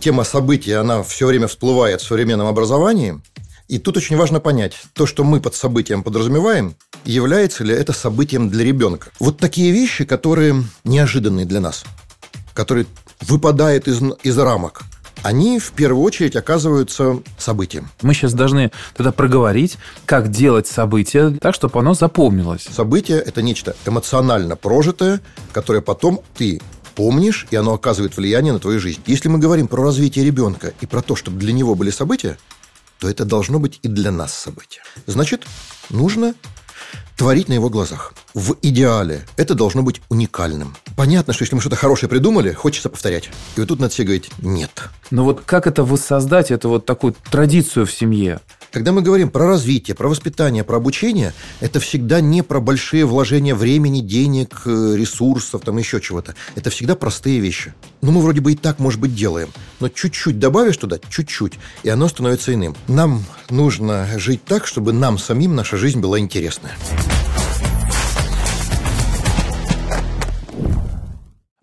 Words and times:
Тема 0.00 0.24
событий, 0.24 0.72
она 0.72 1.02
все 1.02 1.26
время 1.26 1.48
всплывает 1.48 2.00
в 2.00 2.06
современном 2.06 2.46
образовании. 2.46 3.20
И 3.66 3.78
тут 3.78 3.96
очень 3.96 4.16
важно 4.16 4.40
понять, 4.40 4.74
то, 4.94 5.06
что 5.06 5.24
мы 5.24 5.40
под 5.40 5.54
событием 5.54 6.02
подразумеваем, 6.02 6.74
является 7.04 7.64
ли 7.64 7.74
это 7.74 7.92
событием 7.92 8.48
для 8.48 8.64
ребенка. 8.64 9.10
Вот 9.18 9.38
такие 9.38 9.72
вещи, 9.72 10.04
которые 10.04 10.64
неожиданные 10.84 11.44
для 11.44 11.60
нас, 11.60 11.84
которые 12.54 12.86
выпадают 13.20 13.88
из, 13.88 14.00
из 14.22 14.38
рамок– 14.38 14.82
они 15.22 15.58
в 15.58 15.72
первую 15.72 16.04
очередь 16.04 16.36
оказываются 16.36 17.20
событием. 17.36 17.88
Мы 18.02 18.14
сейчас 18.14 18.34
должны 18.34 18.70
тогда 18.96 19.12
проговорить, 19.12 19.78
как 20.06 20.30
делать 20.30 20.66
событие 20.66 21.36
так, 21.40 21.54
чтобы 21.54 21.78
оно 21.80 21.94
запомнилось. 21.94 22.68
Событие– 22.70 23.18
это 23.26 23.42
нечто 23.42 23.74
эмоционально 23.86 24.56
прожитое, 24.56 25.20
которое 25.52 25.80
потом 25.80 26.20
ты 26.36 26.60
помнишь, 26.98 27.46
и 27.52 27.56
оно 27.56 27.74
оказывает 27.74 28.16
влияние 28.16 28.52
на 28.52 28.58
твою 28.58 28.80
жизнь. 28.80 29.00
Если 29.06 29.28
мы 29.28 29.38
говорим 29.38 29.68
про 29.68 29.84
развитие 29.84 30.24
ребенка 30.24 30.72
и 30.80 30.86
про 30.86 31.00
то, 31.00 31.14
чтобы 31.14 31.38
для 31.38 31.52
него 31.52 31.76
были 31.76 31.90
события, 31.90 32.36
то 32.98 33.08
это 33.08 33.24
должно 33.24 33.60
быть 33.60 33.78
и 33.84 33.88
для 33.88 34.10
нас 34.10 34.34
событие. 34.34 34.82
Значит, 35.06 35.46
нужно 35.90 36.34
творить 37.16 37.48
на 37.48 37.52
его 37.52 37.70
глазах. 37.70 38.14
В 38.34 38.56
идеале 38.62 39.24
это 39.36 39.54
должно 39.54 39.84
быть 39.84 40.02
уникальным. 40.08 40.74
Понятно, 40.96 41.32
что 41.32 41.44
если 41.44 41.54
мы 41.54 41.60
что-то 41.60 41.76
хорошее 41.76 42.10
придумали, 42.10 42.50
хочется 42.50 42.90
повторять. 42.90 43.30
И 43.54 43.60
вот 43.60 43.68
тут 43.68 43.78
надо 43.78 43.92
все 43.92 44.02
говорить 44.02 44.32
«нет». 44.42 44.88
Но 45.12 45.22
вот 45.22 45.42
как 45.46 45.68
это 45.68 45.84
воссоздать, 45.84 46.50
это 46.50 46.66
вот 46.66 46.84
такую 46.84 47.14
традицию 47.30 47.86
в 47.86 47.92
семье? 47.92 48.40
Когда 48.70 48.92
мы 48.92 49.00
говорим 49.00 49.30
про 49.30 49.46
развитие, 49.46 49.94
про 49.94 50.08
воспитание, 50.08 50.62
про 50.62 50.76
обучение, 50.76 51.32
это 51.60 51.80
всегда 51.80 52.20
не 52.20 52.42
про 52.42 52.60
большие 52.60 53.06
вложения 53.06 53.54
времени, 53.54 54.00
денег, 54.00 54.62
э, 54.66 54.94
ресурсов, 54.94 55.62
там 55.64 55.78
еще 55.78 56.00
чего-то. 56.00 56.34
Это 56.54 56.68
всегда 56.68 56.94
простые 56.94 57.40
вещи. 57.40 57.72
Ну, 58.02 58.12
мы 58.12 58.20
вроде 58.20 58.42
бы 58.42 58.52
и 58.52 58.56
так, 58.56 58.78
может 58.78 59.00
быть, 59.00 59.14
делаем. 59.14 59.48
Но 59.80 59.88
чуть-чуть 59.88 60.38
добавишь 60.38 60.76
туда, 60.76 60.98
чуть-чуть, 61.08 61.54
и 61.82 61.88
оно 61.88 62.08
становится 62.08 62.52
иным. 62.52 62.76
Нам 62.88 63.24
нужно 63.48 64.06
жить 64.18 64.44
так, 64.44 64.66
чтобы 64.66 64.92
нам 64.92 65.16
самим 65.16 65.56
наша 65.56 65.78
жизнь 65.78 66.00
была 66.00 66.18
интересная. 66.18 66.76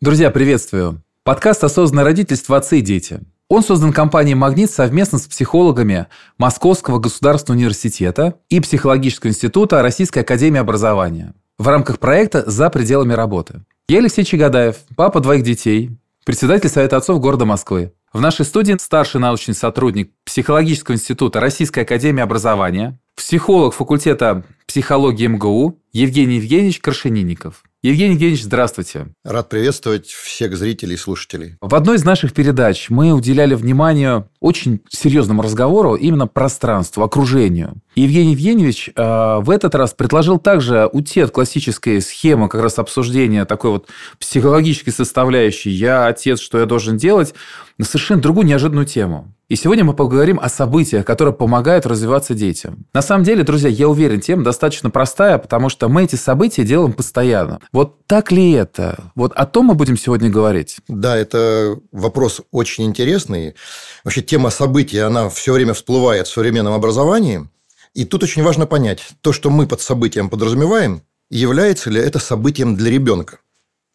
Друзья, 0.02 0.32
приветствую. 0.32 1.04
Подкаст 1.24 1.64
«Осознанное 1.64 2.04
родительство. 2.04 2.58
Отцы 2.58 2.80
и 2.80 2.82
дети». 2.82 3.20
Он 3.48 3.62
создан 3.62 3.94
компанией 3.94 4.34
«Магнит» 4.34 4.72
совместно 4.72 5.20
с 5.20 5.28
психологами 5.28 6.08
Московского 6.40 6.98
государственного 6.98 7.60
университета 7.60 8.40
и 8.50 8.60
Психологического 8.60 9.30
института 9.30 9.84
Российской 9.84 10.20
академии 10.20 10.60
образования 10.60 11.36
в 11.60 11.68
рамках 11.68 12.00
проекта 12.00 12.44
«За 12.50 12.72
пределами 12.72 13.14
работы». 13.14 13.64
Я 13.88 14.00
Алексей 14.00 14.26
Чагадаев, 14.26 14.78
папа 14.96 15.20
двоих 15.20 15.44
детей, 15.44 15.92
председатель 16.26 16.70
Совета 16.70 16.98
отцов 16.98 17.20
города 17.20 17.46
Москвы. 17.46 17.94
В 18.12 18.20
нашей 18.20 18.46
студии 18.46 18.76
старший 18.80 19.22
научный 19.22 19.54
сотрудник 19.54 20.12
Психологического 20.24 20.96
института 20.96 21.40
Российской 21.40 21.82
академии 21.82 22.24
образования, 22.24 23.00
психолог 23.16 23.76
факультета 23.76 24.44
психологии 24.66 25.28
МГУ 25.28 25.78
Евгений 25.94 26.38
Евгеньевич 26.38 26.80
Крашенинников– 26.80 27.62
Евгений 27.86 28.14
Евгеньевич, 28.14 28.46
здравствуйте. 28.46 29.10
Рад 29.24 29.48
приветствовать 29.48 30.08
всех 30.08 30.58
зрителей 30.58 30.96
и 30.96 30.98
слушателей. 30.98 31.56
В 31.62 31.76
одной 31.76 31.98
из 31.98 32.04
наших 32.04 32.34
передач 32.34 32.90
мы 32.90 33.12
уделяли 33.12 33.54
внимание 33.54 34.28
очень 34.40 34.82
серьезному 34.90 35.44
разговору 35.44 35.94
именно 35.94 36.26
пространству, 36.26 37.04
окружению. 37.04 37.76
Евгений 37.94 38.32
Евгеньевич 38.32 38.90
э, 38.90 39.38
в 39.40 39.52
этот 39.52 39.76
раз 39.76 39.94
предложил 39.94 40.40
также 40.40 40.90
уйти 40.94 41.20
от 41.22 41.30
классической 41.30 42.02
схемы 42.02 42.50
как 42.50 42.64
раз 42.64 42.80
обсуждения 42.80 43.46
такой 43.46 43.70
вот 43.70 43.88
психологической 44.20 44.92
составляющей 44.92 45.70
«я 45.70 46.08
отец, 46.08 46.40
что 46.40 46.58
я 46.58 46.66
должен 46.66 46.98
делать», 46.98 47.36
на 47.78 47.86
совершенно 47.86 48.22
другую 48.22 48.48
неожиданную 48.48 48.86
тему. 48.86 49.34
И 49.48 49.56
сегодня 49.56 49.84
мы 49.84 49.94
поговорим 49.94 50.40
о 50.40 50.50
событиях, 50.50 51.06
которые 51.06 51.34
помогают 51.34 51.86
развиваться 51.86 52.34
детям. 52.34 52.86
На 52.94 53.02
самом 53.02 53.24
деле, 53.24 53.44
друзья, 53.44 53.70
я 53.70 53.88
уверен, 53.88 54.20
тема 54.20 54.44
достаточно 54.44 54.90
простая, 54.90 55.38
потому 55.38 55.70
что 55.70 55.88
мы 55.88 56.06
эти 56.06 56.16
события 56.16 56.64
делаем 56.64 56.94
постоянно. 56.94 57.60
Вот 57.72 58.08
так 58.08 58.32
ли 58.32 58.52
это? 58.54 59.12
Вот 59.14 59.34
о 59.34 59.46
том 59.46 59.68
мы 59.68 59.76
будем 59.76 59.98
сегодня 59.98 60.30
говорить. 60.30 60.78
Да, 60.88 61.16
это 61.16 61.78
вопрос 61.92 62.42
очень 62.52 62.86
интересный. 62.86 63.56
Вообще 64.04 64.24
тема 64.24 64.50
событий, 64.50 64.98
она 64.98 65.30
все 65.30 65.54
время 65.54 65.74
всплывает 65.74 66.28
в 66.28 66.34
современном 66.34 66.74
образовании. 66.74 67.48
И 67.94 68.04
тут 68.04 68.24
очень 68.24 68.44
важно 68.44 68.66
понять, 68.66 69.04
то, 69.22 69.32
что 69.32 69.50
мы 69.50 69.68
под 69.68 69.80
событием 69.80 70.30
подразумеваем, 70.30 71.04
является 71.30 71.90
ли 71.90 72.02
это 72.02 72.20
событием 72.20 72.76
для 72.76 72.90
ребенка. 72.92 73.40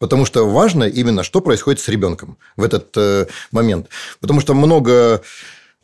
Потому 0.01 0.25
что 0.25 0.49
важно 0.49 0.85
именно, 0.85 1.21
что 1.21 1.41
происходит 1.41 1.79
с 1.79 1.87
ребенком 1.87 2.39
в 2.57 2.63
этот 2.63 2.87
э, 2.97 3.27
момент. 3.51 3.87
Потому 4.19 4.41
что 4.41 4.55
много 4.55 5.21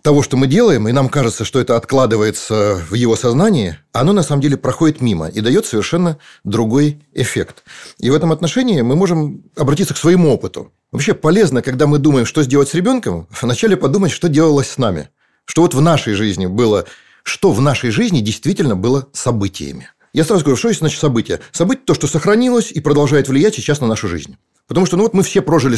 того, 0.01 0.23
что 0.23 0.37
мы 0.37 0.47
делаем, 0.47 0.87
и 0.87 0.91
нам 0.91 1.07
кажется, 1.07 1.45
что 1.45 1.59
это 1.59 1.75
откладывается 1.75 2.81
в 2.89 2.95
его 2.95 3.15
сознании, 3.15 3.77
оно 3.91 4.13
на 4.13 4.23
самом 4.23 4.41
деле 4.41 4.57
проходит 4.57 5.01
мимо 5.01 5.27
и 5.27 5.39
дает 5.39 5.67
совершенно 5.67 6.17
другой 6.43 6.99
эффект. 7.13 7.63
И 7.99 8.09
в 8.09 8.15
этом 8.15 8.31
отношении 8.31 8.81
мы 8.81 8.95
можем 8.95 9.43
обратиться 9.55 9.93
к 9.93 9.97
своему 9.97 10.33
опыту. 10.33 10.71
Вообще 10.91 11.13
полезно, 11.13 11.61
когда 11.61 11.85
мы 11.85 11.99
думаем, 11.99 12.25
что 12.25 12.41
сделать 12.41 12.69
с 12.69 12.73
ребенком, 12.73 13.27
вначале 13.39 13.77
подумать, 13.77 14.11
что 14.11 14.29
делалось 14.29 14.71
с 14.71 14.79
нами. 14.79 15.09
Что 15.45 15.61
вот 15.61 15.75
в 15.75 15.81
нашей 15.81 16.15
жизни 16.15 16.47
было, 16.47 16.85
что 17.21 17.51
в 17.51 17.61
нашей 17.61 17.91
жизни 17.91 18.21
действительно 18.21 18.75
было 18.75 19.09
событиями. 19.13 19.91
Я 20.13 20.23
сразу 20.23 20.43
говорю, 20.43 20.57
что 20.57 20.69
есть 20.69 20.79
значит 20.79 20.99
событие? 20.99 21.39
Событие– 21.51 21.83
то, 21.85 21.93
что 21.93 22.07
сохранилось 22.07 22.71
и 22.71 22.79
продолжает 22.79 23.27
влиять 23.27 23.55
сейчас 23.55 23.81
на 23.81 23.87
нашу 23.87 24.07
жизнь. 24.07 24.37
Потому 24.67 24.85
что 24.85 24.97
ну, 24.97 25.03
вот 25.03 25.13
мы 25.13 25.23
все 25.23 25.41
прожили 25.41 25.77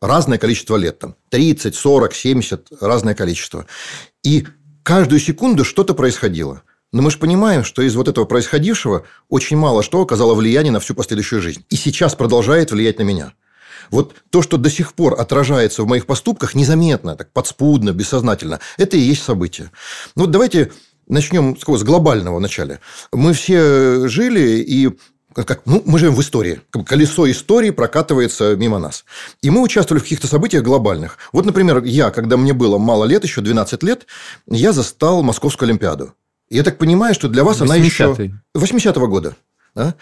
разное 0.00 0.38
количество 0.38 0.76
лет. 0.76 0.98
Там, 0.98 1.16
30, 1.30 1.74
40, 1.74 2.14
70, 2.14 2.68
разное 2.80 3.14
количество. 3.14 3.66
И 4.22 4.46
каждую 4.82 5.20
секунду 5.20 5.64
что-то 5.64 5.94
происходило. 5.94 6.62
Но 6.92 7.02
мы 7.02 7.10
же 7.10 7.18
понимаем, 7.18 7.64
что 7.64 7.82
из 7.82 7.94
вот 7.94 8.08
этого 8.08 8.24
происходившего 8.24 9.06
очень 9.28 9.56
мало 9.56 9.82
что 9.82 10.00
оказало 10.00 10.34
влияние 10.34 10.72
на 10.72 10.80
всю 10.80 10.94
последующую 10.94 11.40
жизнь. 11.40 11.64
И 11.70 11.76
сейчас 11.76 12.14
продолжает 12.14 12.72
влиять 12.72 12.98
на 12.98 13.02
меня. 13.02 13.32
Вот 13.90 14.14
то, 14.30 14.42
что 14.42 14.56
до 14.56 14.70
сих 14.70 14.94
пор 14.94 15.20
отражается 15.20 15.82
в 15.82 15.86
моих 15.86 16.06
поступках, 16.06 16.54
незаметно, 16.54 17.16
так 17.16 17.32
подспудно, 17.32 17.92
бессознательно, 17.92 18.60
это 18.76 18.96
и 18.96 19.00
есть 19.00 19.22
событие. 19.22 19.70
Ну, 20.14 20.24
вот 20.24 20.30
давайте 20.30 20.72
начнем 21.10 21.56
с 21.56 21.82
глобального 21.82 22.38
начала. 22.38 22.78
Мы 23.12 23.32
все 23.32 24.08
жили 24.08 24.60
и 24.60 24.90
как, 25.34 25.62
ну, 25.64 25.82
мы 25.86 25.98
живем 25.98 26.14
в 26.14 26.20
истории. 26.20 26.60
Колесо 26.86 27.30
истории 27.30 27.70
прокатывается 27.70 28.56
мимо 28.56 28.78
нас. 28.78 29.04
И 29.42 29.50
мы 29.50 29.62
участвовали 29.62 30.00
в 30.00 30.04
каких-то 30.04 30.26
событиях 30.26 30.64
глобальных. 30.64 31.18
Вот, 31.32 31.46
например, 31.46 31.82
я, 31.84 32.10
когда 32.10 32.36
мне 32.36 32.52
было 32.52 32.78
мало 32.78 33.04
лет, 33.04 33.22
еще 33.22 33.40
12 33.40 33.82
лет, 33.82 34.06
я 34.48 34.72
застал 34.72 35.22
Московскую 35.22 35.68
Олимпиаду. 35.68 36.14
Я 36.48 36.64
так 36.64 36.78
понимаю, 36.78 37.14
что 37.14 37.28
для 37.28 37.44
вас 37.44 37.60
она 37.60 37.76
еще... 37.76 38.16
80-го 38.56 39.06
года. 39.06 39.36
Да? 39.74 39.94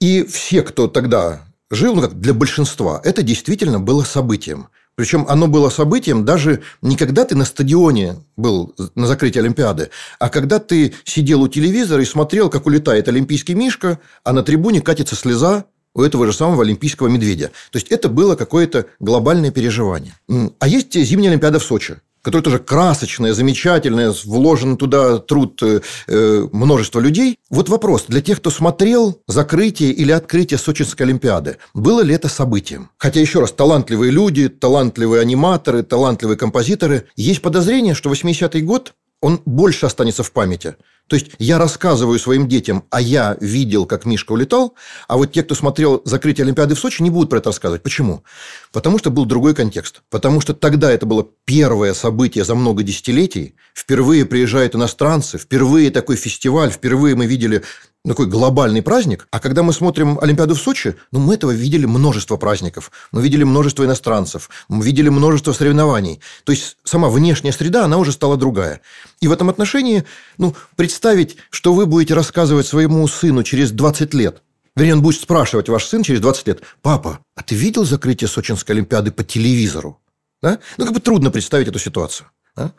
И 0.00 0.24
все, 0.24 0.62
кто 0.62 0.88
тогда 0.88 1.42
жил, 1.70 1.94
ну 1.94 2.02
как 2.02 2.18
для 2.18 2.32
большинства, 2.32 3.00
это 3.04 3.22
действительно 3.22 3.78
было 3.78 4.04
событием. 4.04 4.68
Причем 4.94 5.24
оно 5.28 5.46
было 5.46 5.70
событием 5.70 6.24
даже 6.24 6.60
не 6.82 6.96
когда 6.96 7.24
ты 7.24 7.34
на 7.34 7.44
стадионе 7.44 8.16
был 8.36 8.74
на 8.94 9.06
закрытии 9.06 9.38
Олимпиады, 9.38 9.90
а 10.18 10.28
когда 10.28 10.58
ты 10.58 10.94
сидел 11.04 11.42
у 11.42 11.48
телевизора 11.48 12.02
и 12.02 12.06
смотрел, 12.06 12.50
как 12.50 12.66
улетает 12.66 13.08
олимпийский 13.08 13.54
мишка, 13.54 13.98
а 14.22 14.32
на 14.32 14.42
трибуне 14.42 14.80
катится 14.82 15.16
слеза 15.16 15.64
у 15.94 16.02
этого 16.02 16.26
же 16.26 16.32
самого 16.32 16.62
олимпийского 16.62 17.08
медведя. 17.08 17.48
То 17.70 17.78
есть 17.78 17.88
это 17.88 18.08
было 18.08 18.36
какое-то 18.36 18.86
глобальное 18.98 19.50
переживание. 19.50 20.14
А 20.58 20.68
есть 20.68 20.94
зимняя 20.94 21.30
Олимпиада 21.30 21.58
в 21.58 21.64
Сочи 21.64 21.96
которая 22.22 22.44
тоже 22.44 22.58
красочная, 22.58 23.34
замечательная, 23.34 24.14
вложен 24.24 24.76
туда 24.76 25.18
труд 25.18 25.62
э, 25.62 25.80
э, 26.06 26.48
множества 26.52 27.00
людей. 27.00 27.38
Вот 27.50 27.68
вопрос 27.68 28.04
для 28.08 28.22
тех, 28.22 28.38
кто 28.38 28.50
смотрел 28.50 29.20
закрытие 29.26 29.90
или 29.90 30.12
открытие 30.12 30.58
Сочинской 30.58 31.06
Олимпиады. 31.06 31.58
Было 31.74 32.00
ли 32.00 32.14
это 32.14 32.28
событием? 32.28 32.90
Хотя, 32.96 33.20
еще 33.20 33.40
раз, 33.40 33.52
талантливые 33.52 34.12
люди, 34.12 34.48
талантливые 34.48 35.20
аниматоры, 35.20 35.82
талантливые 35.82 36.38
композиторы. 36.38 37.08
Есть 37.16 37.42
подозрение, 37.42 37.94
что 37.94 38.10
80-й 38.10 38.62
год 38.62 38.94
он 39.22 39.40
больше 39.46 39.86
останется 39.86 40.22
в 40.22 40.32
памяти. 40.32 40.76
То 41.06 41.16
есть 41.16 41.32
я 41.38 41.58
рассказываю 41.58 42.18
своим 42.18 42.48
детям, 42.48 42.84
а 42.90 43.00
я 43.00 43.36
видел, 43.40 43.86
как 43.86 44.04
Мишка 44.04 44.32
улетал, 44.32 44.74
а 45.08 45.16
вот 45.16 45.32
те, 45.32 45.42
кто 45.42 45.54
смотрел 45.54 46.02
закрытие 46.04 46.44
Олимпиады 46.44 46.74
в 46.74 46.78
Сочи, 46.78 47.02
не 47.02 47.10
будут 47.10 47.30
про 47.30 47.38
это 47.38 47.50
рассказывать. 47.50 47.82
Почему? 47.82 48.24
Потому 48.72 48.98
что 48.98 49.10
был 49.10 49.24
другой 49.24 49.54
контекст. 49.54 50.02
Потому 50.10 50.40
что 50.40 50.54
тогда 50.54 50.90
это 50.90 51.06
было 51.06 51.26
первое 51.44 51.94
событие 51.94 52.44
за 52.44 52.54
много 52.54 52.82
десятилетий. 52.82 53.54
Впервые 53.74 54.26
приезжают 54.26 54.74
иностранцы, 54.74 55.38
впервые 55.38 55.90
такой 55.90 56.16
фестиваль, 56.16 56.70
впервые 56.70 57.14
мы 57.14 57.26
видели 57.26 57.62
такой 58.08 58.26
глобальный 58.26 58.82
праздник. 58.82 59.28
А 59.30 59.38
когда 59.38 59.62
мы 59.62 59.72
смотрим 59.72 60.18
Олимпиаду 60.20 60.54
в 60.54 60.60
Сочи, 60.60 60.96
ну, 61.12 61.20
мы 61.20 61.34
этого 61.34 61.52
видели 61.52 61.86
множество 61.86 62.36
праздников. 62.36 62.90
Мы 63.12 63.22
видели 63.22 63.44
множество 63.44 63.84
иностранцев. 63.84 64.50
Мы 64.68 64.84
видели 64.84 65.08
множество 65.08 65.52
соревнований. 65.52 66.20
То 66.44 66.52
есть, 66.52 66.76
сама 66.84 67.08
внешняя 67.08 67.52
среда, 67.52 67.84
она 67.84 67.98
уже 67.98 68.12
стала 68.12 68.36
другая. 68.36 68.80
И 69.20 69.28
в 69.28 69.32
этом 69.32 69.48
отношении, 69.48 70.04
ну, 70.36 70.54
представить, 70.76 71.36
что 71.50 71.74
вы 71.74 71.86
будете 71.86 72.14
рассказывать 72.14 72.66
своему 72.66 73.06
сыну 73.06 73.42
через 73.42 73.70
20 73.70 74.14
лет, 74.14 74.42
Вернее, 74.74 74.94
он 74.94 75.02
будет 75.02 75.20
спрашивать 75.20 75.68
ваш 75.68 75.84
сын 75.84 76.02
через 76.02 76.20
20 76.20 76.46
лет, 76.46 76.62
«Папа, 76.80 77.18
а 77.36 77.42
ты 77.42 77.54
видел 77.54 77.84
закрытие 77.84 78.26
Сочинской 78.26 78.74
Олимпиады 78.74 79.12
по 79.12 79.22
телевизору?» 79.22 80.00
Да? 80.42 80.60
Ну, 80.78 80.86
как 80.86 80.94
бы 80.94 81.00
трудно 81.00 81.30
представить 81.30 81.68
эту 81.68 81.78
ситуацию. 81.78 82.30
Да? 82.56 82.72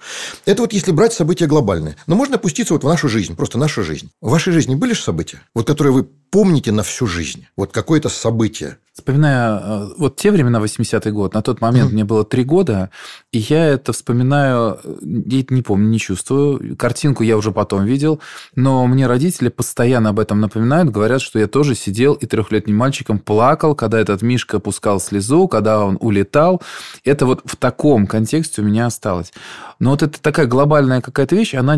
Это 0.46 0.62
вот 0.62 0.74
если 0.74 0.92
брать 0.92 1.14
события 1.14 1.48
глобальные. 1.48 1.96
Но 2.06 2.16
можно 2.16 2.36
опуститься 2.36 2.74
вот 2.74 2.84
в 2.84 2.88
нашу 2.88 3.10
жизнь, 3.10 3.36
просто 3.36 3.58
нашу 3.58 3.84
жизнь. 3.84 4.12
В 4.22 4.30
вашей 4.30 4.54
жизни 4.54 4.76
были 4.76 4.94
же 4.94 5.02
события, 5.02 5.42
вот 5.54 5.68
которые 5.68 5.94
вы 5.94 6.10
помните 6.34 6.72
на 6.72 6.82
всю 6.82 7.06
жизнь? 7.06 7.46
Вот 7.56 7.72
какое-то 7.72 8.10
событие. 8.10 8.78
Вспоминая 8.92 9.60
э, 9.60 9.90
вот 9.98 10.16
те 10.16 10.32
времена, 10.32 10.60
80-й 10.60 11.12
год, 11.12 11.36
на 11.36 11.44
тот 11.44 11.62
момент 11.62 11.92
mm. 11.92 11.94
мне 11.94 12.06
было 12.06 12.26
три 12.26 12.44
года, 12.44 12.90
и 13.32 13.38
я 13.38 13.68
это 13.68 13.94
вспоминаю, 13.94 14.80
э, 14.84 14.96
я 15.28 15.42
это 15.42 15.54
не 15.54 15.62
помню, 15.62 15.90
не 15.90 16.00
чувствую. 16.00 16.76
Картинку 16.76 17.22
я 17.22 17.38
уже 17.38 17.52
потом 17.52 17.86
видел, 17.86 18.20
но 18.56 18.88
мне 18.88 19.06
родители 19.06 19.50
постоянно 19.50 20.10
об 20.10 20.20
этом 20.20 20.42
напоминают, 20.42 20.90
говорят, 20.90 21.22
что 21.22 21.38
я 21.38 21.46
тоже 21.46 21.76
сидел 21.76 22.14
и 22.14 22.26
трехлетним 22.26 22.78
мальчиком 22.78 23.20
плакал, 23.20 23.76
когда 23.76 24.00
этот 24.00 24.24
Мишка 24.24 24.58
пускал 24.60 25.00
слезу, 25.00 25.48
когда 25.48 25.86
он 25.86 26.00
улетал. 26.02 26.64
Это 27.04 27.28
вот 27.28 27.42
в 27.46 27.56
таком 27.58 28.08
контексте 28.08 28.64
у 28.64 28.66
меня 28.66 28.88
осталось. 28.88 29.34
Но 29.78 29.92
вот 29.92 30.02
это 30.02 30.20
такая 30.20 30.48
глобальная 30.48 31.02
какая-то 31.02 31.36
вещь, 31.36 31.54
она 31.54 31.78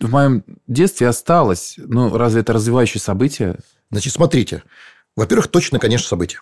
в 0.00 0.10
моем 0.10 0.44
детстве 0.66 1.08
осталась. 1.08 1.74
Ну, 1.76 2.16
разве 2.16 2.40
это 2.40 2.52
развивающее 2.52 3.00
событие? 3.00 3.58
Значит, 3.90 4.12
смотрите. 4.12 4.62
Во-первых, 5.16 5.48
точно, 5.48 5.78
конечно, 5.78 6.08
событие. 6.08 6.40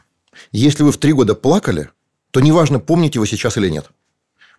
Если 0.53 0.83
вы 0.83 0.93
в 0.93 0.99
три 0.99 1.13
года 1.13 1.35
плакали, 1.35 1.91
то 2.31 2.41
неважно, 2.41 2.79
помните 2.79 3.19
вы 3.19 3.27
сейчас 3.27 3.57
или 3.57 3.69
нет. 3.69 3.91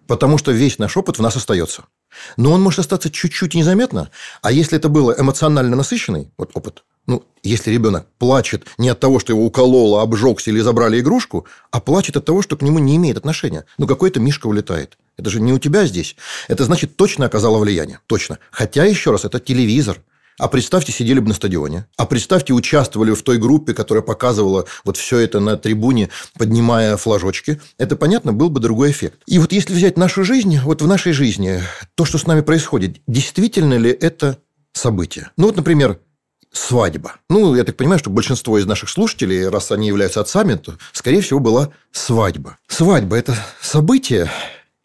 Потому 0.07 0.37
что 0.37 0.51
весь 0.51 0.79
наш 0.79 0.97
опыт 0.97 1.19
в 1.19 1.21
нас 1.21 1.35
остается. 1.35 1.85
Но 2.35 2.51
он 2.51 2.61
может 2.61 2.79
остаться 2.79 3.11
чуть-чуть 3.11 3.53
незаметно. 3.53 4.09
А 4.41 4.51
если 4.51 4.77
это 4.77 4.89
было 4.89 5.15
эмоционально 5.17 5.75
насыщенный 5.75 6.31
вот 6.37 6.51
опыт, 6.55 6.83
ну, 7.05 7.23
если 7.43 7.71
ребенок 7.71 8.07
плачет 8.17 8.65
не 8.77 8.89
от 8.89 8.99
того, 8.99 9.19
что 9.19 9.33
его 9.33 9.45
укололо, 9.45 10.01
обжегся 10.01 10.49
или 10.49 10.59
забрали 10.59 10.99
игрушку, 10.99 11.45
а 11.71 11.79
плачет 11.79 12.17
от 12.17 12.25
того, 12.25 12.41
что 12.41 12.57
к 12.57 12.63
нему 12.63 12.79
не 12.79 12.95
имеет 12.95 13.17
отношения. 13.17 13.65
Ну, 13.77 13.87
какой-то 13.87 14.19
мишка 14.19 14.47
улетает. 14.47 14.97
Это 15.19 15.29
же 15.29 15.41
не 15.41 15.51
у 15.51 15.59
тебя 15.59 15.85
здесь. 15.85 16.15
Это 16.47 16.63
значит, 16.63 16.95
точно 16.95 17.25
оказало 17.25 17.59
влияние. 17.59 17.99
Точно. 18.07 18.39
Хотя, 18.51 18.85
еще 18.85 19.11
раз, 19.11 19.25
это 19.25 19.41
телевизор. 19.41 20.01
А 20.37 20.47
представьте, 20.47 20.93
сидели 20.93 21.19
бы 21.19 21.27
на 21.27 21.33
стадионе. 21.33 21.87
А 21.97 22.05
представьте, 22.05 22.53
участвовали 22.53 23.11
в 23.11 23.21
той 23.21 23.37
группе, 23.37 23.73
которая 23.73 24.01
показывала 24.01 24.65
вот 24.85 24.95
все 24.95 25.19
это 25.19 25.41
на 25.41 25.57
трибуне, 25.57 26.07
поднимая 26.37 26.95
флажочки. 26.95 27.59
Это, 27.77 27.97
понятно, 27.97 28.31
был 28.31 28.49
бы 28.49 28.61
другой 28.61 28.91
эффект. 28.91 29.19
И 29.25 29.39
вот 29.39 29.51
если 29.51 29.73
взять 29.73 29.97
нашу 29.97 30.23
жизнь, 30.23 30.57
вот 30.63 30.81
в 30.81 30.87
нашей 30.87 31.11
жизни, 31.11 31.61
то, 31.95 32.05
что 32.05 32.17
с 32.17 32.25
нами 32.25 32.39
происходит, 32.39 33.01
действительно 33.05 33.73
ли 33.73 33.91
это 33.91 34.37
событие? 34.71 35.31
Ну, 35.35 35.47
вот, 35.47 35.57
например, 35.57 35.99
свадьба. 36.53 37.15
Ну, 37.29 37.55
я 37.55 37.65
так 37.65 37.75
понимаю, 37.75 37.99
что 37.99 38.09
большинство 38.09 38.57
из 38.57 38.65
наших 38.65 38.89
слушателей, 38.89 39.49
раз 39.49 39.69
они 39.71 39.89
являются 39.89 40.21
отцами, 40.21 40.55
то, 40.55 40.77
скорее 40.93 41.19
всего, 41.19 41.41
была 41.41 41.73
свадьба. 41.91 42.57
Свадьба– 42.69 43.15
это 43.17 43.35
событие 43.61 44.31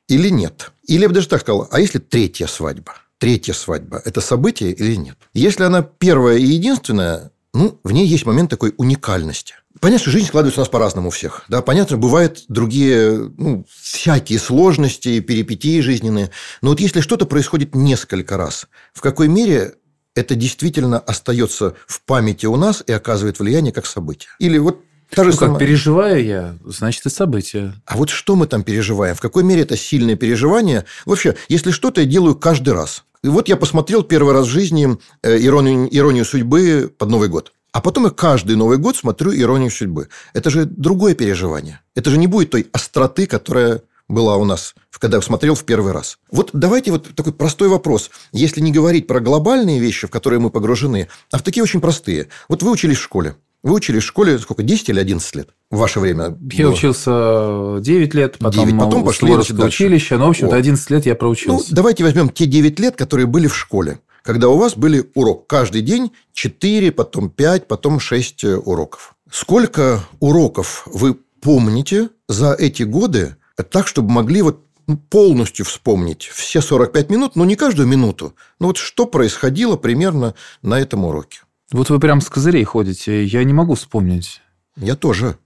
или 0.09 0.29
нет? 0.29 0.73
Или 0.87 1.07
даже 1.07 1.29
так 1.29 1.41
сказал, 1.41 1.69
а 1.71 1.81
если 1.81 1.99
третья 1.99 2.47
свадьба? 2.47 2.95
Третья 3.19 3.53
свадьба– 3.53 4.03
это 4.05 4.21
событие 4.21 4.73
или 4.73 4.97
нет? 4.97 5.17
Если 5.33 5.63
она 5.63 5.83
первая 5.83 6.37
и 6.37 6.45
единственная, 6.45 7.31
ну, 7.53 7.81
в 7.85 7.93
ней 7.93 8.07
есть 8.07 8.27
момент 8.27 8.51
такой 8.51 8.75
уникальности. 8.77 9.55
Понятно, 9.81 10.03
что 10.03 10.11
жизнь 10.11 10.27
складывается 10.27 10.61
у 10.61 10.63
нас 10.63 10.69
по-разному 10.69 11.09
у 11.09 11.11
всех. 11.11 11.45
Да? 11.49 11.63
Понятно, 11.63 11.97
бывают 11.97 12.45
другие, 12.49 13.33
ну, 13.37 13.67
всякие 13.69 14.39
сложности, 14.39 15.21
перипетии 15.21 15.81
жизненные. 15.81 16.31
Но 16.63 16.71
вот 16.71 16.81
если 16.81 17.01
что-то 17.01 17.27
происходит 17.27 17.75
несколько 17.75 18.37
раз, 18.37 18.67
в 18.93 19.01
какой 19.01 19.29
мере 19.29 19.75
это 20.15 20.35
действительно 20.35 20.99
остается 20.99 21.75
в 21.87 22.03
памяти 22.03 22.47
у 22.47 22.57
нас 22.57 22.85
и 22.87 22.93
оказывает 22.93 23.39
влияние 23.39 23.73
как 23.73 23.87
событие? 23.87 24.31
Или 24.39 24.59
вот 24.59 24.83
Та 25.15 25.25
же 25.25 25.31
ну, 25.31 25.37
самая... 25.37 25.55
как 25.55 25.61
переживаю 25.61 26.25
я, 26.25 26.57
значит, 26.65 27.07
и 27.07 27.11
события. 27.11 27.75
А 27.87 27.97
вот 27.97 28.11
что 28.11 28.37
мы 28.37 28.47
там 28.47 28.63
переживаем? 28.63 29.15
В 29.15 29.21
какой 29.21 29.45
мере 29.45 29.63
это 29.63 29.77
сильное 29.77 30.17
переживание? 30.17 30.85
Вообще, 31.05 31.37
если 31.49 31.71
что-то 31.71 32.01
я 32.01 32.07
делаю 32.07 32.35
каждый 32.35 32.75
раз. 32.75 33.05
И 33.23 33.29
вот 33.29 33.49
я 33.49 33.57
посмотрел 33.57 34.03
первый 34.03 34.35
раз 34.35 34.47
в 34.47 34.51
жизни 34.51 34.99
э, 35.23 35.39
«Иронию, 35.39 35.89
«Иронию 35.91 36.25
судьбы» 36.25 36.93
под 36.97 37.09
Новый 37.09 37.29
год. 37.29 37.53
А 37.73 37.81
потом 37.81 38.05
я 38.05 38.11
каждый 38.11 38.57
Новый 38.57 38.79
год 38.79 38.97
смотрю 38.97 39.35
«Иронию 39.35 39.71
судьбы». 39.71 40.09
Это 40.35 40.51
же 40.51 40.65
другое 40.65 41.15
переживание. 41.15 41.81
Это 41.95 42.11
же 42.11 42.19
не 42.19 42.27
будет 42.27 42.51
той 42.51 42.67
остроты, 42.73 43.27
которая 43.27 43.83
была 44.09 44.37
у 44.37 44.45
нас, 44.45 44.75
когда 45.05 45.19
я 45.19 45.23
смотрел 45.23 45.55
в 45.55 45.65
первый 45.65 45.93
раз. 45.93 46.19
Вот 46.31 46.51
давайте 46.53 46.91
вот 46.93 47.15
такой 47.15 47.33
простой 47.33 47.69
вопрос. 47.69 48.11
Если 48.33 48.61
не 48.61 48.73
говорить 48.73 49.07
про 49.07 49.21
глобальные 49.21 49.81
вещи, 49.81 50.07
в 50.07 50.11
которые 50.11 50.41
мы 50.41 50.51
погружены, 50.51 51.09
а 51.31 51.39
в 51.39 51.43
такие 51.43 51.63
очень 51.63 51.81
простые. 51.81 52.29
Вот 52.49 52.63
вы 52.63 52.71
учились 52.71 52.99
в 52.99 53.03
школе. 53.03 53.37
Вы 53.65 53.77
учились 53.77 54.03
в 54.03 54.07
школе 54.07 54.39
сколько, 54.39 54.63
10 54.63 54.91
или 54.91 55.01
11 55.01 55.37
лет? 55.37 55.49
В 55.71 55.79
ваше 55.79 55.99
время 55.99 56.37
Я 56.53 56.67
было? 56.67 56.75
учился 56.75 57.81
9 57.81 58.15
лет, 58.15 58.37
потом, 58.39 58.67
9, 58.67 58.79
потом 58.79 59.05
пошли 59.05 59.33
в 59.33 59.65
училище, 59.65 60.19
но, 60.19 60.27
в 60.27 60.31
общем-то, 60.31 60.55
11 60.55 60.91
лет 60.91 61.07
я 61.07 61.15
проучился. 61.15 61.71
Ну, 61.71 61.75
давайте 61.75 62.05
возьмем 62.05 62.29
те 62.29 62.45
9 62.45 62.79
лет, 62.79 62.95
которые 62.95 63.27
были 63.27 63.47
в 63.47 63.57
школе, 63.57 64.01
когда 64.23 64.51
у 64.51 64.59
вас 64.59 64.77
были 64.77 65.11
урок. 65.15 65.47
Каждый 65.47 65.81
день 65.81 66.13
4, 66.35 66.93
потом 66.93 67.31
5, 67.31 67.67
потом 67.67 68.01
6 68.01 68.45
э, 68.45 68.57
уроков. 68.57 69.15
Сколько 69.31 70.01
уроков 70.21 70.87
вы 70.93 71.17
помните 71.41 72.11
за 72.29 72.53
эти 72.53 72.83
годы 72.83 73.37
так, 73.71 73.87
чтобы 73.87 74.11
могли 74.13 74.43
вот 74.43 74.61
ну, 74.87 74.99
полностью 74.99 75.65
вспомнить 75.65 76.25
все 76.25 76.61
45 76.61 77.09
минут, 77.09 77.35
но 77.35 77.47
не 77.47 77.57
каждую 77.57 77.89
минуту, 77.89 78.35
но 78.61 78.67
вот 78.67 78.77
что 78.77 79.07
происходило 79.07 79.77
примерно 79.77 80.35
на 80.61 80.79
этом 80.79 81.07
уроке? 81.07 81.41
Вот 81.73 81.91
вы 81.91 81.99
прям 81.99 82.21
с 82.21 82.29
козырей 82.29 82.65
ходите, 82.65 83.25
я 83.25 83.45
не 83.45 83.53
могу 83.53 83.75
вспомнить. 83.75 84.41
Я 84.77 84.97
тоже. 84.97 85.39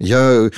Я 0.00 0.50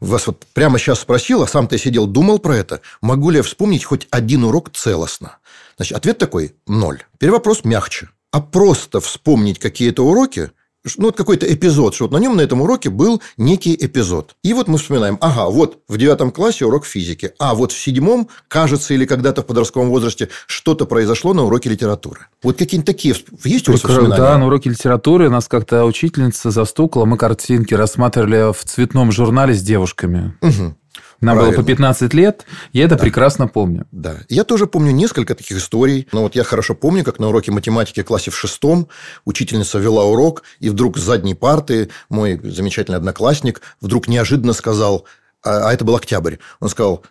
вас 0.00 0.26
вот 0.26 0.44
прямо 0.52 0.78
сейчас 0.78 1.00
спросил, 1.00 1.42
а 1.42 1.48
сам 1.48 1.66
ты 1.66 1.78
сидел, 1.78 2.06
думал 2.06 2.38
про 2.38 2.56
это. 2.56 2.80
Могу 3.00 3.30
ли 3.30 3.38
я 3.38 3.42
вспомнить 3.42 3.84
хоть 3.84 4.06
один 4.10 4.44
урок 4.44 4.70
целостно? 4.70 5.38
Значит, 5.76 5.96
ответ 5.98 6.18
такой– 6.18 6.54
ноль. 6.68 7.02
Теперь 7.14 7.30
вопрос 7.30 7.64
мягче. 7.64 8.10
А 8.30 8.40
просто 8.40 9.00
вспомнить 9.00 9.58
какие-то 9.58 10.06
уроки– 10.06 10.50
ну, 10.96 11.06
вот 11.06 11.16
какой-то 11.16 11.52
эпизод, 11.52 11.94
что 11.94 12.04
вот 12.04 12.12
на 12.12 12.18
нем 12.18 12.36
на 12.36 12.42
этом 12.42 12.60
уроке 12.60 12.90
был 12.90 13.22
некий 13.36 13.74
эпизод. 13.74 14.36
И 14.42 14.52
вот 14.52 14.68
мы 14.68 14.78
вспоминаем, 14.78 15.18
ага, 15.20 15.50
вот 15.50 15.78
в 15.88 15.96
девятом 15.96 16.30
классе 16.30 16.66
урок 16.66 16.84
физики, 16.84 17.32
а 17.38 17.54
вот 17.54 17.72
в 17.72 17.78
седьмом, 17.78 18.28
кажется, 18.48 18.94
или 18.94 19.06
когда-то 19.06 19.42
в 19.42 19.46
подростковом 19.46 19.88
возрасте 19.88 20.28
что-то 20.46 20.86
произошло 20.86 21.32
на 21.32 21.44
уроке 21.44 21.70
литературы. 21.70 22.26
Вот 22.42 22.58
какие-нибудь 22.58 22.86
такие 22.86 23.14
есть 23.44 23.68
у 23.68 23.72
вас 23.72 23.82
воспоминания? 23.82 24.16
Да, 24.16 24.38
на 24.38 24.46
уроке 24.46 24.70
литературы 24.70 25.30
нас 25.30 25.48
как-то 25.48 25.84
учительница 25.84 26.50
застукала, 26.50 27.06
мы 27.06 27.16
картинки 27.16 27.74
рассматривали 27.74 28.52
в 28.52 28.64
цветном 28.64 29.10
журнале 29.12 29.54
с 29.54 29.62
девушками. 29.62 30.34
Угу. 30.42 30.76
Нам 31.20 31.36
Правильно. 31.36 31.56
было 31.56 31.62
по 31.62 31.66
15 31.66 32.14
лет, 32.14 32.44
я 32.72 32.84
это 32.84 32.96
да. 32.96 33.02
прекрасно 33.02 33.48
помню. 33.48 33.86
Да. 33.92 34.18
Я 34.28 34.44
тоже 34.44 34.66
помню 34.66 34.92
несколько 34.92 35.34
таких 35.34 35.58
историй. 35.58 36.06
Но 36.12 36.22
вот 36.22 36.34
я 36.34 36.44
хорошо 36.44 36.74
помню, 36.74 37.04
как 37.04 37.18
на 37.18 37.28
уроке 37.28 37.50
математики 37.50 38.02
в 38.02 38.04
классе 38.04 38.30
в 38.30 38.36
шестом 38.36 38.88
учительница 39.24 39.78
вела 39.78 40.04
урок, 40.04 40.42
и 40.60 40.70
вдруг 40.70 40.98
с 40.98 41.02
задней 41.02 41.34
парты 41.34 41.90
мой 42.08 42.40
замечательный 42.42 42.96
одноклассник 42.96 43.62
вдруг 43.80 44.08
неожиданно 44.08 44.52
сказал, 44.52 45.06
а, 45.42 45.68
а 45.68 45.72
это 45.72 45.84
был 45.84 45.96
октябрь, 45.96 46.36
он 46.60 46.68
сказал, 46.68 47.04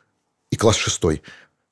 и 0.52 0.56
класс 0.56 0.76
шестой, 0.76 1.24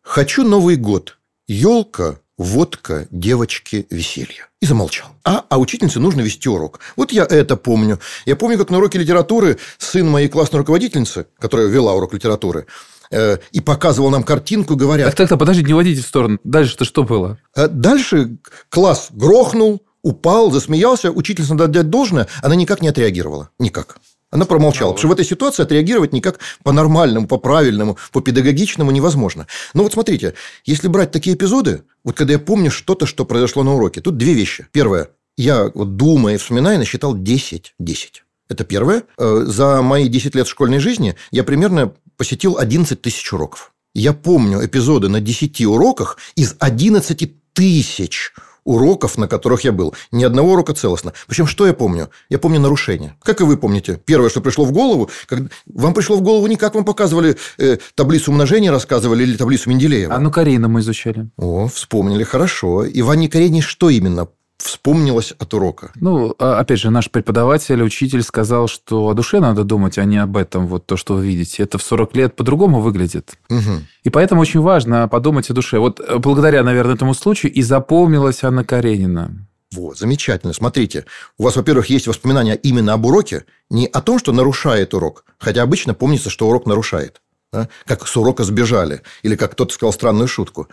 «Хочу 0.02 0.44
Новый 0.44 0.78
год. 0.78 1.18
Елка, 1.48 2.21
водка, 2.42 3.08
девочки, 3.12 3.88
веселье. 3.90 4.48
И 4.62 4.66
замолчал. 4.66 5.08
А, 5.24 5.46
а 5.50 5.60
учительнице 5.60 6.00
нужно 6.00 6.22
вести 6.22 6.50
урок. 6.50 6.80
Вот 6.96 7.12
я 7.12 7.26
это 7.26 7.56
помню. 7.56 8.00
Я 8.26 8.36
помню, 8.36 8.58
как 8.58 8.70
на 8.70 8.78
уроке 8.78 9.00
литературы 9.00 9.58
сын 9.78 10.08
моей 10.08 10.28
классной 10.28 10.60
руководительницы, 10.60 11.28
которая 11.40 11.68
вела 11.68 11.94
урок 11.94 12.14
литературы, 12.14 12.66
э, 13.12 13.38
и 13.52 13.62
показывал 13.62 14.10
нам 14.10 14.24
картинку, 14.24 14.76
говоря... 14.76 15.06
Так, 15.06 15.16
так, 15.16 15.30
так, 15.30 15.40
подожди, 15.40 15.64
не 15.64 15.74
водите 15.74 16.02
в 16.02 16.08
сторону. 16.08 16.40
Дальше-то 16.44 16.86
что 16.86 17.04
было? 17.04 17.38
Э, 17.56 17.68
дальше 17.68 18.38
класс 18.70 19.08
грохнул, 19.12 19.82
упал, 20.02 20.52
засмеялся. 20.52 21.12
Учительница, 21.12 21.54
надо 21.54 21.68
дать 21.68 21.90
должное, 21.90 22.28
она 22.42 22.56
никак 22.56 22.82
не 22.82 22.88
отреагировала. 22.88 23.50
Никак. 23.60 23.98
Она 24.32 24.46
промолчала. 24.46 24.92
потому 24.92 24.98
что 24.98 25.08
в 25.10 25.12
этой 25.12 25.26
ситуации 25.26 25.62
отреагировать 25.62 26.14
никак 26.14 26.40
по-нормальному, 26.64 27.28
по-правильному, 27.28 27.98
по-педагогичному 28.14 28.90
невозможно. 28.90 29.46
Но 29.74 29.84
вот 29.84 29.94
смотрите, 29.94 30.36
если 30.64 30.88
брать 30.88 31.12
такие 31.12 31.36
эпизоды, 31.36 31.84
вот 32.06 32.16
когда 32.16 32.34
я 32.34 32.40
помню 32.40 32.72
что-то, 32.72 33.06
что 33.06 33.26
произошло 33.26 33.64
на 33.64 33.76
уроке, 33.76 34.00
тут 34.00 34.18
две 34.18 34.34
вещи. 34.34 34.68
Первое. 34.72 35.10
Я, 35.38 35.70
вот 35.74 35.98
думая 35.98 36.36
и 36.36 36.38
вспоминая, 36.38 36.78
насчитал 36.78 37.16
10. 37.16 37.76
10. 37.78 38.24
Это 38.48 38.64
первое. 38.64 39.04
Э, 39.18 39.44
за 39.46 39.82
мои 39.82 40.08
10 40.08 40.36
лет 40.36 40.48
школьной 40.48 40.80
жизни 40.80 41.16
я 41.32 41.44
примерно 41.44 41.94
посетил 42.16 42.58
11 42.58 43.02
тысяч 43.02 43.34
уроков. 43.34 43.74
Я 43.94 44.14
помню 44.14 44.66
эпизоды 44.66 45.10
на 45.10 45.20
10 45.20 45.62
уроках 45.66 46.18
из 46.36 46.56
11 46.60 47.54
тысяч 47.54 48.34
уроков, 48.64 49.18
на 49.18 49.28
которых 49.28 49.64
я 49.64 49.72
был. 49.72 49.94
Ни 50.12 50.24
одного 50.24 50.54
урока 50.54 50.74
целостно. 50.74 51.14
Причем, 51.28 51.48
что 51.48 51.66
я 51.66 51.74
помню? 51.74 52.10
Я 52.30 52.40
помню 52.40 52.60
нарушения. 52.60 53.16
Как 53.22 53.42
и 53.42 53.44
вы 53.44 53.58
помните. 53.58 54.00
Первое, 54.06 54.30
что 54.30 54.42
пришло 54.42 54.66
в 54.66 54.72
голову, 54.72 55.10
как... 55.28 55.40
вам 55.66 55.94
пришло 55.94 56.18
в 56.18 56.22
голову 56.22 56.48
не 56.48 56.56
как 56.56 56.76
вам 56.76 56.86
показывали 56.86 57.38
э, 57.58 57.78
таблицу 57.96 58.32
умножения, 58.32 58.72
рассказывали 58.72 59.24
или 59.24 59.36
таблицу 59.36 59.70
Менделеева. 59.70 60.14
Анну 60.14 60.32
Каренину 60.32 60.70
мы 60.70 60.82
изучали. 60.82 61.30
О, 61.38 61.68
вспомнили, 61.68 62.24
хорошо. 62.24 62.86
И 62.86 63.02
в 63.02 63.10
Анне 63.10 63.30
Каренине 63.30 63.62
что 63.62 63.90
именно 63.90 64.28
вспомнилось 64.62 65.34
от 65.38 65.54
урока? 65.54 65.92
Ну, 65.96 66.36
а, 66.40 66.60
опять 66.60 66.80
же, 66.80 66.90
наш 66.90 67.10
преподаватель, 67.10 67.82
учитель 67.82 68.24
сказал, 68.24 68.68
что 68.68 69.08
о 69.08 69.14
душе 69.14 69.40
надо 69.40 69.64
думать, 69.64 69.98
а 69.98 70.06
не 70.06 70.18
об 70.18 70.38
этом, 70.38 70.68
вот 70.68 70.86
то, 70.86 70.98
что 70.98 71.16
вы 71.16 71.26
видите. 71.26 71.64
Это 71.64 71.78
в 71.78 71.84
40 71.84 72.16
лет 72.16 72.36
по-другому 72.36 72.82
выглядит. 72.82 73.38
Угу. 73.50 73.82
И 74.04 74.10
поэтому 74.10 74.42
очень 74.42 74.62
важно 74.62 75.08
подумать 75.08 75.50
о 75.50 75.54
душе. 75.54 75.80
Вот 75.80 76.00
э, 76.00 76.18
благодаря, 76.18 76.64
наверное, 76.64 76.96
этому 76.96 77.14
случаю 77.14 77.52
и 77.52 77.62
запомнилась 77.62 78.44
Анна 78.44 78.64
Каренина. 78.64 79.48
Вот, 79.74 79.98
замечательно. 79.98 80.54
Смотрите, 80.54 81.06
у 81.38 81.44
вас, 81.44 81.56
во-первых, 81.56 81.90
есть 81.90 82.08
воспоминания 82.08 82.56
именно 82.56 82.94
об 82.94 83.06
уроке, 83.06 83.46
не 83.70 83.88
о 83.88 84.02
том, 84.02 84.20
что 84.20 84.34
нарушает 84.34 84.94
урок, 84.94 85.24
хотя 85.40 85.64
обычно 85.64 85.94
помнится, 85.94 86.30
что 86.30 86.50
урок 86.50 86.66
нарушает. 86.66 87.22
Да? 87.54 87.68
Как 87.86 88.08
с 88.08 88.16
урока 88.16 88.46
сбежали, 88.46 89.02
или 89.24 89.36
как 89.36 89.52
кто-то 89.52 89.74
сказал 89.74 89.92
странную 89.92 90.30
шутку. 90.30 90.70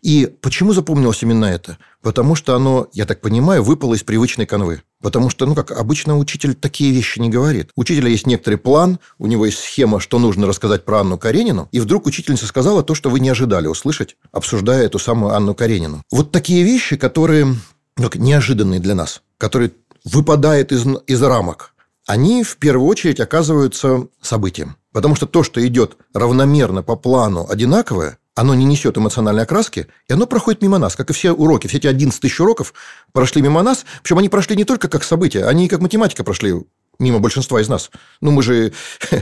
И 0.00 0.34
почему 0.40 0.72
запомнилось 0.72 1.22
именно 1.22 1.44
это? 1.44 1.76
Потому 2.00 2.34
что 2.36 2.56
оно, 2.56 2.88
я 2.94 3.04
так 3.04 3.20
понимаю, 3.20 3.62
выпало 3.62 3.94
из 3.94 4.02
привычной 4.02 4.46
канвы. 4.46 4.82
Потому 5.02 5.28
что, 5.28 5.44
ну 5.44 5.54
как, 5.54 5.72
обычно 5.72 6.16
учитель 6.16 6.54
такие 6.54 6.90
вещи 6.90 7.18
не 7.18 7.28
говорит. 7.28 7.70
У 7.76 7.82
учителя 7.82 8.08
есть 8.08 8.26
некоторый 8.26 8.56
план, 8.56 8.98
у 9.18 9.26
него 9.26 9.44
есть 9.44 9.58
схема, 9.58 10.00
что 10.00 10.18
нужно 10.18 10.46
рассказать 10.46 10.86
про 10.86 11.00
Анну 11.00 11.18
Каренину, 11.18 11.68
и 11.70 11.80
вдруг 11.80 12.06
учительница 12.06 12.46
сказала 12.46 12.82
то, 12.82 12.94
что 12.94 13.10
вы 13.10 13.20
не 13.20 13.28
ожидали 13.28 13.66
услышать, 13.66 14.16
обсуждая 14.30 14.84
эту 14.86 14.98
самую 14.98 15.34
Анну 15.34 15.54
Каренину. 15.54 16.02
Вот 16.10 16.32
такие 16.32 16.64
вещи, 16.64 16.96
которые 16.96 17.56
ну, 17.98 18.10
неожиданные 18.14 18.80
для 18.80 18.94
нас, 18.94 19.20
которые 19.36 19.72
выпадают 20.04 20.72
из, 20.72 20.86
из 21.06 21.22
рамок, 21.22 21.71
они 22.06 22.42
в 22.42 22.56
первую 22.56 22.88
очередь 22.88 23.20
оказываются 23.20 24.06
событием. 24.20 24.76
Потому 24.92 25.14
что 25.14 25.26
то, 25.26 25.42
что 25.42 25.64
идет 25.66 25.96
равномерно 26.12 26.82
по 26.82 26.96
плану 26.96 27.46
одинаковое, 27.48 28.18
оно 28.34 28.54
не 28.54 28.64
несет 28.64 28.96
эмоциональной 28.96 29.42
окраски, 29.42 29.88
и 30.08 30.12
оно 30.12 30.26
проходит 30.26 30.62
мимо 30.62 30.78
нас, 30.78 30.96
как 30.96 31.10
и 31.10 31.12
все 31.12 31.32
уроки. 31.32 31.66
Все 31.66 31.78
эти 31.78 31.86
11 31.86 32.20
тысяч 32.20 32.40
уроков 32.40 32.72
прошли 33.12 33.42
мимо 33.42 33.62
нас, 33.62 33.84
причем 34.02 34.18
они 34.18 34.28
прошли 34.28 34.56
не 34.56 34.64
только 34.64 34.88
как 34.88 35.04
события, 35.04 35.44
они 35.44 35.66
и 35.66 35.68
как 35.68 35.80
математика 35.80 36.24
прошли 36.24 36.54
мимо 36.98 37.18
большинства 37.18 37.60
из 37.60 37.68
нас. 37.68 37.90
Ну, 38.20 38.30
мы 38.30 38.42
же 38.42 38.72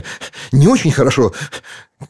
не 0.51 0.67
очень 0.67 0.91
хорошо... 0.91 1.33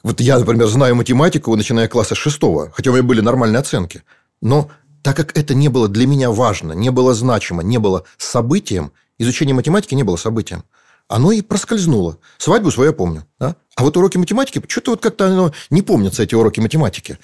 Вот 0.03 0.21
я, 0.21 0.39
например, 0.39 0.67
знаю 0.67 0.95
математику, 0.95 1.53
начиная 1.53 1.89
класса 1.89 2.15
шестого, 2.15 2.71
хотя 2.73 2.91
у 2.91 2.93
меня 2.93 3.03
были 3.03 3.19
нормальные 3.19 3.59
оценки. 3.59 4.03
Но 4.41 4.71
так 5.01 5.17
как 5.17 5.37
это 5.37 5.53
не 5.53 5.67
было 5.67 5.89
для 5.89 6.07
меня 6.07 6.31
важно, 6.31 6.71
не 6.71 6.91
было 6.91 7.13
значимо, 7.13 7.61
не 7.61 7.77
было 7.77 8.05
событием, 8.17 8.93
изучение 9.21 9.55
математики 9.55 9.95
не 9.95 10.03
было 10.03 10.15
событием 10.15 10.63
оно 11.11 11.31
и 11.31 11.41
проскользнуло. 11.41 12.17
Свадьбу 12.37 12.71
свою 12.71 12.91
я 12.91 12.95
помню. 12.95 13.25
Да? 13.39 13.55
А 13.75 13.83
вот 13.83 13.97
уроки 13.97 14.17
математики, 14.17 14.61
что-то 14.67 14.91
вот 14.91 15.01
как-то 15.01 15.27
оно 15.27 15.51
не 15.69 15.81
помнятся, 15.81 16.23
эти 16.23 16.35
уроки 16.35 16.59
математики. 16.59 17.17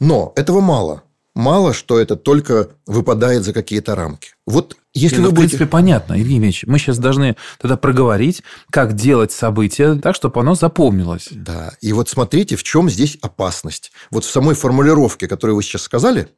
Но 0.00 0.32
этого 0.36 0.60
мало. 0.60 1.02
Мало, 1.34 1.74
что 1.74 2.00
это 2.00 2.16
только 2.16 2.70
выпадает 2.86 3.44
за 3.44 3.52
какие-то 3.52 3.94
рамки. 3.94 4.30
Вот 4.46 4.78
если 4.94 5.16
ну, 5.16 5.24
вы 5.24 5.28
в 5.28 5.34
будете... 5.34 5.58
принципе, 5.58 5.70
понятно, 5.70 6.14
Евгений 6.14 6.46
Ильич. 6.46 6.64
Мы 6.66 6.78
сейчас 6.78 6.96
должны 6.96 7.36
тогда 7.58 7.76
проговорить, 7.76 8.42
как 8.70 8.94
делать 8.94 9.32
события 9.32 9.96
так, 9.96 10.14
чтобы 10.14 10.40
оно 10.40 10.54
запомнилось. 10.54 11.28
Да. 11.30 11.74
И 11.82 11.92
вот 11.92 12.08
смотрите, 12.08 12.56
в 12.56 12.62
чем 12.62 12.88
здесь 12.88 13.18
опасность. 13.20 13.92
Вот 14.10 14.24
в 14.24 14.30
самой 14.30 14.54
формулировке, 14.54 15.28
которую 15.28 15.56
вы 15.56 15.62
сейчас 15.62 15.82
сказали, 15.82 16.28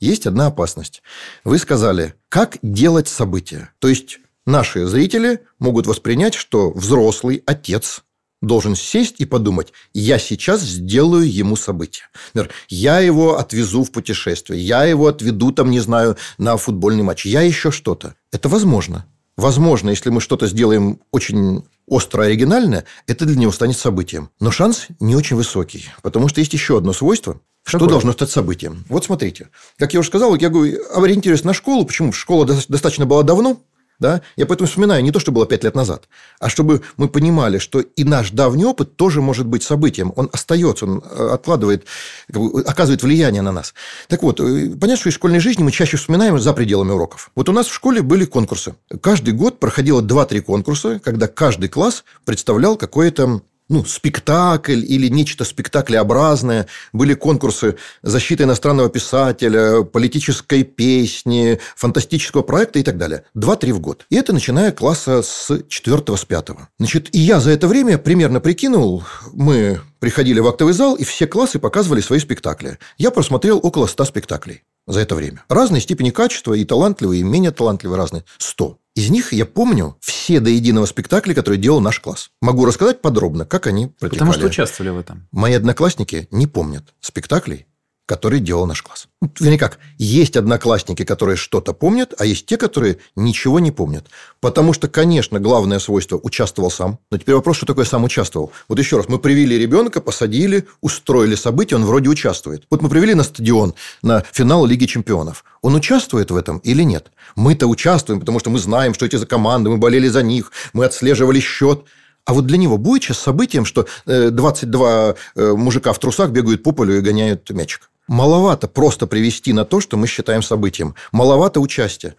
есть 0.00 0.26
одна 0.26 0.46
опасность. 0.46 1.02
Вы 1.44 1.58
сказали, 1.58 2.14
как 2.30 2.56
делать 2.62 3.08
события. 3.08 3.72
То 3.80 3.88
есть, 3.88 4.18
Наши 4.48 4.86
зрители 4.86 5.40
могут 5.58 5.86
воспринять, 5.86 6.32
что 6.32 6.70
взрослый 6.70 7.42
отец 7.44 8.02
должен 8.40 8.76
сесть 8.76 9.16
и 9.18 9.26
подумать, 9.26 9.74
я 9.92 10.18
сейчас 10.18 10.62
сделаю 10.62 11.30
ему 11.30 11.54
событие. 11.54 12.06
Например, 12.32 12.54
я 12.70 13.00
его 13.00 13.36
отвезу 13.36 13.84
в 13.84 13.92
путешествие, 13.92 14.58
я 14.58 14.84
его 14.84 15.08
отведу, 15.08 15.52
там, 15.52 15.70
не 15.70 15.80
знаю, 15.80 16.16
на 16.38 16.56
футбольный 16.56 17.02
матч, 17.02 17.26
я 17.26 17.42
еще 17.42 17.70
что-то. 17.70 18.14
Это 18.32 18.48
возможно. 18.48 19.04
Возможно, 19.36 19.90
если 19.90 20.08
мы 20.08 20.22
что-то 20.22 20.46
сделаем 20.46 20.98
очень 21.10 21.66
остро 21.86 22.22
оригинальное, 22.22 22.86
это 23.06 23.26
для 23.26 23.36
него 23.36 23.52
станет 23.52 23.76
событием. 23.76 24.30
Но 24.40 24.50
шанс 24.50 24.86
не 24.98 25.14
очень 25.14 25.36
высокий, 25.36 25.90
потому 26.00 26.28
что 26.28 26.40
есть 26.40 26.54
еще 26.54 26.78
одно 26.78 26.94
свойство, 26.94 27.38
что 27.64 27.80
Какое? 27.80 27.90
должно 27.90 28.12
стать 28.12 28.30
событием. 28.30 28.86
Вот 28.88 29.04
смотрите. 29.04 29.50
Как 29.76 29.92
я 29.92 30.00
уже 30.00 30.08
сказал, 30.08 30.34
я 30.36 30.48
говорю, 30.48 30.78
ориентируюсь 30.94 31.44
на 31.44 31.52
школу. 31.52 31.84
Почему? 31.84 32.12
Школа 32.12 32.46
достаточно 32.46 33.04
была 33.04 33.22
давно, 33.24 33.60
да? 33.98 34.22
Я 34.36 34.46
поэтому 34.46 34.68
вспоминаю 34.68 35.02
не 35.02 35.10
то, 35.10 35.20
что 35.20 35.32
было 35.32 35.46
пять 35.46 35.64
лет 35.64 35.74
назад, 35.74 36.08
а 36.38 36.48
чтобы 36.48 36.82
мы 36.96 37.08
понимали, 37.08 37.58
что 37.58 37.80
и 37.80 38.04
наш 38.04 38.30
давний 38.30 38.64
опыт 38.64 38.96
тоже 38.96 39.20
может 39.20 39.46
быть 39.46 39.62
событием. 39.62 40.12
Он 40.16 40.28
остается, 40.32 40.86
он 40.86 41.02
э, 41.04 41.28
откладывает, 41.32 41.86
оказывает 42.32 43.02
влияние 43.02 43.42
на 43.42 43.52
нас. 43.52 43.74
Так 44.08 44.22
вот, 44.22 44.40
э, 44.40 44.70
понятно, 44.80 44.96
что 44.96 45.08
из 45.08 45.14
школьной 45.14 45.40
жизни 45.40 45.62
мы 45.62 45.72
чаще 45.72 45.96
вспоминаем 45.96 46.38
за 46.38 46.52
пределами 46.52 46.92
уроков. 46.92 47.30
Вот 47.34 47.48
у 47.48 47.52
нас 47.52 47.66
в 47.66 47.74
школе 47.74 48.02
были 48.02 48.24
конкурсы. 48.24 48.74
Каждый 49.00 49.34
год 49.34 49.58
проходило 49.58 50.00
2-3 50.00 50.40
конкурса, 50.40 51.00
когда 51.02 51.26
каждый 51.26 51.68
класс 51.68 52.04
представлял 52.24 52.76
какое-то 52.76 53.42
ну, 53.68 53.84
спектакль 53.84 54.84
или 54.84 55.08
нечто 55.08 55.44
спектаклеобразное. 55.44 56.66
Были 56.92 57.14
конкурсы 57.14 57.76
защиты 58.02 58.44
иностранного 58.44 58.88
писателя, 58.88 59.82
политической 59.82 60.64
песни, 60.64 61.58
фантастического 61.76 62.42
проекта 62.42 62.78
и 62.78 62.82
так 62.82 62.96
далее. 62.96 63.24
Два-три 63.34 63.72
в 63.72 63.80
год. 63.80 64.06
И 64.10 64.16
это 64.16 64.32
начиная 64.32 64.72
класса 64.72 65.22
с 65.22 65.62
четвертого, 65.68 66.16
с 66.16 66.24
пятого. 66.24 66.68
Значит, 66.78 67.14
и 67.14 67.18
я 67.18 67.40
за 67.40 67.50
это 67.50 67.68
время 67.68 67.98
примерно 67.98 68.40
прикинул, 68.40 69.04
мы 69.32 69.80
приходили 69.98 70.40
в 70.40 70.46
актовый 70.46 70.74
зал, 70.74 70.94
и 70.94 71.04
все 71.04 71.26
классы 71.26 71.58
показывали 71.58 72.00
свои 72.00 72.18
спектакли. 72.18 72.78
Я 72.96 73.10
просмотрел 73.10 73.60
около 73.62 73.86
ста 73.86 74.04
спектаклей 74.04 74.64
за 74.86 75.00
это 75.00 75.14
время. 75.14 75.44
Разной 75.48 75.80
степени 75.80 76.10
качества, 76.10 76.54
и 76.54 76.64
талантливые, 76.64 77.20
и 77.20 77.24
менее 77.24 77.52
талантливые 77.52 77.98
разные. 77.98 78.24
Сто. 78.38 78.78
Из 78.98 79.10
них 79.10 79.32
я 79.32 79.46
помню 79.46 79.96
все 80.00 80.40
до 80.40 80.50
единого 80.50 80.84
спектакля, 80.86 81.32
которые 81.32 81.60
делал 81.60 81.80
наш 81.80 82.00
класс. 82.00 82.30
Могу 82.40 82.64
рассказать 82.64 83.00
подробно, 83.00 83.44
как 83.44 83.68
они 83.68 83.86
протекали. 83.86 84.18
Потому 84.18 84.32
что 84.32 84.46
участвовали 84.46 84.90
в 84.90 84.98
этом. 84.98 85.28
Мои 85.30 85.52
одноклассники 85.52 86.26
не 86.32 86.48
помнят 86.48 86.82
спектаклей, 86.98 87.67
который 88.08 88.40
делал 88.40 88.66
наш 88.66 88.82
класс. 88.82 89.06
Вернее 89.38 89.58
как, 89.58 89.78
есть 89.98 90.34
одноклассники, 90.36 91.04
которые 91.04 91.36
что-то 91.36 91.74
помнят, 91.74 92.14
а 92.18 92.24
есть 92.24 92.46
те, 92.46 92.56
которые 92.56 92.96
ничего 93.16 93.60
не 93.60 93.70
помнят. 93.70 94.06
Потому 94.40 94.72
что, 94.72 94.88
конечно, 94.88 95.38
главное 95.40 95.78
свойство– 95.78 96.18
участвовал 96.22 96.70
сам. 96.70 96.98
Но 97.10 97.18
теперь 97.18 97.34
вопрос, 97.34 97.58
что 97.58 97.66
такое 97.66 97.84
сам 97.84 98.04
участвовал. 98.04 98.50
Вот 98.66 98.78
еще 98.78 98.96
раз, 98.96 99.08
мы 99.08 99.18
привели 99.18 99.58
ребенка, 99.58 100.00
посадили, 100.00 100.66
устроили 100.80 101.34
событие, 101.34 101.76
он 101.76 101.84
вроде 101.84 102.08
участвует. 102.08 102.64
Вот 102.70 102.80
мы 102.80 102.88
привели 102.88 103.12
на 103.12 103.24
стадион, 103.24 103.74
на 104.00 104.24
финал 104.32 104.64
Лиги 104.64 104.86
чемпионов. 104.86 105.44
Он 105.60 105.74
участвует 105.74 106.30
в 106.30 106.36
этом 106.36 106.58
или 106.58 106.84
нет? 106.84 107.12
Мы-то 107.36 107.66
участвуем, 107.66 108.20
потому 108.20 108.40
что 108.40 108.48
мы 108.48 108.58
знаем, 108.58 108.94
что 108.94 109.04
эти 109.04 109.16
за 109.16 109.26
команды, 109.26 109.68
мы 109.68 109.76
болели 109.76 110.08
за 110.08 110.22
них, 110.22 110.50
мы 110.72 110.86
отслеживали 110.86 111.40
счет. 111.40 111.84
А 112.24 112.32
вот 112.32 112.46
для 112.46 112.58
него 112.58 112.78
будет 112.78 113.04
сейчас 113.04 113.18
событием, 113.18 113.64
что 113.64 113.86
22 114.06 115.10
э, 115.10 115.14
э, 115.34 115.52
мужика 115.52 115.92
в 115.92 115.98
трусах 115.98 116.30
бегают 116.30 116.62
по 116.62 116.72
полю 116.72 116.98
и 116.98 117.00
гоняют 117.00 117.48
мячик? 117.50 117.90
Маловато 118.08 118.66
просто 118.66 119.06
привести 119.06 119.52
на 119.52 119.64
то, 119.64 119.80
что 119.80 119.96
мы 119.96 120.06
считаем 120.06 120.42
событием. 120.42 120.94
Маловато 121.12 121.60
участия. 121.60 122.16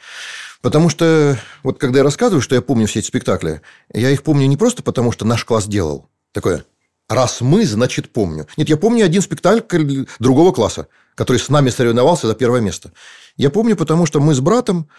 Потому 0.61 0.89
что, 0.89 1.37
вот 1.63 1.79
когда 1.79 1.99
я 1.99 2.03
рассказываю, 2.03 2.41
что 2.41 2.55
я 2.55 2.61
помню 2.61 2.87
все 2.87 2.99
эти 2.99 3.07
спектакли, 3.07 3.61
я 3.93 4.09
их 4.09 4.23
помню 4.23 4.45
не 4.45 4.57
просто 4.57 4.83
потому, 4.83 5.11
что 5.11 5.25
наш 5.25 5.43
класс 5.45 5.65
делал. 5.65 6.09
Такое, 6.31 6.65
раз 7.07 7.41
мы, 7.41 7.65
значит, 7.65 8.11
помню. 8.11 8.47
Нет, 8.57 8.69
я 8.69 8.77
помню 8.77 9.05
один 9.05 9.21
спектакль 9.21 10.05
другого 10.19 10.51
класса, 10.51 10.87
который 11.15 11.37
с 11.37 11.49
нами 11.49 11.69
соревновался 11.69 12.27
за 12.27 12.35
первое 12.35 12.61
место. 12.61 12.91
Я 13.35 13.49
помню, 13.49 13.75
потому 13.75 14.05
что 14.05 14.19
мы 14.19 14.33
с 14.33 14.39
братом, 14.41 14.89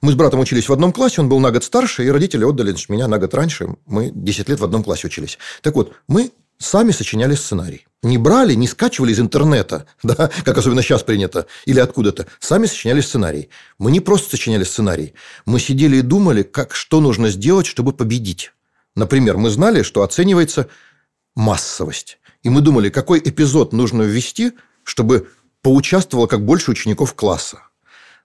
мы 0.00 0.12
с 0.12 0.14
братом 0.14 0.40
учились 0.40 0.68
в 0.68 0.72
одном 0.72 0.92
классе, 0.92 1.20
он 1.20 1.28
был 1.28 1.40
на 1.40 1.50
год 1.52 1.64
старше, 1.64 2.04
и 2.04 2.10
родители 2.10 2.44
отдали 2.44 2.74
меня 2.88 3.08
на 3.08 3.18
год 3.18 3.34
раньше. 3.34 3.76
Мы 3.86 4.10
10 4.12 4.48
лет 4.48 4.60
в 4.60 4.64
одном 4.64 4.82
классе 4.82 5.06
учились. 5.06 5.38
Так 5.62 5.76
вот, 5.76 5.94
мы 6.08 6.32
сами 6.58 6.90
сочиняли 6.90 7.34
сценарий. 7.34 7.86
Не 8.04 8.18
брали, 8.18 8.52
не 8.52 8.68
скачивали 8.68 9.12
из 9.12 9.18
интернета, 9.18 9.86
да, 10.02 10.30
как 10.44 10.58
особенно 10.58 10.82
сейчас 10.82 11.02
принято, 11.02 11.46
или 11.64 11.80
откуда-то. 11.80 12.26
Сами 12.38 12.66
сочиняли 12.66 13.00
сценарий. 13.00 13.48
Мы 13.78 13.90
не 13.90 14.00
просто 14.00 14.30
сочиняли 14.30 14.62
сценарий. 14.64 15.14
Мы 15.46 15.58
сидели 15.58 15.96
и 15.96 16.02
думали, 16.02 16.42
как, 16.42 16.74
что 16.74 17.00
нужно 17.00 17.30
сделать, 17.30 17.66
чтобы 17.66 17.94
победить. 17.94 18.52
Например, 18.94 19.38
мы 19.38 19.48
знали, 19.48 19.82
что 19.82 20.02
оценивается 20.02 20.68
массовость. 21.34 22.18
И 22.42 22.50
мы 22.50 22.60
думали, 22.60 22.90
какой 22.90 23.20
эпизод 23.20 23.72
нужно 23.72 24.02
ввести, 24.02 24.52
чтобы 24.82 25.30
поучаствовало 25.62 26.26
как 26.26 26.44
больше 26.44 26.70
учеников 26.70 27.14
класса. 27.14 27.62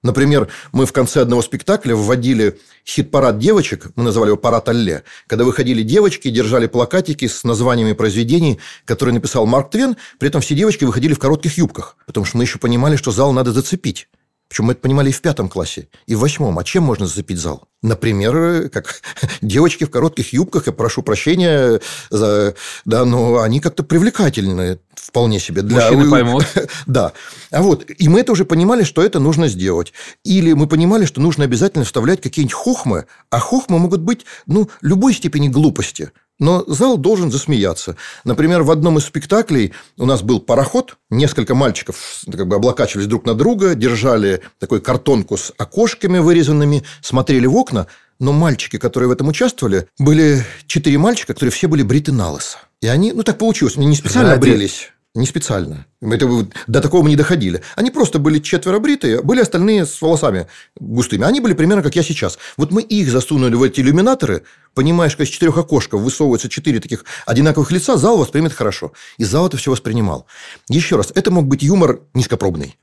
Например, 0.02 0.48
мы 0.72 0.86
в 0.86 0.94
конце 0.94 1.22
одного 1.22 1.42
спектакля 1.42 1.94
вводили 1.94 2.58
хит-парад 2.86 3.38
девочек, 3.38 3.88
мы 3.96 4.04
называли 4.04 4.30
его 4.30 4.38
«Парад 4.38 4.70
Алле», 4.70 5.04
когда 5.28 5.44
выходили 5.44 5.84
девочки, 5.84 6.30
держали 6.30 6.68
плакатики 6.68 7.28
с 7.28 7.44
названиями 7.44 7.92
произведений, 7.92 8.60
которые 8.86 9.14
написал 9.14 9.46
Марк 9.46 9.72
Твен, 9.72 9.98
при 10.18 10.30
этом 10.30 10.40
все 10.40 10.56
девочки 10.56 10.86
выходили 10.86 11.14
в 11.14 11.20
коротких 11.20 11.58
юбках, 11.58 11.98
потому 12.06 12.26
что 12.26 12.38
мы 12.38 12.46
еще 12.46 12.60
понимали, 12.60 12.96
что 12.96 13.12
зал 13.12 13.34
надо 13.34 13.52
зацепить. 13.52 14.08
Причем 14.50 14.66
мы 14.66 14.74
это 14.74 14.82
понимали 14.82 15.10
и 15.10 15.14
в 15.14 15.22
пятом 15.22 15.48
классе, 15.48 15.90
и 16.08 16.16
в 16.16 16.20
восьмом. 16.20 16.58
А 16.58 16.64
чем 16.64 16.84
можно 16.84 17.06
зацепить 17.06 17.38
зал? 17.38 17.68
Например, 17.84 18.68
как 18.70 19.02
девочки 19.42 19.84
в 19.84 19.92
коротких 19.92 20.34
юбках, 20.34 20.66
я 20.66 20.74
прошу 20.74 21.04
прощения, 21.04 21.80
за, 22.10 22.56
да, 22.84 23.06
но 23.06 23.42
они 23.42 23.60
как-то 23.60 23.84
привлекательны 23.84 24.80
вполне 24.96 25.40
себе. 25.40 25.62
Для... 25.62 25.84
Мужчины 25.84 26.10
поймут. 26.10 26.46
да. 26.88 27.14
А 27.52 27.62
вот, 27.62 27.86
и 27.96 28.10
мы 28.10 28.22
это 28.22 28.32
уже 28.32 28.44
понимали, 28.44 28.84
что 28.84 29.04
это 29.04 29.20
нужно 29.20 29.48
сделать. 29.48 29.94
Или 30.24 30.54
мы 30.54 30.68
понимали, 30.68 31.06
что 31.06 31.22
нужно 31.22 31.44
обязательно 31.44 31.86
вставлять 31.86 32.20
какие-нибудь 32.20 32.54
хохмы, 32.54 33.06
а 33.30 33.40
хохмы 33.40 33.78
могут 33.78 34.02
быть, 34.02 34.26
ну, 34.48 34.68
любой 34.82 35.14
степени 35.14 35.48
глупости. 35.48 36.12
Но 36.40 36.64
зал 36.68 36.98
должен 36.98 37.32
засмеяться. 37.32 37.98
Например, 38.24 38.64
в 38.64 38.72
одном 38.72 38.98
из 38.98 39.06
спектаклей 39.06 39.74
у 39.98 40.06
нас 40.06 40.22
был 40.22 40.40
пароход, 40.40 40.98
несколько 41.10 41.54
мальчиков 41.54 42.24
как 42.32 42.48
бы 42.48 42.56
облокачивались 42.56 43.08
друг 43.08 43.26
на 43.26 43.34
друга, 43.34 43.76
держали 43.76 44.42
такую 44.58 44.82
картонку 44.82 45.38
с 45.38 45.54
окошками 45.58 46.20
вырезанными, 46.20 46.84
смотрели 47.02 47.46
в 47.46 47.56
окна, 47.56 47.88
но 48.20 48.32
мальчики, 48.32 48.78
которые 48.78 49.10
в 49.10 49.12
этом 49.12 49.28
участвовали, 49.28 49.88
были 49.98 50.46
четыре 50.68 50.98
мальчика, 50.98 51.34
которые 51.34 51.52
все 51.52 51.68
были 51.68 51.84
бриты 51.84 52.12
на 52.12 52.32
лысо. 52.32 52.58
И 52.82 52.88
они, 52.88 53.12
ну 53.12 53.24
так 53.24 53.38
получилось, 53.38 53.76
они 53.78 53.88
не 53.88 53.96
специально 53.96 54.32
Ради... 54.32 54.42
брились. 54.42 54.92
Не 55.16 55.26
специально. 55.26 55.88
Это, 56.02 56.48
до 56.68 56.82
такого 56.82 57.02
мы 57.02 57.10
не 57.10 57.16
доходили. 57.16 57.64
Они 57.76 57.90
просто 57.90 58.20
были 58.20 58.38
четверо 58.38 58.78
бритые, 58.78 59.24
были 59.24 59.42
остальные 59.42 59.88
с 59.88 60.00
волосами 60.04 60.46
густыми. 60.80 61.26
Они 61.26 61.42
были 61.42 61.54
примерно 61.54 61.82
как 61.82 61.96
я 61.96 62.04
сейчас. 62.04 62.38
Вот 62.58 62.72
мы 62.72 62.84
их 62.84 63.10
засунули 63.10 63.56
в 63.56 63.64
эти 63.64 63.82
иллюминаторы, 63.82 64.44
понимаешь, 64.74 65.16
как 65.16 65.26
из 65.28 65.30
четырех 65.30 65.58
окошков 65.58 66.02
высовываются 66.02 66.50
четыре 66.50 66.80
таких 66.80 67.06
одинаковых 67.26 67.72
лица, 67.72 67.98
зал 67.98 68.18
воспримет 68.18 68.54
хорошо. 68.54 68.94
И 69.18 69.24
зал 69.24 69.48
это 69.48 69.58
все 69.58 69.72
воспринимал. 69.72 70.26
Еще 70.70 70.96
раз, 70.96 71.12
это 71.14 71.32
мог 71.32 71.48
быть 71.48 71.64
юмор 71.64 72.02
низкопробный. 72.14 72.78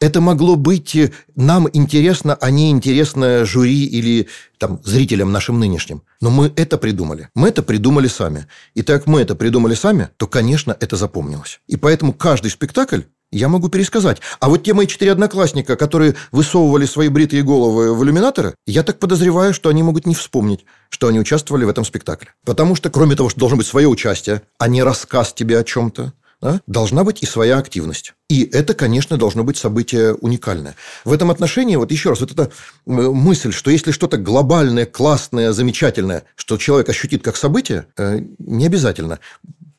Это 0.00 0.20
могло 0.20 0.56
быть 0.56 0.94
э, 0.96 1.12
нам 1.36 1.68
интересно, 1.72 2.36
а 2.40 2.50
не 2.50 2.70
интересно 2.70 3.44
жюри 3.44 3.84
или 3.84 4.28
там, 4.58 4.80
зрителям 4.84 5.32
нашим 5.32 5.58
нынешним. 5.58 6.02
Но 6.20 6.30
мы 6.30 6.52
это 6.56 6.78
придумали. 6.78 7.28
Мы 7.34 7.48
это 7.48 7.62
придумали 7.62 8.08
сами. 8.08 8.46
И 8.74 8.82
так 8.82 9.06
мы 9.06 9.20
это 9.20 9.34
придумали 9.34 9.74
сами, 9.74 10.10
то, 10.16 10.26
конечно, 10.26 10.76
это 10.78 10.96
запомнилось. 10.96 11.60
И 11.66 11.76
поэтому 11.76 12.12
каждый 12.12 12.50
спектакль 12.50 13.02
я 13.32 13.48
могу 13.48 13.68
пересказать. 13.68 14.20
А 14.38 14.48
вот 14.48 14.62
те 14.62 14.74
мои 14.74 14.86
четыре 14.86 15.12
одноклассника, 15.12 15.76
которые 15.76 16.14
высовывали 16.30 16.86
свои 16.86 17.08
бритые 17.08 17.42
головы 17.42 17.94
в 17.94 18.04
иллюминаторы, 18.04 18.54
я 18.66 18.82
так 18.82 18.98
подозреваю, 18.98 19.54
что 19.54 19.70
они 19.70 19.82
могут 19.82 20.06
не 20.06 20.14
вспомнить, 20.14 20.64
что 20.90 21.08
они 21.08 21.18
участвовали 21.18 21.64
в 21.64 21.68
этом 21.68 21.84
спектакле. 21.84 22.28
Потому 22.44 22.76
что, 22.76 22.90
кроме 22.90 23.16
того, 23.16 23.30
что 23.30 23.40
должно 23.40 23.56
быть 23.56 23.66
свое 23.66 23.88
участие, 23.88 24.42
а 24.58 24.68
не 24.68 24.82
рассказ 24.82 25.32
тебе 25.32 25.58
о 25.58 25.64
чем-то, 25.64 26.12
да, 26.42 26.60
должна 26.66 27.04
быть 27.04 27.22
и 27.22 27.26
своя 27.26 27.58
активность. 27.58 28.14
И 28.28 28.42
это, 28.42 28.74
конечно, 28.74 29.16
должно 29.16 29.44
быть 29.44 29.56
событие 29.56 30.14
уникальное. 30.14 30.74
В 31.04 31.12
этом 31.12 31.30
отношении, 31.30 31.76
вот 31.76 31.92
еще 31.92 32.10
раз, 32.10 32.20
вот 32.20 32.32
эта 32.32 32.42
э, 32.42 32.48
мысль, 32.90 33.52
что 33.52 33.70
если 33.70 33.92
что-то 33.92 34.16
глобальное, 34.16 34.84
классное, 34.84 35.52
замечательное, 35.52 36.24
что 36.34 36.58
человек 36.58 36.88
ощутит 36.88 37.22
как 37.22 37.36
событие, 37.36 37.86
э, 37.96 38.18
не 38.40 38.66
обязательно. 38.66 39.20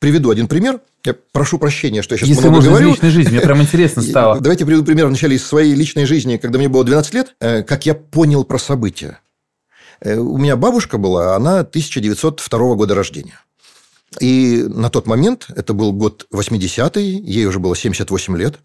Приведу 0.04 0.32
один 0.32 0.50
пример. 0.50 0.82
Я 1.06 1.16
прошу 1.32 1.58
прощения, 1.58 2.02
что 2.02 2.16
я 2.16 2.20
сейчас 2.20 2.28
Если 2.28 2.42
много 2.42 2.56
можно 2.56 2.72
говорю. 2.72 2.90
из 2.90 2.96
личной 2.96 3.10
жизни, 3.10 3.32
мне 3.32 3.40
прям 3.40 3.62
интересно 3.62 4.02
стало. 4.02 4.42
Давайте 4.42 4.66
приведу 4.66 4.84
пример 4.84 5.08
вначале 5.08 5.38
из 5.38 5.48
своей 5.48 5.74
личной 5.76 6.04
жизни, 6.04 6.36
когда 6.36 6.58
мне 6.58 6.68
было 6.68 6.84
12 6.84 7.14
лет, 7.14 7.36
э, 7.40 7.64
как 7.64 7.86
я 7.86 7.94
понял 7.94 8.44
про 8.44 8.60
события. 8.60 9.22
У 10.04 10.38
меня 10.38 10.58
бабушка 10.58 10.98
была, 10.98 11.38
она 11.38 11.60
1902 11.60 12.76
года 12.76 12.96
рождения. 12.96 13.40
И 14.20 14.66
на 14.68 14.90
тот 14.90 15.08
момент, 15.08 15.46
это 15.56 15.74
был 15.74 15.94
год 15.94 16.28
80-й, 16.34 17.22
ей 17.22 17.46
уже 17.46 17.60
было 17.60 17.74
78 17.74 18.36
лет, 18.36 18.60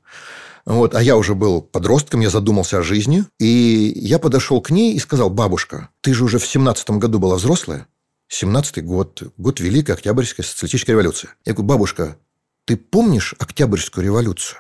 вот, 0.67 0.97
а 0.97 1.01
я 1.01 1.17
уже 1.17 1.37
был 1.37 1.63
подростком, 1.63 2.19
я 2.19 2.31
задумался 2.31 2.79
о 2.79 2.83
жизни. 2.83 3.27
И 3.39 3.93
я 3.95 4.19
подошел 4.19 4.61
к 4.61 4.71
ней 4.71 4.95
и 4.95 4.99
сказал, 4.99 5.31
бабушка, 5.31 5.91
ты 6.01 6.15
же 6.15 6.25
уже 6.25 6.41
в 6.41 6.45
17-м 6.45 6.99
году 6.99 7.21
была 7.21 7.37
взрослая. 7.37 7.87
17-й 8.31 8.83
год, 8.83 9.23
год 9.37 9.61
Великой 9.61 9.93
Октябрьской 9.93 10.45
социалистической 10.45 10.93
революции. 10.93 11.31
Я 11.45 11.55
говорю, 11.55 11.69
бабушка, 11.69 12.19
ты 12.65 12.77
помнишь 12.77 13.35
Октябрьскую 13.39 14.05
революцию? 14.05 14.59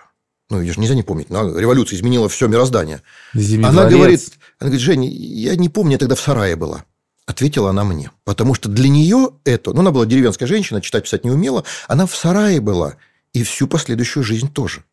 Ну, 0.50 0.60
ее 0.60 0.72
же 0.72 0.80
нельзя 0.80 0.94
не 0.94 1.02
помнить. 1.02 1.28
Но 1.28 1.58
революция 1.58 1.98
изменила 1.98 2.28
все 2.28 2.48
мироздание. 2.48 3.02
Она 3.34 3.84
говорит, 3.86 4.32
она 4.58 4.70
говорит, 4.70 4.80
Женя, 4.80 5.08
я 5.10 5.56
не 5.56 5.68
помню, 5.68 5.92
я 5.92 5.98
тогда 5.98 6.14
в 6.14 6.20
сарае 6.20 6.56
была. 6.56 6.84
Ответила 7.26 7.68
она 7.68 7.84
мне. 7.84 8.10
Потому 8.24 8.54
что 8.54 8.70
для 8.70 8.88
нее 8.88 9.32
это... 9.44 9.74
Ну, 9.74 9.80
она 9.80 9.90
была 9.90 10.06
деревенская 10.06 10.46
женщина, 10.46 10.80
читать, 10.80 11.04
писать 11.04 11.24
не 11.24 11.30
умела. 11.30 11.64
Она 11.86 12.06
в 12.06 12.16
сарае 12.16 12.60
была. 12.60 12.96
И 13.34 13.42
всю 13.42 13.68
последующую 13.68 14.24
жизнь 14.24 14.50
тоже. 14.50 14.84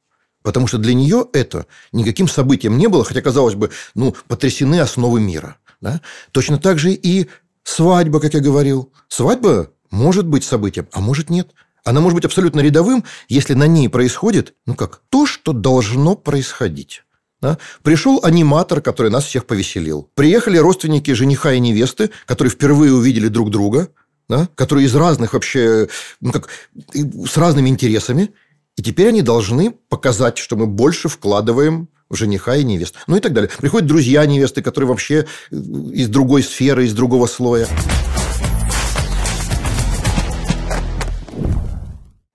Потому 0.44 0.68
что 0.68 0.78
для 0.78 0.94
нее 0.94 1.26
это 1.32 1.66
никаким 1.94 2.28
событием 2.28 2.78
не 2.78 2.88
было, 2.88 3.06
хотя, 3.06 3.22
казалось 3.22 3.56
бы, 3.56 3.72
ну, 3.96 4.14
потрясены 4.28 4.82
основы 4.82 5.22
мира. 5.22 5.56
Да? 5.80 6.02
Точно 6.32 6.58
так 6.60 6.78
же 6.78 6.92
и 6.92 7.30
свадьба, 7.66 8.22
как 8.22 8.34
я 8.34 8.40
говорил. 8.40 8.94
Свадьба 9.10 9.72
может 9.92 10.26
быть 10.26 10.46
событием, 10.46 10.88
а 10.94 11.02
может 11.02 11.30
нет. 11.30 11.50
Она 11.84 12.00
может 12.00 12.16
быть 12.16 12.26
абсолютно 12.26 12.62
рядовым, 12.62 13.04
если 13.28 13.54
на 13.54 13.68
ней 13.68 13.90
происходит, 13.90 14.56
ну 14.66 14.74
как, 14.74 15.02
то, 15.10 15.26
что 15.26 15.54
должно 15.54 16.16
происходить. 16.16 17.04
Да? 17.42 17.60
Пришел 17.84 18.20
аниматор, 18.24 18.82
который 18.82 19.12
нас 19.12 19.26
всех 19.26 19.46
повеселил. 19.46 20.10
Приехали 20.16 20.58
родственники 20.58 21.12
жениха 21.12 21.54
и 21.54 21.60
невесты, 21.60 22.10
которые 22.26 22.52
впервые 22.52 22.94
увидели 22.94 23.28
друг 23.28 23.52
друга, 23.52 23.90
да? 24.28 24.50
которые 24.56 24.88
из 24.88 24.96
разных 24.96 25.34
вообще, 25.34 25.88
ну 26.22 26.32
как, 26.32 26.50
с 26.94 27.38
разными 27.38 27.70
интересами. 27.70 28.34
И 28.78 28.82
теперь 28.82 29.10
они 29.10 29.22
должны 29.22 29.72
показать, 29.90 30.38
что 30.38 30.56
мы 30.56 30.66
больше 30.66 31.08
вкладываем 31.08 31.88
жениха 32.10 32.56
и 32.56 32.64
невесту. 32.64 33.00
Ну 33.08 33.18
и 33.18 33.20
так 33.20 33.34
далее. 33.34 33.50
Приходят 33.58 33.88
друзья 33.88 34.26
невесты, 34.26 34.62
которые 34.62 34.90
вообще 34.90 35.26
из 35.52 36.08
другой 36.08 36.44
сферы, 36.44 36.86
из 36.86 36.94
другого 36.94 37.28
слоя. 37.28 37.68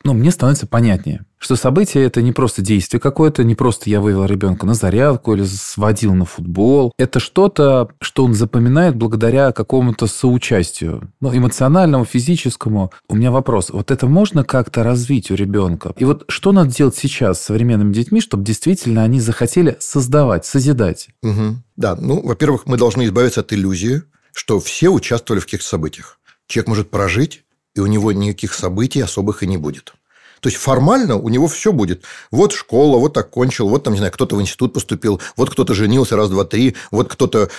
Ну, 0.02 0.14
мне 0.14 0.30
становится 0.30 0.66
понятнее, 0.66 1.26
что 1.38 1.56
событие– 1.56 2.04
это 2.06 2.22
не 2.22 2.32
просто 2.32 2.62
действие 2.62 3.00
какое-то, 3.00 3.44
не 3.44 3.54
просто 3.54 3.90
я 3.90 4.00
вывел 4.00 4.24
ребенка 4.24 4.64
на 4.64 4.74
зарядку 4.74 5.34
или 5.34 5.44
сводил 5.44 6.14
на 6.14 6.24
футбол. 6.24 6.92
Это 6.98 7.20
что-то, 7.20 7.90
что 8.00 8.24
он 8.24 8.34
запоминает 8.34 8.96
благодаря 8.96 9.52
какому-то 9.52 10.06
соучастию, 10.06 11.12
ну, 11.20 11.36
эмоциональному, 11.36 12.04
физическому. 12.04 12.92
У 13.08 13.14
меня 13.14 13.30
вопрос, 13.30 13.70
вот 13.70 13.90
это 13.90 14.06
можно 14.06 14.42
как-то 14.42 14.82
развить 14.82 15.30
у 15.30 15.34
ребенка? 15.34 15.94
И 15.98 16.04
вот 16.04 16.24
что 16.28 16.52
надо 16.52 16.74
делать 16.74 16.96
сейчас 16.96 17.38
с 17.38 17.44
современными 17.44 17.92
детьми, 17.92 18.20
чтобы 18.20 18.44
действительно 18.44 19.02
они 19.02 19.20
захотели 19.20 19.76
создавать, 19.80 20.46
созидать? 20.46 21.08
Угу. 21.22 21.56
Да, 21.76 21.96
ну, 21.96 22.22
во-первых, 22.22 22.62
мы 22.66 22.78
должны 22.78 23.04
избавиться 23.04 23.40
от 23.40 23.52
иллюзии, 23.52 24.02
что 24.32 24.60
все 24.60 24.88
участвовали 24.88 25.40
в 25.40 25.44
каких-то 25.44 25.66
событиях. 25.66 26.18
Человек 26.46 26.68
может 26.68 26.90
прожить 26.90 27.44
и 27.74 27.80
у 27.80 27.86
него 27.86 28.12
никаких 28.12 28.54
событий 28.54 29.00
особых 29.00 29.42
и 29.42 29.46
не 29.46 29.56
будет. 29.56 29.94
То 30.40 30.48
есть 30.48 30.60
формально 30.60 31.16
у 31.16 31.28
него 31.28 31.46
все 31.48 31.72
будет. 31.72 32.02
Вот 32.30 32.52
школа, 32.52 32.98
вот 32.98 33.16
окончил, 33.16 33.68
вот 33.68 33.84
там, 33.84 33.92
не 33.92 33.98
знаю, 33.98 34.12
кто-то 34.12 34.36
в 34.36 34.40
институт 34.40 34.72
поступил, 34.72 35.20
вот 35.36 35.50
кто-то 35.50 35.74
женился 35.74 36.16
раз, 36.16 36.30
два, 36.30 36.44
три, 36.44 36.76
вот 36.90 37.12
кто-то 37.12 37.50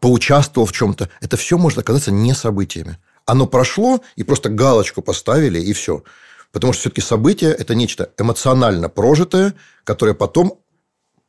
поучаствовал 0.00 0.66
в 0.66 0.72
чем-то. 0.72 1.08
Это 1.20 1.36
все 1.36 1.56
может 1.56 1.78
оказаться 1.78 2.10
не 2.10 2.34
событиями. 2.34 2.98
Оно 3.24 3.46
прошло, 3.46 4.02
и 4.16 4.22
просто 4.22 4.50
галочку 4.50 5.02
поставили, 5.02 5.58
и 5.58 5.72
все. 5.72 6.04
Потому 6.52 6.72
что 6.72 6.82
все-таки 6.82 7.00
событие– 7.00 7.50
это 7.58 7.74
нечто 7.74 8.10
эмоционально 8.18 8.88
прожитое, 8.88 9.54
которое 9.84 10.14
потом 10.14 10.60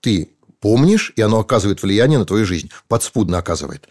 ты 0.02 0.30
помнишь, 0.60 1.14
и 1.16 1.22
оно 1.22 1.40
оказывает 1.40 1.82
влияние 1.82 2.20
на 2.20 2.26
твою 2.26 2.46
жизнь, 2.46 2.70
подспудно 2.88 3.38
оказывает. 3.38 3.88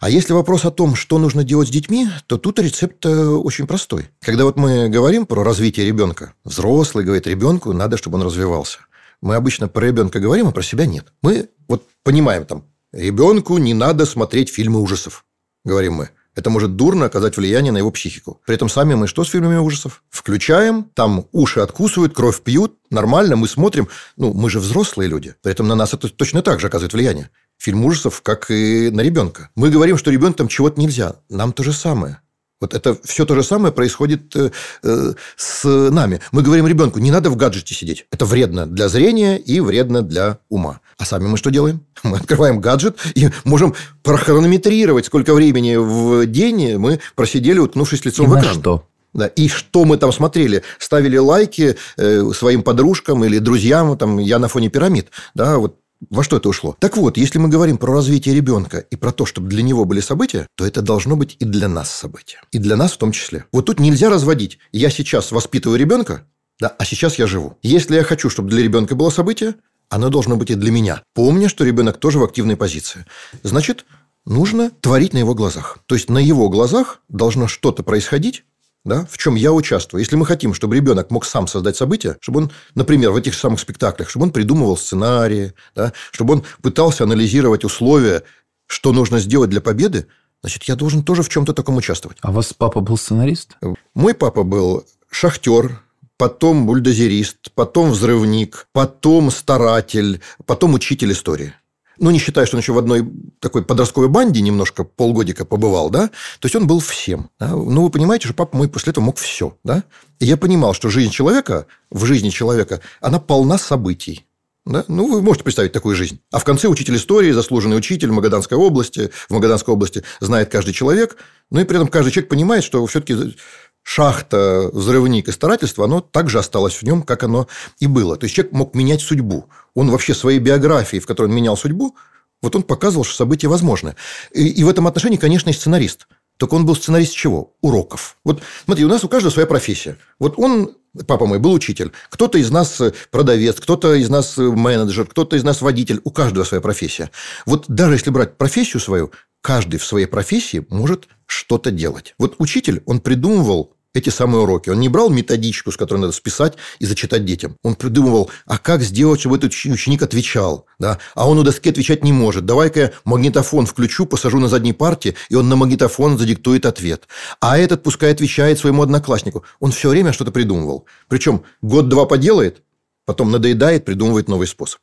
А 0.00 0.10
если 0.10 0.32
вопрос 0.32 0.64
о 0.64 0.70
том, 0.70 0.94
что 0.94 1.18
нужно 1.18 1.44
делать 1.44 1.68
с 1.68 1.70
детьми, 1.70 2.08
то 2.26 2.38
тут 2.38 2.58
рецепт 2.58 3.04
э, 3.06 3.26
очень 3.26 3.66
простой. 3.66 4.10
Когда 4.20 4.44
вот 4.44 4.56
мы 4.56 4.88
говорим 4.88 5.26
про 5.26 5.42
развитие 5.42 5.86
ребенка, 5.86 6.34
взрослый 6.44 7.04
говорит 7.04 7.26
ребенку, 7.26 7.72
надо, 7.72 7.96
чтобы 7.96 8.18
он 8.18 8.24
развивался. 8.24 8.78
Мы 9.20 9.36
обычно 9.36 9.68
про 9.68 9.86
ребенка 9.86 10.20
говорим, 10.20 10.48
а 10.48 10.52
про 10.52 10.62
себя 10.62 10.86
нет. 10.86 11.06
Мы 11.22 11.48
вот 11.68 11.84
понимаем 12.02 12.44
там, 12.44 12.64
ребенку 12.92 13.58
не 13.58 13.74
надо 13.74 14.06
смотреть 14.06 14.50
фильмы 14.50 14.80
ужасов, 14.80 15.24
говорим 15.64 15.94
мы. 15.94 16.10
Это 16.34 16.50
может 16.50 16.76
дурно 16.76 17.06
оказать 17.06 17.36
влияние 17.36 17.72
на 17.72 17.78
его 17.78 17.90
психику. 17.90 18.40
При 18.44 18.56
этом 18.56 18.68
сами 18.68 18.94
мы 18.94 19.06
что 19.06 19.24
с 19.24 19.30
фильмами 19.30 19.56
ужасов? 19.56 20.02
Включаем, 20.10 20.84
там 20.94 21.26
уши 21.32 21.60
откусывают, 21.60 22.14
кровь 22.14 22.42
пьют, 22.42 22.76
нормально, 22.90 23.36
мы 23.36 23.46
смотрим. 23.46 23.88
Ну, 24.16 24.32
мы 24.32 24.50
же 24.50 24.58
взрослые 24.58 25.08
люди. 25.08 25.34
При 25.42 25.52
этом 25.52 25.68
на 25.68 25.74
нас 25.74 25.94
это 25.94 26.08
точно 26.08 26.42
так 26.42 26.60
же 26.60 26.66
оказывает 26.66 26.92
влияние. 26.92 27.30
Фильм 27.58 27.84
ужасов, 27.84 28.20
как 28.22 28.50
и 28.50 28.90
на 28.90 29.00
ребенка. 29.02 29.50
Мы 29.54 29.70
говорим, 29.70 29.96
что 29.96 30.10
ребенкам 30.10 30.48
чего-то 30.48 30.80
нельзя. 30.80 31.16
Нам 31.28 31.52
то 31.52 31.62
же 31.62 31.72
самое. 31.72 32.18
Вот 32.64 32.72
это 32.72 32.96
все 33.04 33.26
то 33.26 33.34
же 33.34 33.42
самое 33.42 33.74
происходит 33.74 34.34
э, 34.34 34.50
э, 34.82 35.12
с 35.36 35.68
нами. 35.90 36.20
Мы 36.32 36.40
говорим 36.40 36.66
ребенку, 36.66 36.98
не 36.98 37.10
надо 37.10 37.28
в 37.28 37.36
гаджете 37.36 37.74
сидеть. 37.74 38.06
Это 38.10 38.24
вредно 38.24 38.66
для 38.66 38.88
зрения 38.88 39.36
и 39.36 39.60
вредно 39.60 40.00
для 40.00 40.38
ума. 40.48 40.80
А 40.96 41.04
сами 41.04 41.26
мы 41.26 41.36
что 41.36 41.50
делаем? 41.50 41.84
Мы 42.02 42.16
открываем 42.16 42.60
гаджет 42.60 42.96
и 43.14 43.28
можем 43.44 43.74
прохронометрировать, 44.02 45.04
сколько 45.04 45.34
времени 45.34 45.76
в 45.76 46.24
день 46.26 46.78
мы 46.78 47.00
просидели, 47.14 47.58
уткнувшись 47.58 48.04
лицом 48.04 48.26
и 48.26 48.28
в 48.30 48.40
экран. 48.40 48.54
что? 48.54 48.86
Да, 49.12 49.26
и 49.26 49.48
что 49.48 49.84
мы 49.84 49.96
там 49.96 50.12
смотрели? 50.12 50.62
Ставили 50.78 51.18
лайки 51.18 51.76
э, 51.96 52.30
своим 52.34 52.62
подружкам 52.62 53.24
или 53.24 53.38
друзьям, 53.38 53.96
там, 53.98 54.18
я 54.18 54.38
на 54.38 54.48
фоне 54.48 54.70
пирамид. 54.70 55.08
Да, 55.34 55.58
вот 55.58 55.76
во 56.10 56.22
что 56.22 56.36
это 56.36 56.48
ушло? 56.48 56.76
Так 56.78 56.96
вот, 56.96 57.16
если 57.16 57.38
мы 57.38 57.48
говорим 57.48 57.78
про 57.78 57.92
развитие 57.92 58.34
ребенка 58.34 58.78
и 58.78 58.96
про 58.96 59.12
то, 59.12 59.26
чтобы 59.26 59.48
для 59.48 59.62
него 59.62 59.84
были 59.84 60.00
события, 60.00 60.46
то 60.56 60.66
это 60.66 60.82
должно 60.82 61.16
быть 61.16 61.36
и 61.38 61.44
для 61.44 61.68
нас 61.68 61.90
события. 61.90 62.40
И 62.52 62.58
для 62.58 62.76
нас 62.76 62.92
в 62.92 62.98
том 62.98 63.12
числе. 63.12 63.46
Вот 63.52 63.66
тут 63.66 63.80
нельзя 63.80 64.10
разводить. 64.10 64.58
Я 64.72 64.90
сейчас 64.90 65.32
воспитываю 65.32 65.78
ребенка, 65.78 66.26
да, 66.60 66.68
а 66.68 66.84
сейчас 66.84 67.18
я 67.18 67.26
живу. 67.26 67.58
Если 67.62 67.96
я 67.96 68.04
хочу, 68.04 68.30
чтобы 68.30 68.50
для 68.50 68.62
ребенка 68.62 68.94
было 68.94 69.10
событие, 69.10 69.54
оно 69.88 70.08
должно 70.08 70.36
быть 70.36 70.50
и 70.50 70.54
для 70.54 70.70
меня. 70.70 71.02
Помня, 71.14 71.48
что 71.48 71.64
ребенок 71.64 71.98
тоже 71.98 72.18
в 72.18 72.24
активной 72.24 72.56
позиции. 72.56 73.04
Значит, 73.42 73.84
нужно 74.24 74.70
творить 74.70 75.12
на 75.12 75.18
его 75.18 75.34
глазах. 75.34 75.78
То 75.86 75.94
есть 75.94 76.08
на 76.08 76.18
его 76.18 76.48
глазах 76.48 77.00
должно 77.08 77.48
что-то 77.48 77.82
происходить, 77.82 78.44
да, 78.84 79.06
в 79.10 79.18
чем 79.18 79.34
я 79.34 79.52
участвую. 79.52 80.00
Если 80.00 80.16
мы 80.16 80.26
хотим, 80.26 80.54
чтобы 80.54 80.76
ребенок 80.76 81.10
мог 81.10 81.24
сам 81.24 81.46
создать 81.46 81.76
события, 81.76 82.16
чтобы 82.20 82.42
он, 82.42 82.52
например, 82.74 83.10
в 83.10 83.16
этих 83.16 83.34
самых 83.34 83.60
спектаклях, 83.60 84.10
чтобы 84.10 84.24
он 84.24 84.32
придумывал 84.32 84.76
сценарии, 84.76 85.54
да, 85.74 85.92
чтобы 86.12 86.34
он 86.34 86.44
пытался 86.62 87.04
анализировать 87.04 87.64
условия, 87.64 88.22
что 88.66 88.92
нужно 88.92 89.18
сделать 89.18 89.50
для 89.50 89.60
победы, 89.60 90.06
значит, 90.42 90.64
я 90.64 90.76
должен 90.76 91.02
тоже 91.02 91.22
в 91.22 91.28
чем-то 91.28 91.54
таком 91.54 91.76
участвовать. 91.76 92.18
А 92.20 92.30
у 92.30 92.34
вас 92.34 92.52
папа 92.52 92.80
был 92.80 92.96
сценарист? 92.96 93.56
Мой 93.94 94.14
папа 94.14 94.42
был 94.42 94.84
шахтер, 95.10 95.80
потом 96.16 96.66
бульдозерист, 96.66 97.52
потом 97.54 97.90
взрывник, 97.90 98.68
потом 98.72 99.30
старатель, 99.30 100.20
потом 100.44 100.74
учитель 100.74 101.12
истории. 101.12 101.54
Ну, 101.98 102.10
не 102.10 102.18
считая, 102.18 102.46
что 102.46 102.56
он 102.56 102.60
еще 102.60 102.72
в 102.72 102.78
одной 102.78 103.08
такой 103.40 103.64
подростковой 103.64 104.08
банде 104.08 104.40
немножко 104.40 104.84
полгодика 104.84 105.44
побывал, 105.44 105.90
да, 105.90 106.08
то 106.08 106.46
есть 106.46 106.56
он 106.56 106.66
был 106.66 106.80
всем. 106.80 107.30
Да? 107.38 107.50
Ну, 107.50 107.82
вы 107.82 107.90
понимаете, 107.90 108.26
что 108.26 108.34
папа 108.34 108.56
мой 108.56 108.68
после 108.68 108.90
этого 108.90 109.04
мог 109.04 109.18
все, 109.18 109.56
да. 109.64 109.84
И 110.20 110.26
я 110.26 110.36
понимал, 110.36 110.74
что 110.74 110.88
жизнь 110.88 111.10
человека, 111.10 111.66
в 111.90 112.04
жизни 112.04 112.30
человека, 112.30 112.80
она 113.00 113.18
полна 113.18 113.58
событий. 113.58 114.26
Да? 114.64 114.84
Ну, 114.88 115.12
вы 115.12 115.20
можете 115.20 115.44
представить 115.44 115.72
такую 115.72 115.94
жизнь. 115.94 116.20
А 116.30 116.38
в 116.38 116.44
конце 116.44 116.68
учитель 116.68 116.96
истории, 116.96 117.32
заслуженный 117.32 117.76
учитель 117.76 118.10
Магаданской 118.10 118.56
области, 118.56 119.10
в 119.28 119.34
Магаданской 119.34 119.74
области 119.74 120.02
знает 120.20 120.50
каждый 120.50 120.72
человек, 120.72 121.16
ну 121.50 121.60
и 121.60 121.64
при 121.64 121.76
этом 121.76 121.88
каждый 121.88 122.10
человек 122.10 122.30
понимает, 122.30 122.64
что 122.64 122.84
все-таки 122.86 123.36
шахта, 123.84 124.70
взрывник 124.72 125.28
и 125.28 125.32
старательство, 125.32 125.84
оно 125.84 126.00
также 126.00 126.40
осталось 126.40 126.74
в 126.74 126.82
нем, 126.82 127.02
как 127.02 127.22
оно 127.22 127.46
и 127.78 127.86
было. 127.86 128.16
То 128.16 128.24
есть 128.24 128.34
человек 128.34 128.52
мог 128.52 128.74
менять 128.74 129.02
судьбу. 129.02 129.48
Он 129.74 129.90
вообще 129.90 130.14
своей 130.14 130.40
биографией, 130.40 131.00
в 131.00 131.06
которой 131.06 131.26
он 131.26 131.36
менял 131.36 131.56
судьбу, 131.56 131.94
вот 132.42 132.56
он 132.56 132.62
показывал, 132.62 133.04
что 133.04 133.14
события 133.14 133.48
возможны. 133.48 133.94
И, 134.32 134.48
и 134.48 134.64
в 134.64 134.68
этом 134.68 134.86
отношении, 134.86 135.16
конечно, 135.16 135.50
и 135.50 135.52
сценарист. 135.52 136.08
Только 136.36 136.54
он 136.54 136.66
был 136.66 136.74
сценарист 136.74 137.14
чего? 137.14 137.54
Уроков. 137.60 138.16
Вот 138.24 138.42
смотри, 138.64 138.84
у 138.84 138.88
нас 138.88 139.04
у 139.04 139.08
каждого 139.08 139.32
своя 139.32 139.46
профессия. 139.46 139.96
Вот 140.18 140.34
он, 140.36 140.76
папа 141.06 141.26
мой, 141.26 141.38
был 141.38 141.52
учитель. 141.52 141.92
Кто-то 142.10 142.38
из 142.38 142.50
нас 142.50 142.80
продавец, 143.10 143.60
кто-то 143.60 143.94
из 143.94 144.08
нас 144.08 144.36
менеджер, 144.36 145.06
кто-то 145.06 145.36
из 145.36 145.44
нас 145.44 145.60
водитель. 145.62 146.00
У 146.04 146.10
каждого 146.10 146.44
своя 146.44 146.60
профессия. 146.60 147.10
Вот 147.46 147.66
даже 147.68 147.94
если 147.94 148.10
брать 148.10 148.36
профессию 148.36 148.80
свою, 148.80 149.12
каждый 149.40 149.78
в 149.78 149.84
своей 149.84 150.06
профессии 150.06 150.66
может 150.70 151.08
что-то 151.26 151.70
делать. 151.70 152.14
Вот 152.18 152.34
учитель, 152.38 152.82
он 152.86 153.00
придумывал 153.00 153.74
эти 153.94 154.10
самые 154.10 154.42
уроки. 154.42 154.70
Он 154.70 154.80
не 154.80 154.88
брал 154.88 155.08
методичку, 155.08 155.70
с 155.70 155.76
которой 155.76 155.98
надо 155.98 156.12
списать 156.12 156.54
и 156.80 156.84
зачитать 156.86 157.24
детям. 157.24 157.56
Он 157.62 157.76
придумывал, 157.76 158.30
а 158.44 158.58
как 158.58 158.82
сделать, 158.82 159.20
чтобы 159.20 159.36
этот 159.36 159.52
ученик 159.52 160.02
отвечал. 160.02 160.66
Да? 160.78 160.98
А 161.14 161.28
он 161.28 161.38
у 161.38 161.44
доски 161.44 161.70
отвечать 161.70 162.04
не 162.04 162.12
может. 162.12 162.44
Давай-ка 162.44 162.80
я 162.80 162.92
магнитофон 163.04 163.66
включу, 163.66 164.04
посажу 164.06 164.40
на 164.40 164.48
задней 164.48 164.72
парте, 164.72 165.14
и 165.28 165.36
он 165.36 165.48
на 165.48 165.56
магнитофон 165.56 166.18
задиктует 166.18 166.66
ответ. 166.66 167.06
А 167.40 167.56
этот 167.56 167.82
пускай 167.84 168.10
отвечает 168.12 168.58
своему 168.58 168.82
однокласснику. 168.82 169.44
Он 169.60 169.70
все 169.70 169.88
время 169.88 170.12
что-то 170.12 170.32
придумывал. 170.32 170.86
Причем 171.08 171.44
год-два 171.62 172.06
поделает, 172.06 172.62
потом 173.06 173.30
надоедает, 173.30 173.84
придумывает 173.84 174.28
новый 174.28 174.48
способ. 174.48 174.80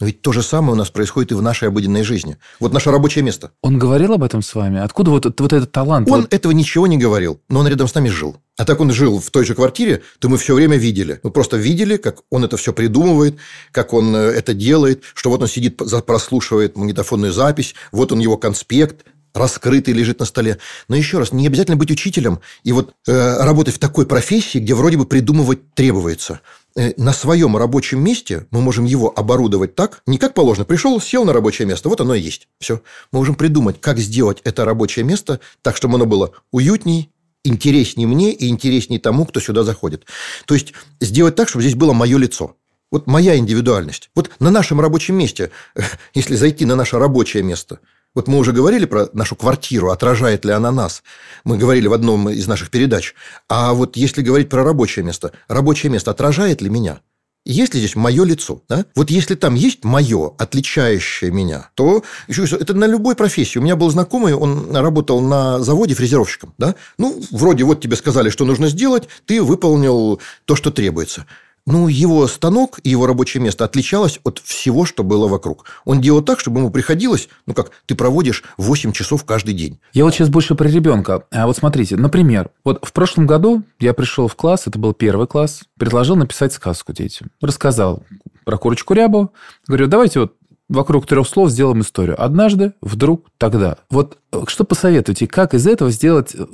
Но 0.00 0.06
ведь 0.06 0.22
то 0.22 0.32
же 0.32 0.42
самое 0.42 0.72
у 0.72 0.76
нас 0.76 0.90
происходит 0.90 1.30
и 1.32 1.34
в 1.34 1.42
нашей 1.42 1.68
обыденной 1.68 2.02
жизни. 2.02 2.36
Вот 2.58 2.72
наше 2.72 2.90
рабочее 2.90 3.22
место. 3.22 3.52
Он 3.62 3.78
говорил 3.78 4.14
об 4.14 4.24
этом 4.24 4.42
с 4.42 4.54
вами? 4.54 4.80
Откуда 4.80 5.10
вот, 5.10 5.24
вот 5.24 5.52
этот 5.52 5.70
талант? 5.70 6.10
Он 6.10 6.22
вот... 6.22 6.34
этого 6.34 6.52
ничего 6.52 6.86
не 6.86 6.98
говорил, 6.98 7.40
но 7.48 7.60
он 7.60 7.68
рядом 7.68 7.86
с 7.86 7.94
нами 7.94 8.08
жил. 8.08 8.36
А 8.56 8.64
так 8.64 8.80
он 8.80 8.92
жил 8.92 9.18
в 9.18 9.30
той 9.30 9.44
же 9.44 9.54
квартире, 9.54 10.02
то 10.20 10.28
мы 10.28 10.38
все 10.38 10.54
время 10.54 10.76
видели. 10.76 11.18
Мы 11.24 11.30
просто 11.30 11.56
видели, 11.56 11.96
как 11.96 12.20
он 12.30 12.44
это 12.44 12.56
все 12.56 12.72
придумывает, 12.72 13.36
как 13.72 13.92
он 13.92 14.14
э, 14.14 14.18
это 14.18 14.54
делает, 14.54 15.02
что 15.14 15.30
вот 15.30 15.42
он 15.42 15.48
сидит, 15.48 15.80
прослушивает 16.06 16.76
магнитофонную 16.76 17.32
запись, 17.32 17.74
вот 17.90 18.12
он 18.12 18.20
его 18.20 18.36
конспект, 18.36 19.04
раскрытый 19.34 19.92
лежит 19.92 20.20
на 20.20 20.24
столе. 20.24 20.58
Но 20.88 20.94
еще 20.94 21.18
раз, 21.18 21.32
не 21.32 21.46
обязательно 21.46 21.76
быть 21.76 21.90
учителем 21.90 22.38
и 22.62 22.70
вот 22.70 22.94
э, 23.06 23.44
работать 23.44 23.74
в 23.74 23.78
такой 23.78 24.06
профессии, 24.06 24.58
где 24.58 24.74
вроде 24.74 24.96
бы 24.96 25.04
придумывать 25.04 25.74
требуется. 25.74 26.40
Э, 26.76 26.92
на 26.96 27.12
своем 27.12 27.56
рабочем 27.56 28.02
месте 28.02 28.46
мы 28.52 28.60
можем 28.60 28.84
его 28.84 29.12
оборудовать 29.14 29.74
так, 29.74 30.02
не 30.06 30.18
как 30.18 30.34
положено. 30.34 30.64
Пришел, 30.64 31.00
сел 31.00 31.24
на 31.24 31.32
рабочее 31.32 31.66
место, 31.66 31.88
вот 31.88 32.00
оно 32.00 32.14
и 32.14 32.20
есть. 32.20 32.46
Все. 32.60 32.80
Мы 33.10 33.18
можем 33.18 33.34
придумать, 33.34 33.80
как 33.80 33.98
сделать 33.98 34.38
это 34.44 34.64
рабочее 34.64 35.04
место 35.04 35.40
так, 35.62 35.76
чтобы 35.76 35.96
оно 35.96 36.06
было 36.06 36.30
уютней, 36.52 37.10
интереснее 37.44 38.06
мне 38.06 38.32
и 38.32 38.48
интереснее 38.48 39.00
тому, 39.00 39.26
кто 39.26 39.40
сюда 39.40 39.62
заходит. 39.62 40.06
То 40.46 40.54
есть 40.54 40.72
сделать 41.00 41.36
так, 41.36 41.48
чтобы 41.48 41.62
здесь 41.62 41.76
было 41.76 41.92
мое 41.92 42.18
лицо. 42.18 42.56
Вот 42.90 43.06
моя 43.06 43.36
индивидуальность. 43.36 44.10
Вот 44.14 44.30
на 44.40 44.50
нашем 44.50 44.80
рабочем 44.80 45.16
месте, 45.16 45.50
если 46.14 46.34
зайти 46.34 46.64
на 46.64 46.76
наше 46.76 46.98
рабочее 46.98 47.42
место– 47.42 47.80
вот 48.14 48.28
мы 48.28 48.38
уже 48.38 48.52
говорили 48.52 48.84
про 48.84 49.08
нашу 49.12 49.34
квартиру, 49.34 49.90
отражает 49.90 50.44
ли 50.44 50.52
она 50.52 50.70
нас. 50.70 51.02
Мы 51.42 51.58
говорили 51.58 51.88
в 51.88 51.92
одном 51.92 52.28
из 52.30 52.46
наших 52.46 52.70
передач. 52.70 53.14
А 53.48 53.74
вот 53.74 53.96
если 53.96 54.22
говорить 54.22 54.48
про 54.48 54.62
рабочее 54.62 55.04
место, 55.04 55.32
рабочее 55.48 55.90
место 55.90 56.12
отражает 56.12 56.62
ли 56.62 56.70
меня? 56.70 57.00
Есть 57.44 57.74
ли 57.74 57.80
здесь 57.80 57.94
мое 57.94 58.24
лицо? 58.24 58.62
Да? 58.68 58.86
Вот 58.94 59.10
если 59.10 59.34
там 59.34 59.54
есть 59.54 59.84
мое, 59.84 60.32
отличающее 60.38 61.30
меня, 61.30 61.68
то 61.74 62.02
еще 62.26 62.44
это 62.44 62.72
на 62.72 62.86
любой 62.86 63.16
профессии. 63.16 63.58
У 63.58 63.62
меня 63.62 63.76
был 63.76 63.90
знакомый, 63.90 64.32
он 64.32 64.74
работал 64.74 65.20
на 65.20 65.60
заводе 65.60 65.94
фрезеровщиком. 65.94 66.54
Да? 66.56 66.74
Ну, 66.96 67.22
вроде 67.30 67.64
вот 67.64 67.82
тебе 67.82 67.96
сказали, 67.96 68.30
что 68.30 68.46
нужно 68.46 68.68
сделать, 68.68 69.08
ты 69.26 69.42
выполнил 69.42 70.20
то, 70.46 70.56
что 70.56 70.70
требуется. 70.70 71.26
Ну, 71.66 71.88
его 71.88 72.26
станок 72.26 72.78
и 72.82 72.90
его 72.90 73.06
рабочее 73.06 73.42
место 73.42 73.64
отличалось 73.64 74.20
от 74.22 74.38
всего, 74.38 74.84
что 74.84 75.02
было 75.02 75.28
вокруг. 75.28 75.64
Он 75.86 76.00
делал 76.00 76.20
так, 76.20 76.38
чтобы 76.38 76.60
ему 76.60 76.70
приходилось, 76.70 77.28
ну 77.46 77.54
как, 77.54 77.70
ты 77.86 77.94
проводишь 77.94 78.44
8 78.58 78.92
часов 78.92 79.24
каждый 79.24 79.54
день. 79.54 79.80
Я 79.94 80.04
вот 80.04 80.12
сейчас 80.12 80.28
больше 80.28 80.54
про 80.54 80.68
ребенка. 80.68 81.24
А 81.30 81.46
вот 81.46 81.56
смотрите, 81.56 81.96
например, 81.96 82.50
вот 82.64 82.84
в 82.84 82.92
прошлом 82.92 83.26
году 83.26 83.62
я 83.80 83.94
пришел 83.94 84.28
в 84.28 84.36
класс, 84.36 84.64
это 84.66 84.78
был 84.78 84.92
первый 84.92 85.26
класс, 85.26 85.62
предложил 85.78 86.16
написать 86.16 86.52
сказку 86.52 86.92
детям. 86.92 87.30
Рассказал 87.40 88.02
про 88.44 88.58
курочку 88.58 88.92
рябу. 88.92 89.32
Говорю, 89.66 89.86
давайте 89.86 90.20
вот 90.20 90.34
вокруг 90.68 91.06
трех 91.06 91.26
слов 91.26 91.48
сделаем 91.50 91.80
историю. 91.80 92.22
Однажды, 92.22 92.74
вдруг, 92.82 93.28
тогда. 93.38 93.78
Вот 93.88 94.18
что 94.48 94.64
посоветуете, 94.64 95.26
как 95.26 95.54
из 95.54 95.66
этого 95.66 95.90
сделать 95.90 96.34
э, 96.34 96.46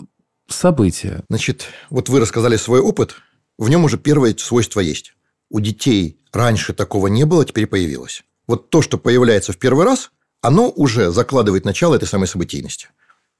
событие? 0.46 1.24
Значит, 1.28 1.64
вот 1.90 2.08
вы 2.08 2.20
рассказали 2.20 2.54
свой 2.54 2.78
опыт– 2.78 3.16
в 3.60 3.68
нем 3.68 3.84
уже 3.84 3.98
первое 3.98 4.34
свойство 4.38 4.80
есть. 4.80 5.12
У 5.50 5.60
детей 5.60 6.18
раньше 6.32 6.72
такого 6.72 7.08
не 7.08 7.24
было, 7.24 7.44
теперь 7.44 7.66
появилось. 7.66 8.24
Вот 8.46 8.70
то, 8.70 8.80
что 8.80 8.96
появляется 8.96 9.52
в 9.52 9.58
первый 9.58 9.84
раз, 9.84 10.10
оно 10.40 10.70
уже 10.70 11.10
закладывает 11.10 11.66
начало 11.66 11.94
этой 11.94 12.08
самой 12.08 12.26
событийности. 12.26 12.88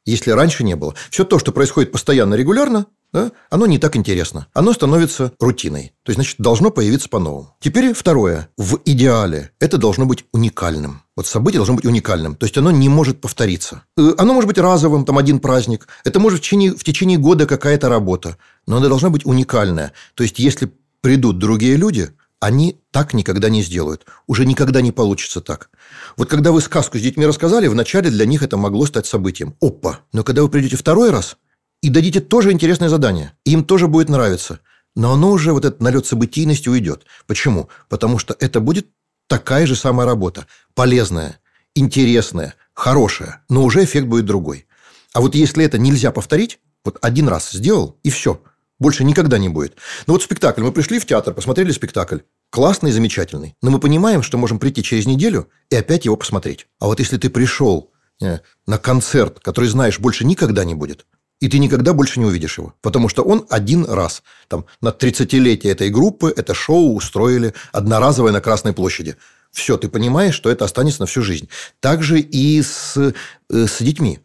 Если 0.06 0.30
раньше 0.30 0.64
не 0.64 0.76
было. 0.76 0.94
Все 1.10 1.24
то, 1.24 1.38
что 1.38 1.52
происходит 1.52 1.92
постоянно, 1.92 2.34
регулярно, 2.34 2.86
да, 3.12 3.32
оно 3.50 3.66
не 3.66 3.78
так 3.78 3.96
интересно. 3.96 4.46
Оно 4.54 4.72
становится 4.72 5.32
рутиной. 5.40 5.92
То 6.04 6.10
есть, 6.10 6.16
значит, 6.16 6.36
должно 6.38 6.70
появиться 6.70 7.08
по-новому. 7.08 7.56
Теперь 7.60 7.92
второе. 7.92 8.48
В 8.56 8.78
идеале 8.84 9.50
это 9.58 9.78
должно 9.78 10.06
быть 10.06 10.24
уникальным. 10.32 11.02
Вот 11.16 11.26
событие 11.26 11.58
должно 11.58 11.74
быть 11.74 11.84
уникальным. 11.84 12.36
То 12.36 12.46
есть, 12.46 12.56
оно 12.56 12.70
не 12.70 12.88
может 12.88 13.20
повториться. 13.20 13.82
Э, 13.96 14.12
оно 14.16 14.32
может 14.32 14.46
быть 14.46 14.58
разовым, 14.58 15.04
там 15.04 15.18
один 15.18 15.40
праздник. 15.40 15.88
Это 16.04 16.20
может 16.20 16.38
в 16.38 16.42
течение, 16.42 16.72
в 16.72 16.84
течение 16.84 17.18
года 17.18 17.46
какая-то 17.46 17.88
работа. 17.88 18.36
Но 18.66 18.76
она 18.76 18.88
должна 18.88 19.10
быть 19.10 19.26
уникальная. 19.26 19.92
То 20.14 20.22
есть, 20.22 20.38
если 20.38 20.70
придут 21.00 21.38
другие 21.38 21.76
люди, 21.76 22.10
они 22.40 22.81
так 22.90 23.14
никогда 23.14 23.48
не 23.48 23.62
сделают. 23.62 24.07
Уже 24.26 24.46
никогда 24.46 24.81
не 24.81 24.92
получится 24.92 25.40
так. 25.40 25.70
Вот 26.16 26.29
когда 26.29 26.53
вы 26.53 26.61
сказку 26.61 26.98
с 26.98 27.03
детьми 27.03 27.26
рассказали, 27.26 27.68
вначале 27.68 28.11
для 28.11 28.26
них 28.26 28.42
это 28.42 28.57
могло 28.57 28.87
стать 28.87 29.07
событием. 29.07 29.55
Опа! 29.61 30.00
Но 30.12 30.24
когда 30.24 30.42
вы 30.42 30.48
придете 30.48 30.76
второй 30.76 31.11
раз– 31.11 31.37
и 31.83 31.88
дадите 31.88 32.20
тоже 32.20 32.53
интересное 32.53 32.88
задание. 32.88 33.33
Им 33.44 33.64
тоже 33.64 33.88
будет 33.88 34.09
нравиться. 34.09 34.61
Но 34.94 35.12
оно 35.12 35.31
уже, 35.31 35.53
вот 35.53 35.64
этот 35.64 35.81
налет 35.81 36.07
событийности 36.07 36.68
уйдет. 36.68 37.07
Почему? 37.26 37.68
Потому 37.88 38.18
что 38.18 38.37
это 38.38 38.61
будет 38.61 38.88
такая 39.29 39.66
же 39.66 39.76
самая 39.76 40.07
работа. 40.07 40.46
Полезная, 40.74 41.38
интересная, 41.74 42.55
хорошая. 42.74 43.44
Но 43.48 43.64
уже 43.64 43.85
эффект 43.85 44.09
будет 44.09 44.26
другой. 44.26 44.66
А 45.12 45.20
вот 45.20 45.35
если 45.35 45.64
это 45.64 45.79
нельзя 45.79 46.11
повторить, 46.11 46.61
вот 46.85 46.98
один 47.00 47.29
раз 47.29 47.50
сделал, 47.50 47.98
и 48.03 48.11
все. 48.11 48.42
Больше 48.80 49.04
никогда 49.04 49.38
не 49.38 49.50
будет. 49.50 49.76
Ну 50.06 50.14
вот 50.14 50.22
спектакль. 50.22 50.62
Мы 50.62 50.72
пришли 50.72 50.98
в 50.98 51.06
театр, 51.06 51.34
посмотрели 51.34 51.70
спектакль. 51.70 52.18
Классный, 52.50 52.90
замечательный. 52.90 53.54
Но 53.62 53.70
мы 53.70 53.78
понимаем, 53.78 54.22
что 54.22 54.38
можем 54.38 54.58
прийти 54.58 54.82
через 54.82 55.06
неделю 55.06 55.48
и 55.68 55.76
опять 55.76 56.06
его 56.06 56.16
посмотреть. 56.16 56.66
А 56.80 56.86
вот 56.86 56.98
если 56.98 57.18
ты 57.18 57.28
пришел 57.28 57.92
э, 58.22 58.38
на 58.66 58.78
концерт, 58.78 59.38
который 59.40 59.68
знаешь 59.68 60.00
больше 60.00 60.24
никогда 60.24 60.64
не 60.64 60.74
будет, 60.74 61.06
и 61.40 61.48
ты 61.48 61.58
никогда 61.58 61.92
больше 61.92 62.20
не 62.20 62.26
увидишь 62.26 62.58
его. 62.58 62.74
Потому 62.80 63.08
что 63.08 63.22
он 63.22 63.46
один 63.50 63.84
раз. 63.84 64.22
Там, 64.48 64.64
на 64.80 64.88
30-летие 64.88 65.70
этой 65.70 65.90
группы 65.90 66.32
это 66.34 66.54
шоу 66.54 66.94
устроили 66.94 67.54
одноразовое 67.72 68.32
на 68.32 68.40
Красной 68.40 68.72
площади. 68.72 69.16
Все, 69.52 69.76
ты 69.76 69.88
понимаешь, 69.88 70.34
что 70.34 70.50
это 70.50 70.64
останется 70.64 71.02
на 71.02 71.06
всю 71.06 71.22
жизнь. 71.22 71.48
Также 71.80 72.20
и 72.20 72.62
с, 72.62 72.96
э, 72.96 73.12
с 73.50 73.82
детьми. 73.82 74.20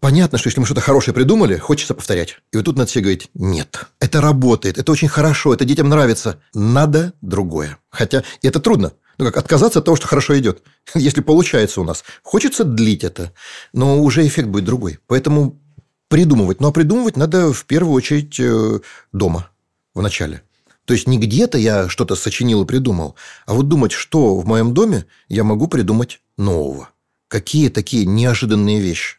Понятно, 0.00 0.38
что 0.38 0.48
если 0.48 0.60
мы 0.60 0.66
что-то 0.66 0.80
хорошее 0.80 1.14
придумали, 1.14 1.56
хочется 1.56 1.94
повторять. 1.94 2.36
И 2.52 2.56
вот 2.56 2.66
тут 2.66 2.76
надо 2.76 2.88
все 2.88 3.00
говорить, 3.00 3.30
нет, 3.34 3.86
это 4.00 4.20
работает, 4.20 4.78
это 4.78 4.92
очень 4.92 5.08
хорошо, 5.08 5.54
это 5.54 5.64
детям 5.64 5.88
нравится. 5.88 6.40
Надо 6.54 7.14
другое. 7.20 7.78
Хотя 7.90 8.22
это 8.42 8.60
трудно. 8.60 8.92
Ну, 9.18 9.24
как 9.24 9.36
отказаться 9.38 9.80
от 9.80 9.84
того, 9.84 9.96
что 9.96 10.06
хорошо 10.06 10.38
идет. 10.38 10.62
Если 10.94 11.20
получается 11.20 11.80
у 11.80 11.84
нас. 11.84 12.04
Хочется 12.22 12.62
длить 12.62 13.02
это, 13.02 13.32
но 13.72 14.00
уже 14.00 14.24
эффект 14.26 14.48
будет 14.48 14.64
другой. 14.64 15.00
Поэтому 15.08 15.60
придумывать. 16.08 16.60
Ну, 16.60 16.68
а 16.68 16.72
придумывать 16.72 17.16
надо 17.16 17.52
в 17.52 17.64
первую 17.64 17.94
очередь 17.94 18.38
э, 18.38 18.80
дома, 19.12 19.50
в 19.94 20.02
начале. 20.02 20.42
То 20.84 20.94
есть, 20.94 21.08
не 21.08 21.18
где-то 21.18 21.58
я 21.58 21.88
что-то 21.88 22.14
сочинил 22.14 22.62
и 22.62 22.66
придумал, 22.66 23.16
а 23.44 23.52
вот 23.52 23.68
думать, 23.68 23.92
что 23.92 24.36
в 24.36 24.46
моем 24.46 24.72
доме 24.72 25.04
я 25.28 25.44
могу 25.44 25.66
придумать 25.66 26.20
нового. 26.38 26.88
Какие 27.26 27.68
такие 27.68 28.06
неожиданные 28.06 28.80
вещи 28.80 29.18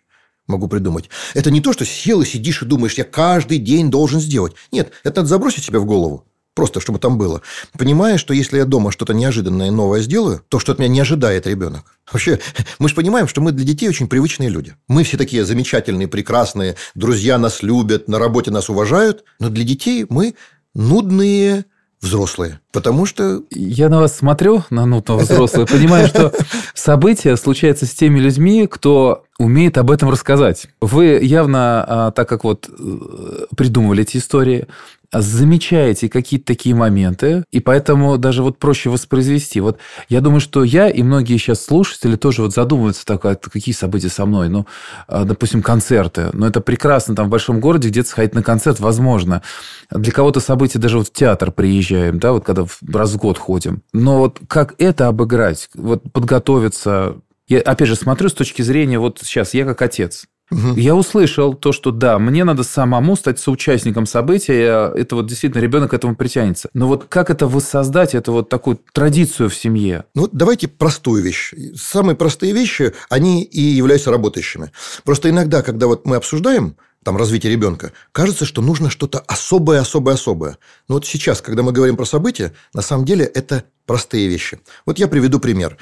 могу 0.49 0.67
придумать. 0.67 1.09
Это 1.33 1.51
не 1.51 1.61
то, 1.61 1.71
что 1.71 1.85
сел 1.85 2.21
и 2.21 2.25
сидишь 2.25 2.61
и 2.61 2.65
думаешь, 2.65 2.95
я 2.95 3.03
каждый 3.03 3.57
день 3.59 3.89
должен 3.89 4.19
сделать. 4.19 4.53
Нет, 4.71 4.91
это 5.03 5.21
надо 5.21 5.29
забросить 5.29 5.63
себе 5.63 5.79
в 5.79 5.85
голову. 5.85 6.25
Просто, 6.55 6.81
чтобы 6.81 6.99
там 6.99 7.17
было. 7.17 7.41
Понимая, 7.77 8.17
что 8.17 8.33
если 8.33 8.57
я 8.57 8.65
дома 8.65 8.91
что-то 8.91 9.13
неожиданное 9.13 9.71
новое 9.71 10.01
сделаю, 10.01 10.43
то 10.49 10.59
что 10.59 10.73
от 10.73 10.79
меня 10.79 10.89
не 10.89 10.99
ожидает 10.99 11.47
ребенок. 11.47 11.97
Вообще, 12.11 12.39
мы 12.79 12.89
же 12.89 12.95
понимаем, 12.95 13.29
что 13.29 13.39
мы 13.39 13.53
для 13.53 13.65
детей 13.65 13.87
очень 13.87 14.09
привычные 14.09 14.49
люди. 14.49 14.75
Мы 14.89 15.03
все 15.03 15.15
такие 15.15 15.45
замечательные, 15.45 16.09
прекрасные, 16.09 16.75
друзья 16.95 17.37
нас 17.37 17.63
любят, 17.63 18.09
на 18.09 18.19
работе 18.19 18.51
нас 18.51 18.69
уважают, 18.69 19.23
но 19.39 19.49
для 19.49 19.63
детей 19.63 20.05
мы 20.09 20.35
нудные, 20.73 21.65
взрослые. 22.01 22.59
Потому 22.71 23.05
что... 23.05 23.41
Я 23.49 23.89
на 23.89 23.99
вас 23.99 24.15
смотрю, 24.15 24.63
на 24.69 24.85
нутного 24.85 25.19
взрослого, 25.21 25.65
понимаю, 25.65 26.07
что 26.07 26.31
события 26.75 27.35
случаются 27.35 27.85
с 27.85 27.93
теми 27.93 28.19
людьми, 28.19 28.67
кто 28.67 29.23
умеет 29.39 29.77
об 29.77 29.89
этом 29.89 30.09
рассказать. 30.09 30.67
Вы 30.81 31.19
явно, 31.21 31.83
а, 31.87 32.11
так 32.11 32.29
как 32.29 32.43
вот 32.43 32.69
э, 32.69 33.45
придумывали 33.55 34.03
эти 34.03 34.17
истории, 34.17 34.67
замечаете 35.11 36.07
какие-то 36.07 36.45
такие 36.45 36.75
моменты, 36.75 37.43
и 37.51 37.59
поэтому 37.59 38.17
даже 38.17 38.43
вот 38.43 38.59
проще 38.59 38.89
воспроизвести. 38.89 39.59
Вот 39.59 39.79
я 40.07 40.21
думаю, 40.21 40.39
что 40.39 40.63
я 40.63 40.87
и 40.87 41.01
многие 41.01 41.37
сейчас 41.37 41.65
слушатели 41.65 42.15
тоже 42.15 42.43
вот 42.43 42.53
задумываются, 42.53 43.05
так, 43.05 43.25
а 43.25 43.35
какие 43.35 43.73
события 43.73 44.09
со 44.09 44.25
мной. 44.25 44.49
Ну, 44.49 44.67
а, 45.07 45.23
допустим, 45.23 45.63
концерты. 45.63 46.29
Ну, 46.33 46.45
это 46.45 46.61
прекрасно, 46.61 47.15
там 47.15 47.27
в 47.27 47.29
большом 47.29 47.59
городе 47.59 47.89
где-то 47.89 48.09
сходить 48.09 48.35
на 48.35 48.43
концерт 48.43 48.79
возможно. 48.79 49.41
Для 49.89 50.11
кого-то 50.11 50.39
события 50.39 50.77
даже 50.77 50.99
вот 50.99 51.07
в 51.07 51.13
театр 51.13 51.51
приезжаем, 51.51 52.19
да, 52.19 52.33
вот 52.33 52.45
когда 52.45 52.58
раз 52.87 53.11
в 53.11 53.17
год 53.17 53.37
ходим. 53.37 53.83
Но 53.93 54.19
вот 54.19 54.39
как 54.47 54.75
это 54.77 55.07
обыграть? 55.07 55.69
Вот 55.75 56.03
подготовиться, 56.11 57.17
я, 57.47 57.59
опять 57.59 57.87
же, 57.87 57.95
смотрю 57.95 58.29
с 58.29 58.33
точки 58.33 58.61
зрения, 58.61 58.99
вот 58.99 59.19
сейчас 59.23 59.53
я 59.53 59.65
как 59.65 59.81
отец. 59.81 60.25
Угу. 60.51 60.75
Я 60.77 60.95
услышал 60.95 61.53
то, 61.53 61.71
что 61.71 61.91
да, 61.91 62.17
мне 62.17 62.43
надо 62.43 62.63
самому 62.63 63.15
стать 63.15 63.39
соучастником 63.39 64.05
события, 64.05 64.91
это 64.95 65.15
вот 65.15 65.27
действительно 65.27 65.61
ребенок 65.61 65.91
к 65.91 65.93
этому 65.93 66.15
притянется. 66.15 66.69
Но 66.73 66.87
вот 66.87 67.05
как 67.07 67.29
это 67.29 67.47
воссоздать, 67.47 68.15
это 68.15 68.31
вот 68.31 68.49
такую 68.49 68.79
традицию 68.93 69.49
в 69.49 69.55
семье? 69.55 70.05
Ну, 70.15 70.27
давайте 70.31 70.67
простую 70.67 71.21
вещь. 71.21 71.53
Самые 71.75 72.15
простые 72.15 72.53
вещи, 72.53 72.93
они 73.09 73.43
и 73.43 73.61
являются 73.61 74.11
работающими. 74.11 74.71
Просто 75.03 75.29
иногда, 75.29 75.61
когда 75.61 75.87
вот 75.87 76.05
мы 76.05 76.15
обсуждаем 76.15 76.75
там, 77.03 77.17
развитие 77.17 77.51
ребенка, 77.51 77.91
кажется, 78.11 78.45
что 78.45 78.61
нужно 78.61 78.89
что-то 78.89 79.19
особое, 79.19 79.81
особое, 79.81 80.15
особое. 80.15 80.57
Но 80.87 80.95
вот 80.95 81.05
сейчас, 81.05 81.41
когда 81.41 81.63
мы 81.63 81.71
говорим 81.71 81.97
про 81.97 82.05
события, 82.05 82.53
на 82.73 82.81
самом 82.81 83.05
деле 83.05 83.25
это 83.25 83.63
простые 83.85 84.27
вещи. 84.27 84.59
Вот 84.85 84.99
я 84.99 85.07
приведу 85.07 85.39
пример. 85.39 85.77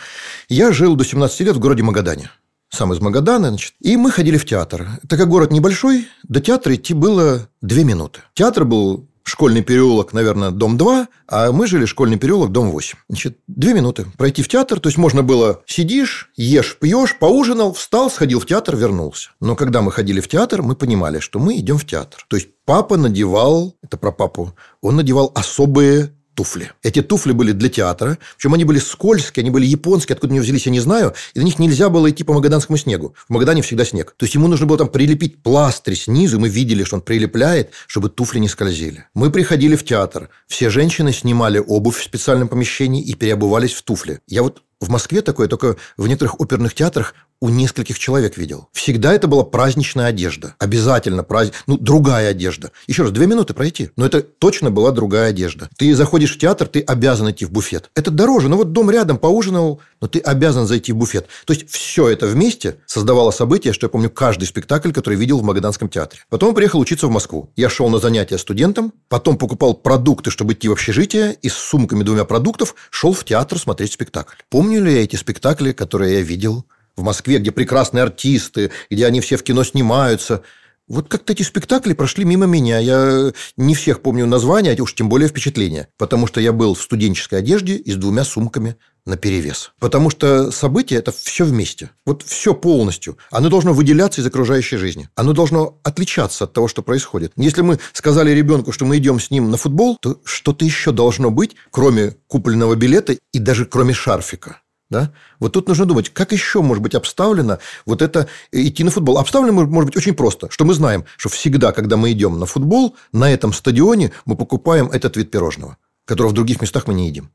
Я 0.49 0.71
жил 0.71 0.95
до 0.95 1.03
17 1.03 1.39
лет 1.41 1.55
в 1.55 1.59
городе 1.59 1.83
Магадане 1.83 2.31
сам 2.69 2.93
из 2.93 2.99
Магадана, 2.99 3.49
значит. 3.49 3.73
И 3.79 3.95
мы 3.97 4.11
ходили 4.11 4.37
в 4.37 4.45
театр. 4.45 4.87
Так 5.07 5.19
как 5.19 5.29
город 5.29 5.51
небольшой, 5.51 6.07
до 6.23 6.41
театра 6.41 6.75
идти 6.75 6.93
было 6.93 7.49
две 7.61 7.83
минуты. 7.83 8.21
Театр 8.33 8.65
был 8.65 9.07
школьный 9.27 9.61
переулок, 9.61 10.13
наверное, 10.13 10.51
дом 10.51 10.77
2, 10.77 11.07
а 11.27 11.51
мы 11.51 11.67
жили 11.67 11.85
школьный 11.85 12.17
переулок, 12.17 12.51
дом 12.51 12.71
8. 12.71 12.97
Значит, 13.09 13.37
две 13.47 13.73
минуты 13.73 14.05
пройти 14.17 14.41
в 14.41 14.47
театр. 14.47 14.79
То 14.79 14.87
есть, 14.87 14.97
можно 14.97 15.21
было 15.21 15.61
сидишь, 15.65 16.31
ешь, 16.37 16.77
пьешь, 16.79 17.17
поужинал, 17.19 17.73
встал, 17.73 18.09
сходил 18.09 18.39
в 18.39 18.45
театр, 18.45 18.77
вернулся. 18.77 19.31
Но 19.41 19.57
когда 19.57 19.81
мы 19.81 19.91
ходили 19.91 20.21
в 20.21 20.29
театр, 20.29 20.61
мы 20.61 20.75
понимали, 20.75 21.19
что 21.19 21.39
мы 21.39 21.57
идем 21.57 21.77
в 21.77 21.85
театр. 21.85 22.25
То 22.29 22.37
есть, 22.37 22.47
папа 22.65 22.95
надевал, 22.95 23.75
это 23.83 23.97
про 23.97 24.13
папу, 24.13 24.55
он 24.81 24.95
надевал 24.95 25.31
особые 25.35 26.13
туфли. 26.37 26.71
Эти 26.83 27.01
туфли 27.01 27.31
были 27.31 27.51
для 27.51 27.67
театра, 27.67 28.19
причем 28.37 28.53
они 28.53 28.63
были 28.63 28.77
скользкие, 28.77 29.41
они 29.41 29.49
были 29.49 29.65
японские, 29.65 30.13
откуда 30.13 30.33
они 30.33 30.39
взялись, 30.39 30.67
я 30.67 30.71
не 30.71 30.79
знаю, 30.79 31.15
и 31.33 31.39
на 31.39 31.43
них 31.43 31.57
нельзя 31.57 31.89
было 31.89 32.11
идти 32.11 32.23
по 32.23 32.33
магаданскому 32.33 32.77
снегу. 32.77 33.15
В 33.27 33.33
Магадане 33.33 33.63
всегда 33.63 33.83
снег. 33.85 34.13
То 34.15 34.25
есть, 34.25 34.35
ему 34.35 34.47
нужно 34.47 34.67
было 34.67 34.77
там 34.77 34.87
прилепить 34.87 35.41
пластырь 35.41 35.95
снизу, 35.95 36.39
мы 36.39 36.47
видели, 36.47 36.83
что 36.83 36.97
он 36.97 37.01
прилепляет, 37.01 37.71
чтобы 37.87 38.09
туфли 38.09 38.37
не 38.37 38.47
скользили. 38.47 39.05
Мы 39.15 39.31
приходили 39.31 39.75
в 39.75 39.83
театр, 39.83 40.29
все 40.47 40.69
женщины 40.69 41.11
снимали 41.11 41.57
обувь 41.57 41.97
в 41.97 42.03
специальном 42.03 42.49
помещении 42.49 43.01
и 43.01 43.15
переобувались 43.15 43.73
в 43.73 43.81
туфли. 43.81 44.19
Я 44.27 44.43
вот 44.43 44.61
в 44.79 44.89
Москве 44.89 45.21
такое 45.21 45.47
только 45.47 45.75
в 45.97 46.07
некоторых 46.07 46.39
оперных 46.39 46.73
театрах 46.73 47.15
у 47.39 47.49
нескольких 47.49 47.99
человек 47.99 48.37
видел. 48.37 48.67
Всегда 48.73 49.13
это 49.13 49.27
была 49.27 49.43
праздничная 49.43 50.07
одежда. 50.07 50.55
Обязательно 50.57 51.23
праздник. 51.23 51.55
Ну, 51.67 51.77
другая 51.77 52.31
одежда. 52.31 52.71
Еще 52.87 53.03
раз, 53.03 53.11
две 53.11 53.27
минуты 53.27 53.53
пройти. 53.53 53.91
Но 53.95 54.05
это 54.05 54.21
точно 54.21 54.71
была 54.71 54.91
другая 54.91 55.29
одежда. 55.29 55.69
Ты 55.77 55.95
заходишь 55.95 56.35
в 56.35 56.39
театр, 56.39 56.67
ты 56.67 56.81
обязан 56.81 57.29
идти 57.29 57.45
в 57.45 57.51
буфет. 57.51 57.91
Это 57.95 58.09
дороже. 58.09 58.49
Ну, 58.49 58.57
вот 58.57 58.71
дом 58.71 58.89
рядом, 58.89 59.17
поужинал, 59.17 59.81
но 60.01 60.07
ты 60.07 60.19
обязан 60.19 60.65
зайти 60.65 60.93
в 60.93 60.97
буфет. 60.97 61.27
То 61.45 61.53
есть, 61.53 61.69
все 61.69 62.09
это 62.09 62.25
вместе 62.25 62.77
создавало 62.87 63.29
событие, 63.29 63.71
что 63.71 63.85
я 63.85 63.89
помню 63.89 64.09
каждый 64.09 64.45
спектакль, 64.45 64.91
который 64.91 65.15
видел 65.15 65.39
в 65.39 65.43
Магаданском 65.43 65.89
театре. 65.89 66.21
Потом 66.29 66.55
приехал 66.55 66.79
учиться 66.79 67.07
в 67.07 67.11
Москву. 67.11 67.51
Я 67.55 67.69
шел 67.69 67.89
на 67.89 67.99
занятия 67.99 68.39
студентом, 68.39 68.93
потом 69.09 69.37
покупал 69.37 69.75
продукты, 69.75 70.31
чтобы 70.31 70.53
идти 70.53 70.69
в 70.69 70.71
общежитие, 70.71 71.37
и 71.41 71.49
с 71.49 71.53
сумками 71.53 72.01
двумя 72.03 72.25
продуктов 72.25 72.73
шел 72.89 73.13
в 73.13 73.23
театр 73.23 73.59
смотреть 73.59 73.93
спектакль. 73.93 74.35
Помню 74.49 74.66
ли 74.75 74.93
я 74.93 75.03
эти 75.03 75.15
спектакли, 75.15 75.71
которые 75.71 76.15
я 76.15 76.21
видел 76.21 76.65
в 76.95 77.03
Москве, 77.03 77.37
где 77.37 77.51
прекрасные 77.51 78.03
артисты, 78.03 78.71
где 78.89 79.05
они 79.05 79.21
все 79.21 79.37
в 79.37 79.43
кино 79.43 79.63
снимаются. 79.63 80.43
Вот 80.87 81.09
как-то 81.09 81.33
эти 81.33 81.43
спектакли 81.43 81.93
прошли 81.93 82.23
мимо 82.23 82.45
меня. 82.45 82.79
Я 82.79 83.33
не 83.57 83.75
всех 83.75 84.01
помню 84.01 84.25
названия, 84.25 84.75
а 84.77 84.81
уж 84.81 84.95
тем 84.95 85.09
более 85.09 85.27
впечатления. 85.27 85.89
Потому 85.97 86.27
что 86.27 86.39
я 86.39 86.53
был 86.53 86.75
в 86.75 86.81
студенческой 86.81 87.39
одежде 87.39 87.75
и 87.75 87.91
с 87.91 87.95
двумя 87.95 88.23
сумками 88.23 88.77
на 89.05 89.17
перевес. 89.17 89.71
Потому 89.79 90.09
что 90.09 90.49
события– 90.51 90.95
это 90.97 91.11
все 91.11 91.43
вместе. 91.43 91.89
Вот 92.05 92.23
все 92.23 92.53
полностью. 92.53 93.17
Оно 93.31 93.49
должно 93.49 93.73
выделяться 93.73 94.21
из 94.21 94.27
окружающей 94.27 94.77
жизни. 94.77 95.09
Оно 95.15 95.33
должно 95.33 95.79
отличаться 95.83 96.45
от 96.45 96.53
того, 96.53 96.69
что 96.69 96.81
происходит. 96.83 97.33
Если 97.35 97.61
мы 97.61 97.79
сказали 97.91 98.31
ребенку, 98.31 98.71
что 98.71 98.85
мы 98.85 98.97
идем 98.97 99.19
с 99.19 99.29
ним 99.29 99.51
на 99.51 99.57
футбол, 99.57 99.97
то 100.01 100.21
что-то 100.23 100.63
еще 100.63 100.91
должно 100.91 101.31
быть, 101.31 101.55
кроме 101.69 102.15
купленного 102.27 102.75
билета 102.75 103.17
и 103.33 103.39
даже 103.39 103.65
кроме 103.65 103.93
шарфика. 103.93 104.61
Да? 104.89 105.11
Вот 105.39 105.53
тут 105.53 105.67
нужно 105.67 105.85
думать, 105.85 106.09
как 106.09 106.31
еще 106.31 106.61
может 106.61 106.81
быть 106.81 106.95
обставлено 106.95 107.59
вот 107.85 108.01
это 108.01 108.27
идти 108.51 108.83
на 108.83 108.91
футбол. 108.91 109.17
Обставлено 109.17 109.65
может 109.65 109.87
быть 109.89 109.97
очень 109.97 110.13
просто, 110.13 110.49
что 110.49 110.63
мы 110.63 110.73
знаем, 110.73 111.05
что 111.17 111.29
всегда, 111.29 111.73
когда 111.73 111.97
мы 111.97 112.11
идем 112.11 112.39
на 112.39 112.45
футбол, 112.45 112.95
на 113.11 113.31
этом 113.31 113.51
стадионе 113.51 114.11
мы 114.25 114.37
покупаем 114.37 114.87
этот 114.87 115.17
вид 115.17 115.29
пирожного, 115.29 115.77
которого 116.05 116.31
в 116.31 116.35
других 116.35 116.61
местах 116.61 116.87
мы 116.87 116.93
не 116.93 117.07
едим. 117.07 117.31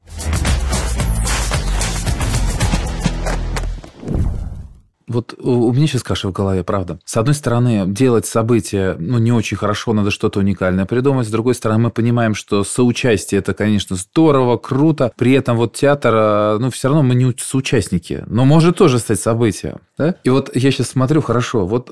Вот 5.12 5.34
у 5.38 5.72
меня 5.72 5.86
сейчас 5.86 6.02
каша 6.02 6.28
в 6.28 6.32
голове, 6.32 6.64
правда. 6.64 6.98
С 7.04 7.16
одной 7.16 7.34
стороны, 7.34 7.84
делать 7.86 8.26
события, 8.26 8.96
ну, 8.98 9.18
не 9.18 9.32
очень 9.32 9.56
хорошо, 9.56 9.92
надо 9.92 10.10
что-то 10.10 10.40
уникальное 10.40 10.86
придумать. 10.86 11.26
С 11.26 11.30
другой 11.30 11.54
стороны, 11.54 11.84
мы 11.84 11.90
понимаем, 11.90 12.34
что 12.34 12.64
соучастие– 12.64 13.38
это, 13.40 13.54
конечно, 13.54 13.96
здорово, 13.96 14.56
круто. 14.56 15.12
При 15.16 15.32
этом 15.32 15.56
вот 15.56 15.74
театр, 15.74 16.12
а, 16.14 16.58
ну, 16.58 16.70
все 16.70 16.88
равно 16.88 17.02
мы 17.02 17.14
не 17.14 17.34
соучастники. 17.38 18.24
Но 18.26 18.44
может 18.44 18.76
тоже 18.76 18.98
стать 18.98 19.20
событием. 19.20 19.78
Да? 19.98 20.16
И 20.24 20.30
вот 20.30 20.54
я 20.54 20.70
сейчас 20.70 20.88
смотрю, 20.88 21.20
хорошо, 21.20 21.66
вот 21.66 21.90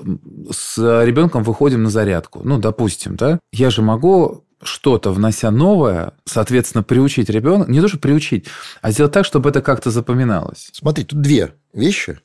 с 0.51 0.77
ребенком 1.03 1.43
выходим 1.43 1.83
на 1.83 1.89
зарядку. 1.89 2.41
Ну, 2.43 2.57
допустим, 2.57 3.15
да? 3.15 3.39
Я 3.51 3.69
же 3.69 3.81
могу 3.81 4.43
что-то, 4.63 5.11
внося 5.11 5.51
новое, 5.51 6.13
соответственно, 6.25 6.83
приучить 6.83 7.29
ребенка, 7.29 7.69
не 7.69 7.81
то, 7.81 7.87
что 7.87 7.97
приучить, 7.97 8.45
а 8.81 8.91
сделать 8.91 9.11
так, 9.11 9.25
чтобы 9.25 9.49
это 9.49 9.61
как-то 9.61 9.89
запоминалось. 9.89 10.69
Смотри, 10.73 11.03
тут 11.03 11.21
две 11.21 11.53
вещи. 11.73 12.19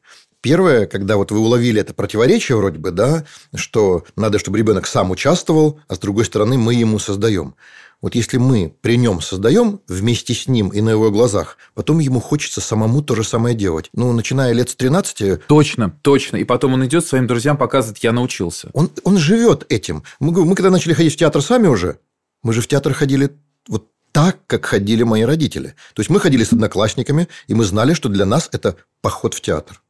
Первое, 0.46 0.86
когда 0.86 1.16
вот 1.16 1.32
вы 1.32 1.40
уловили 1.40 1.80
это 1.80 1.92
противоречие 1.92 2.56
вроде 2.56 2.78
бы, 2.78 2.92
да, 2.92 3.24
что 3.52 4.04
надо, 4.14 4.38
чтобы 4.38 4.58
ребенок 4.58 4.86
сам 4.86 5.10
участвовал, 5.10 5.80
а 5.88 5.96
с 5.96 5.98
другой 5.98 6.24
стороны 6.24 6.56
мы 6.56 6.72
ему 6.72 7.00
создаем. 7.00 7.56
Вот 8.00 8.14
если 8.14 8.36
мы 8.38 8.72
при 8.80 8.96
нем 8.96 9.20
создаем 9.20 9.80
вместе 9.88 10.34
с 10.34 10.46
ним 10.46 10.68
и 10.68 10.80
на 10.80 10.90
его 10.90 11.10
глазах, 11.10 11.58
потом 11.74 11.98
ему 11.98 12.20
хочется 12.20 12.60
самому 12.60 13.02
то 13.02 13.16
же 13.16 13.24
самое 13.24 13.56
делать. 13.56 13.90
Ну, 13.92 14.12
начиная 14.12 14.52
лет 14.52 14.70
с 14.70 14.76
13... 14.76 15.48
Точно, 15.48 15.98
точно. 16.02 16.36
И 16.36 16.44
потом 16.44 16.74
он 16.74 16.86
идет 16.86 17.04
своим 17.04 17.26
друзьям 17.26 17.56
показывать, 17.56 18.04
я 18.04 18.12
научился. 18.12 18.70
Он, 18.72 18.88
он 19.02 19.18
живет 19.18 19.66
этим. 19.68 20.04
Мы, 20.20 20.30
мы 20.44 20.54
когда 20.54 20.70
начали 20.70 20.92
ходить 20.92 21.14
в 21.14 21.16
театр 21.16 21.42
сами 21.42 21.66
уже, 21.66 21.98
мы 22.44 22.52
же 22.52 22.60
в 22.60 22.68
театр 22.68 22.92
ходили 22.92 23.32
вот 23.66 23.88
так, 24.12 24.38
как 24.46 24.64
ходили 24.64 25.02
мои 25.02 25.22
родители. 25.22 25.74
То 25.94 26.02
есть 26.02 26.08
мы 26.08 26.20
ходили 26.20 26.44
с 26.44 26.52
одноклассниками, 26.52 27.26
и 27.48 27.54
мы 27.54 27.64
знали, 27.64 27.94
что 27.94 28.08
для 28.08 28.26
нас 28.26 28.48
это 28.52 28.76
поход 29.00 29.34
в 29.34 29.40
театр. 29.40 29.82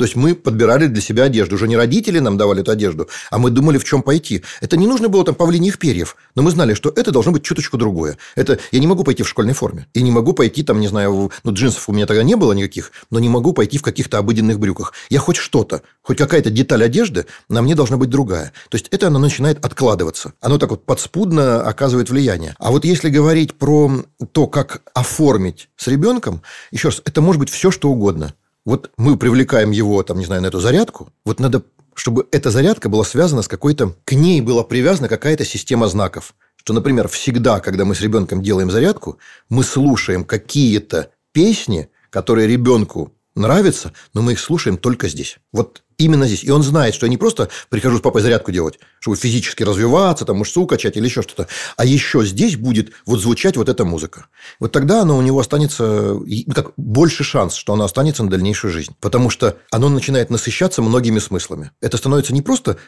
То 0.00 0.04
есть 0.04 0.16
мы 0.16 0.34
подбирали 0.34 0.86
для 0.86 1.02
себя 1.02 1.24
одежду. 1.24 1.56
Уже 1.56 1.68
не 1.68 1.76
родители 1.76 2.20
нам 2.20 2.38
давали 2.38 2.62
эту 2.62 2.70
одежду, 2.70 3.06
а 3.30 3.36
мы 3.36 3.50
думали, 3.50 3.76
в 3.76 3.84
чем 3.84 4.02
пойти. 4.02 4.42
Это 4.62 4.78
не 4.78 4.86
нужно 4.86 5.10
было 5.10 5.26
там 5.26 5.34
павлиньих 5.34 5.78
перьев, 5.78 6.16
но 6.34 6.40
мы 6.40 6.52
знали, 6.52 6.72
что 6.72 6.90
это 6.96 7.10
должно 7.10 7.32
быть 7.32 7.42
чуточку 7.42 7.76
другое. 7.76 8.16
Это 8.34 8.58
я 8.72 8.80
не 8.80 8.86
могу 8.86 9.04
пойти 9.04 9.22
в 9.22 9.28
школьной 9.28 9.52
форме. 9.52 9.88
И 9.92 10.00
не 10.00 10.10
могу 10.10 10.32
пойти 10.32 10.62
там, 10.62 10.80
не 10.80 10.88
знаю, 10.88 11.30
ну, 11.44 11.52
джинсов 11.52 11.86
у 11.86 11.92
меня 11.92 12.06
тогда 12.06 12.22
не 12.22 12.34
было 12.34 12.54
никаких, 12.54 12.92
но 13.10 13.18
не 13.18 13.28
могу 13.28 13.52
пойти 13.52 13.76
в 13.76 13.82
каких-то 13.82 14.16
обыденных 14.16 14.58
брюках. 14.58 14.94
Я 15.10 15.18
хоть 15.18 15.36
что-то, 15.36 15.82
хоть 16.00 16.16
какая-то 16.16 16.48
деталь 16.48 16.82
одежды 16.82 17.26
на 17.50 17.60
мне 17.60 17.74
должна 17.74 17.98
быть 17.98 18.08
другая. 18.08 18.54
То 18.70 18.76
есть 18.76 18.88
это 18.90 19.08
оно 19.08 19.18
начинает 19.18 19.62
откладываться. 19.62 20.32
Оно 20.40 20.56
так 20.56 20.70
вот 20.70 20.86
подспудно 20.86 21.60
оказывает 21.60 22.08
влияние. 22.08 22.54
А 22.58 22.70
вот 22.70 22.86
если 22.86 23.10
говорить 23.10 23.52
про 23.52 24.02
то, 24.32 24.46
как 24.46 24.80
оформить 24.94 25.68
с 25.76 25.88
ребенком, 25.88 26.40
еще 26.70 26.88
раз, 26.88 27.02
это 27.04 27.20
может 27.20 27.38
быть 27.38 27.50
все, 27.50 27.70
что 27.70 27.90
угодно. 27.90 28.32
Вот 28.64 28.90
мы 28.96 29.16
привлекаем 29.16 29.70
его, 29.70 30.02
там, 30.02 30.18
не 30.18 30.26
знаю, 30.26 30.42
на 30.42 30.46
эту 30.46 30.60
зарядку. 30.60 31.08
Вот 31.24 31.40
надо, 31.40 31.62
чтобы 31.94 32.26
эта 32.30 32.50
зарядка 32.50 32.88
была 32.88 33.04
связана 33.04 33.42
с 33.42 33.48
какой-то... 33.48 33.94
К 34.04 34.12
ней 34.12 34.40
была 34.40 34.64
привязана 34.64 35.08
какая-то 35.08 35.44
система 35.44 35.88
знаков. 35.88 36.34
Что, 36.56 36.72
например, 36.74 37.08
всегда, 37.08 37.60
когда 37.60 37.84
мы 37.84 37.94
с 37.94 38.00
ребенком 38.00 38.42
делаем 38.42 38.70
зарядку, 38.70 39.18
мы 39.48 39.64
слушаем 39.64 40.24
какие-то 40.24 41.10
песни, 41.32 41.88
которые 42.10 42.46
ребенку 42.46 43.14
нравятся, 43.34 43.92
но 44.12 44.22
мы 44.22 44.32
их 44.32 44.40
слушаем 44.40 44.76
только 44.76 45.08
здесь. 45.08 45.38
Вот 45.52 45.82
именно 46.00 46.26
здесь. 46.26 46.44
И 46.44 46.50
он 46.50 46.62
знает, 46.62 46.94
что 46.94 47.06
я 47.06 47.10
не 47.10 47.16
просто 47.16 47.48
прихожу 47.68 47.98
с 47.98 48.00
папой 48.00 48.22
зарядку 48.22 48.52
делать, 48.52 48.78
чтобы 48.98 49.16
физически 49.16 49.62
развиваться, 49.62 50.24
там 50.24 50.38
мышцу 50.38 50.66
качать 50.66 50.96
или 50.96 51.04
еще 51.04 51.22
что-то, 51.22 51.46
а 51.76 51.84
еще 51.84 52.24
здесь 52.24 52.56
будет 52.56 52.92
вот 53.06 53.20
звучать 53.20 53.56
вот 53.56 53.68
эта 53.68 53.84
музыка. 53.84 54.26
Вот 54.58 54.72
тогда 54.72 55.02
оно 55.02 55.16
у 55.16 55.22
него 55.22 55.38
останется, 55.38 55.84
ну, 55.84 56.54
как 56.54 56.72
больше 56.76 57.24
шанс, 57.24 57.54
что 57.54 57.72
оно 57.72 57.84
останется 57.84 58.22
на 58.22 58.30
дальнейшую 58.30 58.72
жизнь. 58.72 58.96
Потому 59.00 59.30
что 59.30 59.56
оно 59.70 59.88
начинает 59.88 60.30
насыщаться 60.30 60.82
многими 60.82 61.18
смыслами. 61.18 61.70
Это 61.80 61.96
становится 61.96 62.32
не 62.32 62.42
просто 62.42 62.78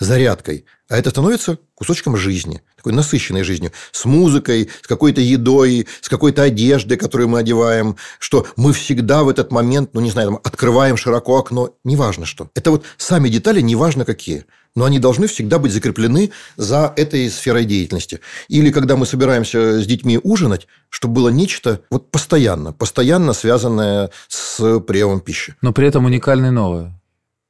зарядкой, 0.00 0.64
а 0.88 0.96
это 0.98 1.10
становится 1.10 1.58
кусочком 1.74 2.16
жизни, 2.16 2.62
такой 2.76 2.92
насыщенной 2.92 3.44
жизнью, 3.44 3.72
с 3.92 4.04
музыкой, 4.04 4.68
с 4.82 4.86
какой-то 4.86 5.20
едой, 5.20 5.86
с 6.00 6.08
какой-то 6.08 6.42
одеждой, 6.42 6.96
которую 6.96 7.28
мы 7.28 7.38
одеваем, 7.38 7.96
что 8.18 8.46
мы 8.56 8.72
всегда 8.72 9.22
в 9.22 9.28
этот 9.28 9.52
момент, 9.52 9.90
ну, 9.92 10.00
не 10.00 10.10
знаю, 10.10 10.30
там, 10.30 10.40
открываем 10.42 10.96
широко 10.96 11.38
окно, 11.38 11.74
неважно 11.84 12.26
что. 12.26 12.50
Это 12.54 12.72
вот 12.72 12.84
сами 12.96 13.28
детали, 13.28 13.60
неважно 13.60 14.04
какие, 14.04 14.46
но 14.74 14.84
они 14.84 14.98
должны 14.98 15.26
всегда 15.26 15.58
быть 15.58 15.72
закреплены 15.72 16.30
за 16.56 16.92
этой 16.96 17.28
сферой 17.30 17.64
деятельности. 17.64 18.20
Или 18.48 18.70
когда 18.70 18.96
мы 18.96 19.06
собираемся 19.06 19.80
с 19.80 19.86
детьми 19.86 20.18
ужинать, 20.22 20.66
чтобы 20.88 21.14
было 21.14 21.28
нечто 21.28 21.80
вот 21.90 22.10
постоянно, 22.10 22.72
постоянно 22.72 23.32
связанное 23.32 24.10
с 24.28 24.80
приемом 24.80 25.20
пищи. 25.20 25.54
Но 25.60 25.72
при 25.72 25.88
этом 25.88 26.04
уникальное 26.04 26.50
новое. 26.50 26.99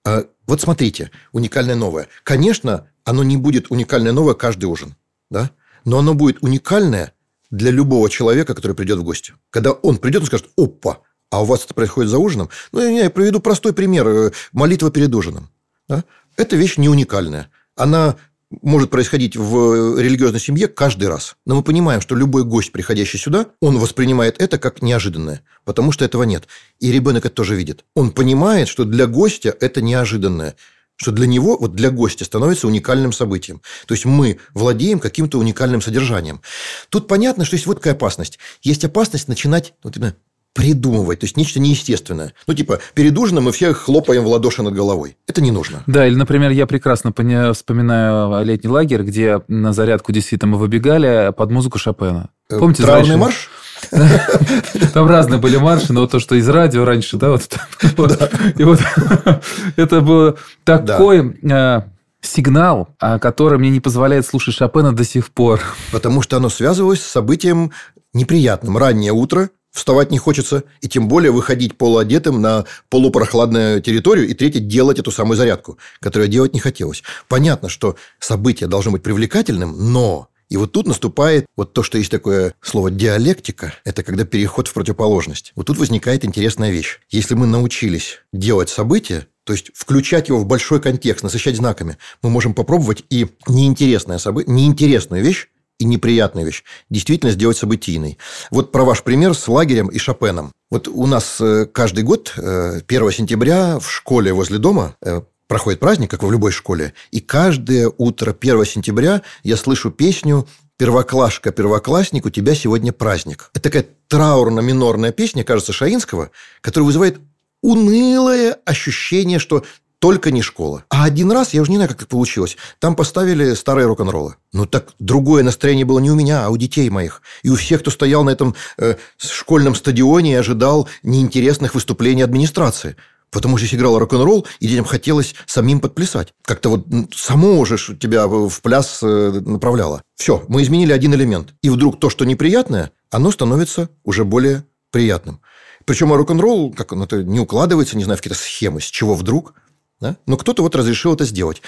А, 0.05 0.25
вот 0.47 0.61
смотрите, 0.61 1.11
уникальное 1.33 1.75
новое. 1.75 2.09
Конечно, 2.25 2.89
оно 3.05 3.23
не 3.23 3.37
будет 3.37 3.71
уникальное 3.71 4.13
новое 4.13 4.35
каждый 4.35 4.67
ужин, 4.67 4.97
да? 5.31 5.51
но 5.85 5.99
оно 5.99 6.15
будет 6.15 6.43
уникальное 6.43 7.13
для 7.51 7.71
любого 7.71 8.09
человека, 8.09 8.55
который 8.55 8.77
придет 8.77 8.99
в 8.99 9.05
гости. 9.05 9.35
Когда 9.51 9.73
он 9.73 9.99
придет, 9.99 10.23
он 10.23 10.27
скажет, 10.27 10.51
опа, 10.57 11.01
а 11.31 11.43
у 11.43 11.45
вас 11.45 11.65
это 11.65 11.75
происходит 11.75 12.11
за 12.11 12.19
ужином? 12.19 12.49
Ну, 12.73 12.81
я 12.81 13.11
приведу 13.11 13.41
простой 13.41 13.73
пример. 13.73 14.09
Э, 14.09 14.31
молитва 14.53 14.91
перед 14.91 15.15
ужином. 15.15 15.51
Да? 15.89 16.05
Это 16.37 16.57
вещь 16.57 16.77
не 16.77 16.89
уникальная. 16.89 17.51
Она 17.77 18.17
может 18.51 18.91
происходить 18.91 19.37
в 19.37 19.99
религиозной 20.01 20.41
семье 20.41 20.69
каждый 20.69 21.09
раз. 21.09 21.37
Но 21.47 21.57
мы 21.57 21.63
понимаем, 21.63 22.01
что 22.01 22.15
любой 22.15 22.45
гость, 22.45 22.73
приходящий 22.73 23.19
сюда, 23.19 23.47
он 23.61 23.79
воспринимает 23.79 24.41
это 24.41 24.59
как 24.59 24.83
неожиданное, 24.83 25.43
потому 25.65 25.93
что 25.93 26.05
этого 26.05 26.25
нет. 26.25 26.49
И 26.81 26.91
ребенок 26.91 27.25
это 27.25 27.35
тоже 27.35 27.55
видит. 27.55 27.85
Он 27.95 28.11
понимает, 28.11 28.69
что 28.69 28.85
для 28.85 29.07
гостя 29.07 29.57
это 29.61 29.81
неожиданное 29.81 30.57
что 31.01 31.13
для 31.13 31.27
него, 31.27 31.57
вот 31.57 31.75
для 31.75 31.91
гостя, 31.91 32.27
становится 32.27 32.67
уникальным 32.67 33.15
событием. 33.15 33.63
То 33.87 33.95
есть 33.95 34.05
мы 34.05 34.39
владеем 34.53 35.01
каким-то 35.01 35.39
уникальным 35.39 35.81
содержанием. 35.81 36.43
Тут 36.91 37.09
понятно, 37.09 37.47
что 37.47 37.57
есть 37.57 37.67
вот 37.67 37.79
какая 37.79 37.95
опасность. 37.95 38.39
Есть 38.61 38.85
опасность 38.85 39.27
начинать 39.27 39.73
вот 39.83 39.97
именно 39.97 40.15
придумывать, 40.55 41.21
то 41.21 41.25
есть 41.25 41.37
нечто 41.37 41.61
неестественное. 41.61 42.35
Ну, 42.47 42.55
типа, 42.55 42.81
перед 42.95 43.17
ужином 43.17 43.45
мы 43.45 43.53
все 43.53 43.73
хлопаем 43.73 44.25
в 44.25 44.27
ладоши 44.27 44.63
над 44.63 44.75
головой. 44.75 45.17
Это 45.27 45.41
не 45.41 45.51
нужно. 45.51 45.83
Да, 45.87 46.07
или, 46.07 46.15
например, 46.15 46.51
я 46.51 46.67
прекрасно 46.67 47.13
вспоминаю 47.13 48.45
летний 48.45 48.69
лагерь, 48.69 49.03
где 49.03 49.43
на 49.49 49.73
зарядку 49.73 50.13
действительно 50.13 50.53
мы 50.53 50.59
выбегали 50.59 51.33
под 51.37 51.51
музыку 51.51 51.79
Шопена. 51.79 52.31
Э, 52.49 52.59
Помните? 52.59 52.83
Траурный 52.83 53.17
марш? 53.17 53.49
Там 54.93 55.07
разные 55.07 55.41
были 55.41 55.57
марши, 55.57 55.93
но 55.93 56.07
то, 56.07 56.19
что 56.19 56.35
из 56.35 56.49
радио 56.49 56.85
раньше, 56.85 57.17
да, 57.17 57.31
вот, 57.31 57.49
и 58.57 58.65
вот 58.65 58.81
это 59.77 60.01
был 60.01 60.37
такой 60.65 61.39
э, 61.43 61.83
сигнал, 62.21 62.95
который 62.99 63.59
мне 63.59 63.71
не 63.71 63.81
позволяет 63.81 64.27
слушать 64.27 64.55
Шопена 64.55 64.93
до 64.93 65.05
сих 65.05 65.31
пор. 65.31 65.61
Потому 65.93 66.23
что 66.23 66.37
оно 66.37 66.49
связывалось 66.49 67.01
с 67.01 67.07
событием 67.07 67.73
неприятным. 68.13 68.77
Раннее 68.77 69.13
утро, 69.13 69.51
вставать 69.71 70.11
не 70.11 70.19
хочется, 70.19 70.65
и 70.81 70.89
тем 70.89 71.09
более 71.09 71.31
выходить 71.31 71.77
полуодетым 71.77 72.41
на 72.41 72.65
полупрохладную 72.89 73.81
территорию 73.81 74.29
и 74.29 74.35
третье 74.35 74.61
делать 74.61 74.99
эту 74.99 75.11
самую 75.11 75.37
зарядку, 75.37 75.79
которую 76.01 76.29
делать 76.29 76.55
не 76.55 76.61
хотелось. 76.61 77.03
Понятно, 77.29 77.69
что 77.69 77.97
событие 78.19 78.69
должно 78.69 78.93
быть 78.93 79.03
привлекательным, 79.03 79.93
но 79.93 80.29
и 80.51 80.57
вот 80.57 80.73
тут 80.73 80.89
наступает 80.89 81.47
вот 81.57 81.73
то, 81.73 81.85
что 81.85 81.97
есть 81.97 82.11
такое 82.11 82.55
слово 82.61 82.91
диалектика, 82.91 83.75
это 83.85 84.03
когда 84.03 84.25
переход 84.25 84.67
в 84.67 84.75
противоположность. 84.75 85.53
Вот 85.55 85.67
тут 85.67 85.79
возникает 85.79 86.25
интересная 86.25 86.71
вещь. 86.71 86.99
Если 87.09 87.35
мы 87.35 87.47
научились 87.47 88.19
делать 88.33 88.69
события, 88.69 89.29
то 89.45 89.53
есть 89.53 89.71
включать 89.75 90.29
его 90.29 90.39
в 90.39 90.47
большой 90.47 90.81
контекст, 90.81 91.23
насыщать 91.23 91.57
знаками, 91.57 91.99
мы 92.21 92.31
можем 92.31 92.53
попробовать 92.53 93.05
и 93.11 93.29
неинтересное 93.47 94.19
событие, 94.19 94.53
неинтересную 94.53 95.23
вещь 95.23 95.49
и 95.81 95.85
неприятную 95.85 96.47
вещь 96.47 96.63
действительно 96.91 97.33
сделать 97.33 97.57
событийной. 97.57 98.19
Вот 98.51 98.71
про 98.71 98.85
ваш 98.85 99.03
пример 99.03 99.35
с 99.35 99.49
лагерем 99.49 99.89
и 99.89 99.99
Шопеном. 99.99 100.53
Вот 100.71 100.87
у 100.87 101.07
нас 101.07 101.41
э, 101.41 101.67
каждый 101.67 102.05
год 102.05 102.35
1 102.37 102.85
э, 102.87 103.13
сентября 103.13 103.81
в 103.81 103.91
школе 103.91 104.33
возле 104.33 104.59
дома 104.59 104.95
э, 105.01 105.23
проходит 105.49 105.81
праздник, 105.81 106.11
как 106.11 106.23
в 106.23 106.31
любой 106.31 106.53
школе, 106.53 106.93
и 107.11 107.21
каждое 107.21 107.91
утро 107.97 108.37
1 108.39 108.65
сентября 108.67 109.23
я 109.43 109.57
слышу 109.57 109.91
песню 109.91 110.47
«Первоклашка, 110.77 111.51
первоклассник, 111.51 112.27
у 112.27 112.31
тебя 112.31 112.55
сегодня 112.55 112.93
праздник». 112.93 113.51
Это 113.55 113.63
такая 113.65 113.87
траурно-минорная 114.09 115.13
песня, 115.13 115.45
кажется, 115.45 115.73
Шаинского, 115.73 116.31
которая 116.61 116.87
вызывает 116.87 117.19
унылое 117.63 118.59
ощущение, 118.65 119.39
что 119.39 119.65
только 120.01 120.31
не 120.31 120.43
школа. 120.43 120.85
А 120.89 121.05
один 121.05 121.31
раз, 121.31 121.55
я 121.55 121.61
уже 121.63 121.71
не 121.71 121.77
знаю, 121.77 121.91
как 121.91 121.99
так 121.99 122.09
получилось, 122.09 122.57
там 122.81 122.97
поставили 122.97 123.55
старые 123.55 123.87
рок-н-роллы. 123.87 124.35
Ну, 124.53 124.67
так 124.67 124.95
другое 124.99 125.45
настроение 125.45 125.85
было 125.85 126.01
не 126.01 126.11
у 126.11 126.17
меня, 126.17 126.47
а 126.47 126.49
у 126.49 126.57
детей 126.57 126.89
моих. 126.89 127.23
И 127.43 127.51
у 127.51 127.55
всех, 127.55 127.83
кто 127.83 127.91
стоял 127.91 128.25
на 128.25 128.31
этом 128.31 128.57
э, 128.79 128.97
школьном 129.19 129.75
стадионе 129.75 130.33
и 130.33 130.37
ожидал 130.37 130.89
неинтересных 131.03 131.75
выступлений 131.75 132.23
администрации. 132.23 132.97
Потому 133.31 133.59
что 133.59 133.67
здесь 133.67 133.79
играл 133.79 133.99
рок-н-ролл, 133.99 134.47
и 134.59 134.67
детям 134.67 134.87
хотелось 134.87 135.35
самим 135.47 135.81
подплясать. 135.81 136.33
Как-то 136.43 136.71
вот 136.71 136.87
само 137.15 137.61
уже 137.61 137.77
тебя 137.77 138.27
в 138.27 138.61
пляс 138.63 139.01
э, 139.03 139.41
направляло. 139.45 140.03
Все, 140.17 140.43
мы 140.49 140.63
изменили 140.63 140.93
один 140.93 141.15
элемент. 141.15 141.55
И 141.63 141.69
вдруг 141.69 142.01
то, 142.01 142.09
что 142.09 142.25
неприятное, 142.25 142.91
оно 143.11 143.31
становится 143.31 143.91
уже 144.03 144.25
более 144.25 144.65
приятным. 144.91 145.43
Причем 145.85 146.13
рок-н-ролл, 146.13 146.73
как 146.73 146.93
он 146.93 147.03
это 147.03 147.23
не 147.23 147.39
укладывается, 147.39 147.99
не 147.99 148.05
знаю, 148.05 148.17
в 148.17 148.23
какие-то 148.23 148.41
схемы, 148.43 148.81
с 148.81 148.85
чего 148.85 149.15
вдруг– 149.15 149.53
да? 150.01 150.17
Но 150.27 150.37
кто-то 150.37 150.63
вот 150.63 150.75
разрешил 150.75 151.15
это 151.15 151.25
сделать. 151.25 151.63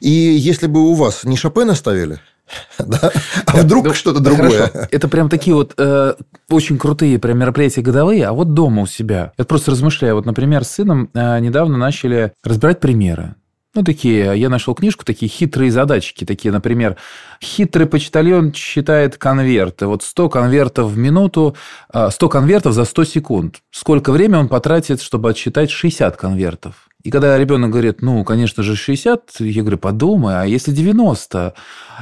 И 0.00 0.10
если 0.10 0.66
бы 0.66 0.80
у 0.80 0.94
вас 0.94 1.24
не 1.24 1.36
Шопена 1.36 1.74
ставили, 1.74 2.20
да? 2.78 3.10
А 3.46 3.56
вдруг 3.58 3.86
ну, 3.86 3.94
что-то 3.94 4.20
другое? 4.20 4.68
Хорошо. 4.68 4.88
Это 4.90 5.08
прям 5.08 5.28
такие 5.28 5.54
вот 5.54 5.74
э, 5.76 6.14
очень 6.48 6.78
крутые 6.78 7.18
прям 7.18 7.38
мероприятия 7.38 7.82
годовые, 7.82 8.26
а 8.26 8.32
вот 8.32 8.54
дома 8.54 8.82
у 8.82 8.86
себя. 8.86 9.32
Я 9.38 9.44
просто 9.44 9.70
размышляю. 9.70 10.14
Вот, 10.16 10.26
например, 10.26 10.64
с 10.64 10.70
сыном 10.72 11.10
э, 11.14 11.40
недавно 11.40 11.76
начали 11.76 12.32
разбирать 12.42 12.80
примеры. 12.80 13.34
Ну, 13.74 13.84
такие, 13.84 14.36
я 14.36 14.48
нашел 14.48 14.74
книжку, 14.74 15.04
такие 15.04 15.28
хитрые 15.28 15.70
задачки, 15.70 16.24
такие, 16.24 16.50
например, 16.50 16.96
хитрый 17.40 17.86
почтальон 17.86 18.54
считает 18.54 19.18
конверты. 19.18 19.86
Вот 19.86 20.02
100 20.02 20.30
конвертов 20.30 20.90
в 20.90 20.96
минуту, 20.96 21.54
100 21.90 22.10
э, 22.10 22.28
конвертов 22.28 22.72
за 22.72 22.84
100 22.84 23.04
секунд. 23.04 23.56
Сколько 23.70 24.10
времени 24.10 24.36
он 24.36 24.48
потратит, 24.48 25.02
чтобы 25.02 25.30
отсчитать 25.30 25.70
60 25.70 26.16
конвертов? 26.16 26.87
И 27.04 27.12
когда 27.12 27.38
ребенок 27.38 27.70
говорит, 27.70 28.02
ну, 28.02 28.24
конечно 28.24 28.64
же, 28.64 28.74
60, 28.74 29.36
я 29.38 29.62
говорю, 29.62 29.78
подумай, 29.78 30.42
а 30.42 30.44
если 30.44 30.72
90? 30.72 31.54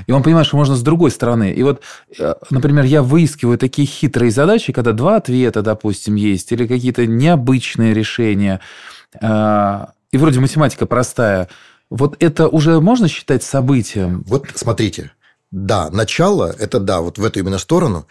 И 0.07 0.13
он 0.13 0.23
понимает, 0.23 0.47
что 0.47 0.57
можно 0.57 0.75
с 0.75 0.83
другой 0.83 1.11
стороны. 1.11 1.53
И 1.53 1.63
вот, 1.63 1.83
э, 2.19 2.35
например, 2.49 2.85
я 2.85 3.03
выискиваю 3.03 3.59
такие 3.59 3.87
хитрые 3.87 4.31
задачи, 4.31 4.73
когда 4.73 4.93
два 4.93 5.17
ответа, 5.17 5.61
допустим, 5.61 6.15
есть, 6.15 6.51
или 6.51 6.67
какие-то 6.67 7.07
необычные 7.07 7.93
решения. 7.93 8.61
А, 9.21 9.91
и 10.13 10.17
вроде 10.17 10.41
математика 10.41 10.87
простая. 10.87 11.49
Вот 11.91 12.17
это 12.19 12.49
уже 12.49 12.81
можно 12.81 13.07
считать 13.07 13.43
событием? 13.43 14.25
Вот 14.27 14.47
смотрите, 14.55 15.13
да, 15.51 15.91
начало– 15.91 16.55
это 16.59 16.81
да, 16.81 17.03
вот 17.03 17.19
в 17.19 17.25
эту 17.25 17.41
именно 17.41 17.59
сторону. 17.59 18.07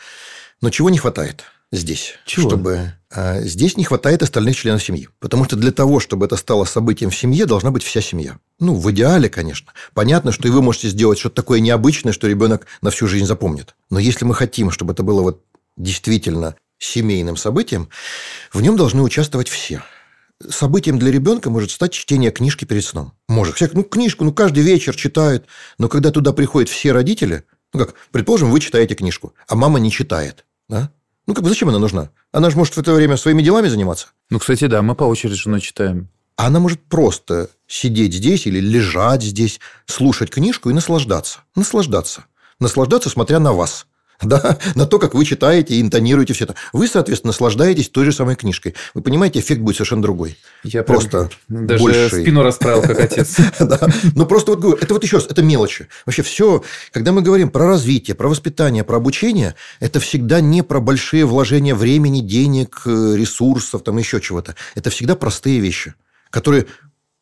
Но 0.61 0.69
чего 0.69 0.91
не 0.91 0.99
хватает 0.99 1.45
здесь? 1.71 2.15
Чего? 2.25 2.49
Чтобы 2.49 2.93
а, 3.11 3.41
здесь 3.41 3.77
не 3.77 3.83
хватает 3.83 4.23
остальных 4.23 4.55
членов 4.55 4.83
семьи. 4.83 5.07
Потому 5.19 5.45
что 5.45 5.55
для 5.55 5.71
того, 5.71 5.99
чтобы 5.99 6.25
это 6.25 6.35
стало 6.35 6.65
событием 6.65 7.09
в 7.09 7.15
семье, 7.15 7.45
должна 7.45 7.71
быть 7.71 7.83
вся 7.83 8.01
семья. 8.01 8.37
Ну, 8.59 8.75
в 8.75 8.91
идеале, 8.91 9.29
конечно. 9.29 9.73
Понятно, 9.93 10.31
что 10.31 10.47
и 10.47 10.51
вы 10.51 10.61
можете 10.61 10.89
сделать 10.89 11.19
что-то 11.19 11.35
такое 11.35 11.59
необычное, 11.59 12.13
что 12.13 12.27
ребенок 12.27 12.67
на 12.81 12.91
всю 12.91 13.07
жизнь 13.07 13.25
запомнит. 13.25 13.75
Но 13.89 13.99
если 13.99 14.25
мы 14.25 14.35
хотим, 14.35 14.71
чтобы 14.71 14.93
это 14.93 15.03
было 15.03 15.21
вот 15.21 15.43
действительно 15.77 16.55
семейным 16.77 17.37
событием, 17.37 17.89
в 18.51 18.61
нем 18.61 18.75
должны 18.75 19.01
участвовать 19.01 19.49
все 19.49 19.81
событием 20.49 20.99
для 20.99 21.11
ребенка 21.11 21.49
может 21.49 21.71
стать 21.71 21.93
чтение 21.93 22.31
книжки 22.31 22.65
перед 22.65 22.83
сном. 22.83 23.13
Может. 23.27 23.55
Всяк, 23.55 23.73
ну, 23.73 23.83
книжку, 23.83 24.23
ну, 24.23 24.33
каждый 24.33 24.63
вечер 24.63 24.95
читают. 24.95 25.45
Но 25.77 25.87
когда 25.87 26.11
туда 26.11 26.33
приходят 26.33 26.69
все 26.69 26.91
родители, 26.91 27.43
ну, 27.73 27.79
как, 27.79 27.95
предположим, 28.11 28.51
вы 28.51 28.59
читаете 28.59 28.95
книжку, 28.95 29.33
а 29.47 29.55
мама 29.55 29.79
не 29.79 29.91
читает. 29.91 30.45
Да? 30.67 30.91
Ну, 31.27 31.33
как 31.33 31.43
бы 31.43 31.49
зачем 31.49 31.69
она 31.69 31.79
нужна? 31.79 32.09
Она 32.31 32.49
же 32.49 32.57
может 32.57 32.75
в 32.75 32.79
это 32.79 32.93
время 32.93 33.17
своими 33.17 33.41
делами 33.41 33.67
заниматься. 33.67 34.07
Ну, 34.29 34.39
кстати, 34.39 34.67
да, 34.67 34.81
мы 34.81 34.95
по 34.95 35.03
очереди 35.03 35.35
женой 35.35 35.61
читаем. 35.61 36.09
А 36.37 36.47
она 36.47 36.59
может 36.59 36.81
просто 36.83 37.49
сидеть 37.67 38.13
здесь 38.13 38.45
или 38.45 38.59
лежать 38.59 39.23
здесь, 39.23 39.59
слушать 39.85 40.29
книжку 40.29 40.69
и 40.69 40.73
наслаждаться. 40.73 41.39
Наслаждаться. 41.55 42.25
Наслаждаться, 42.59 43.09
смотря 43.09 43.39
на 43.39 43.53
вас. 43.53 43.87
да, 44.21 44.57
на 44.75 44.85
то, 44.85 44.99
как 44.99 45.13
вы 45.13 45.25
читаете 45.25 45.75
и 45.75 45.81
интонируете 45.81 46.33
все 46.33 46.45
это. 46.45 46.55
Вы, 46.73 46.87
соответственно, 46.87 47.29
наслаждаетесь 47.29 47.89
той 47.89 48.05
же 48.05 48.11
самой 48.11 48.35
книжкой. 48.35 48.75
Вы 48.93 49.01
понимаете, 49.01 49.39
эффект 49.39 49.61
будет 49.61 49.75
совершенно 49.75 50.01
другой. 50.01 50.37
Я 50.63 50.83
просто 50.83 51.29
даже 51.47 51.83
больший. 51.83 52.21
спину 52.21 52.43
расправил, 52.43 52.81
как 52.81 52.99
отец. 53.11 53.37
да. 53.59 53.79
Ну, 54.15 54.25
просто 54.25 54.51
вот 54.51 54.59
говорю, 54.59 54.77
это 54.81 54.93
вот 54.93 55.03
еще 55.03 55.17
раз, 55.17 55.27
это 55.27 55.41
мелочи. 55.41 55.87
Вообще 56.05 56.21
все, 56.21 56.63
когда 56.91 57.11
мы 57.11 57.21
говорим 57.21 57.49
про 57.49 57.67
развитие, 57.67 58.15
про 58.15 58.29
воспитание, 58.29 58.83
про 58.83 58.97
обучение, 58.97 59.55
это 59.79 59.99
всегда 59.99 60.39
не 60.39 60.63
про 60.63 60.79
большие 60.79 61.25
вложения 61.25 61.75
времени, 61.75 62.21
денег, 62.21 62.83
э, 62.85 63.15
ресурсов, 63.15 63.83
там 63.83 63.97
еще 63.97 64.21
чего-то. 64.21 64.55
Это 64.75 64.89
всегда 64.89 65.15
простые 65.15 65.59
вещи, 65.59 65.93
которые 66.29 66.67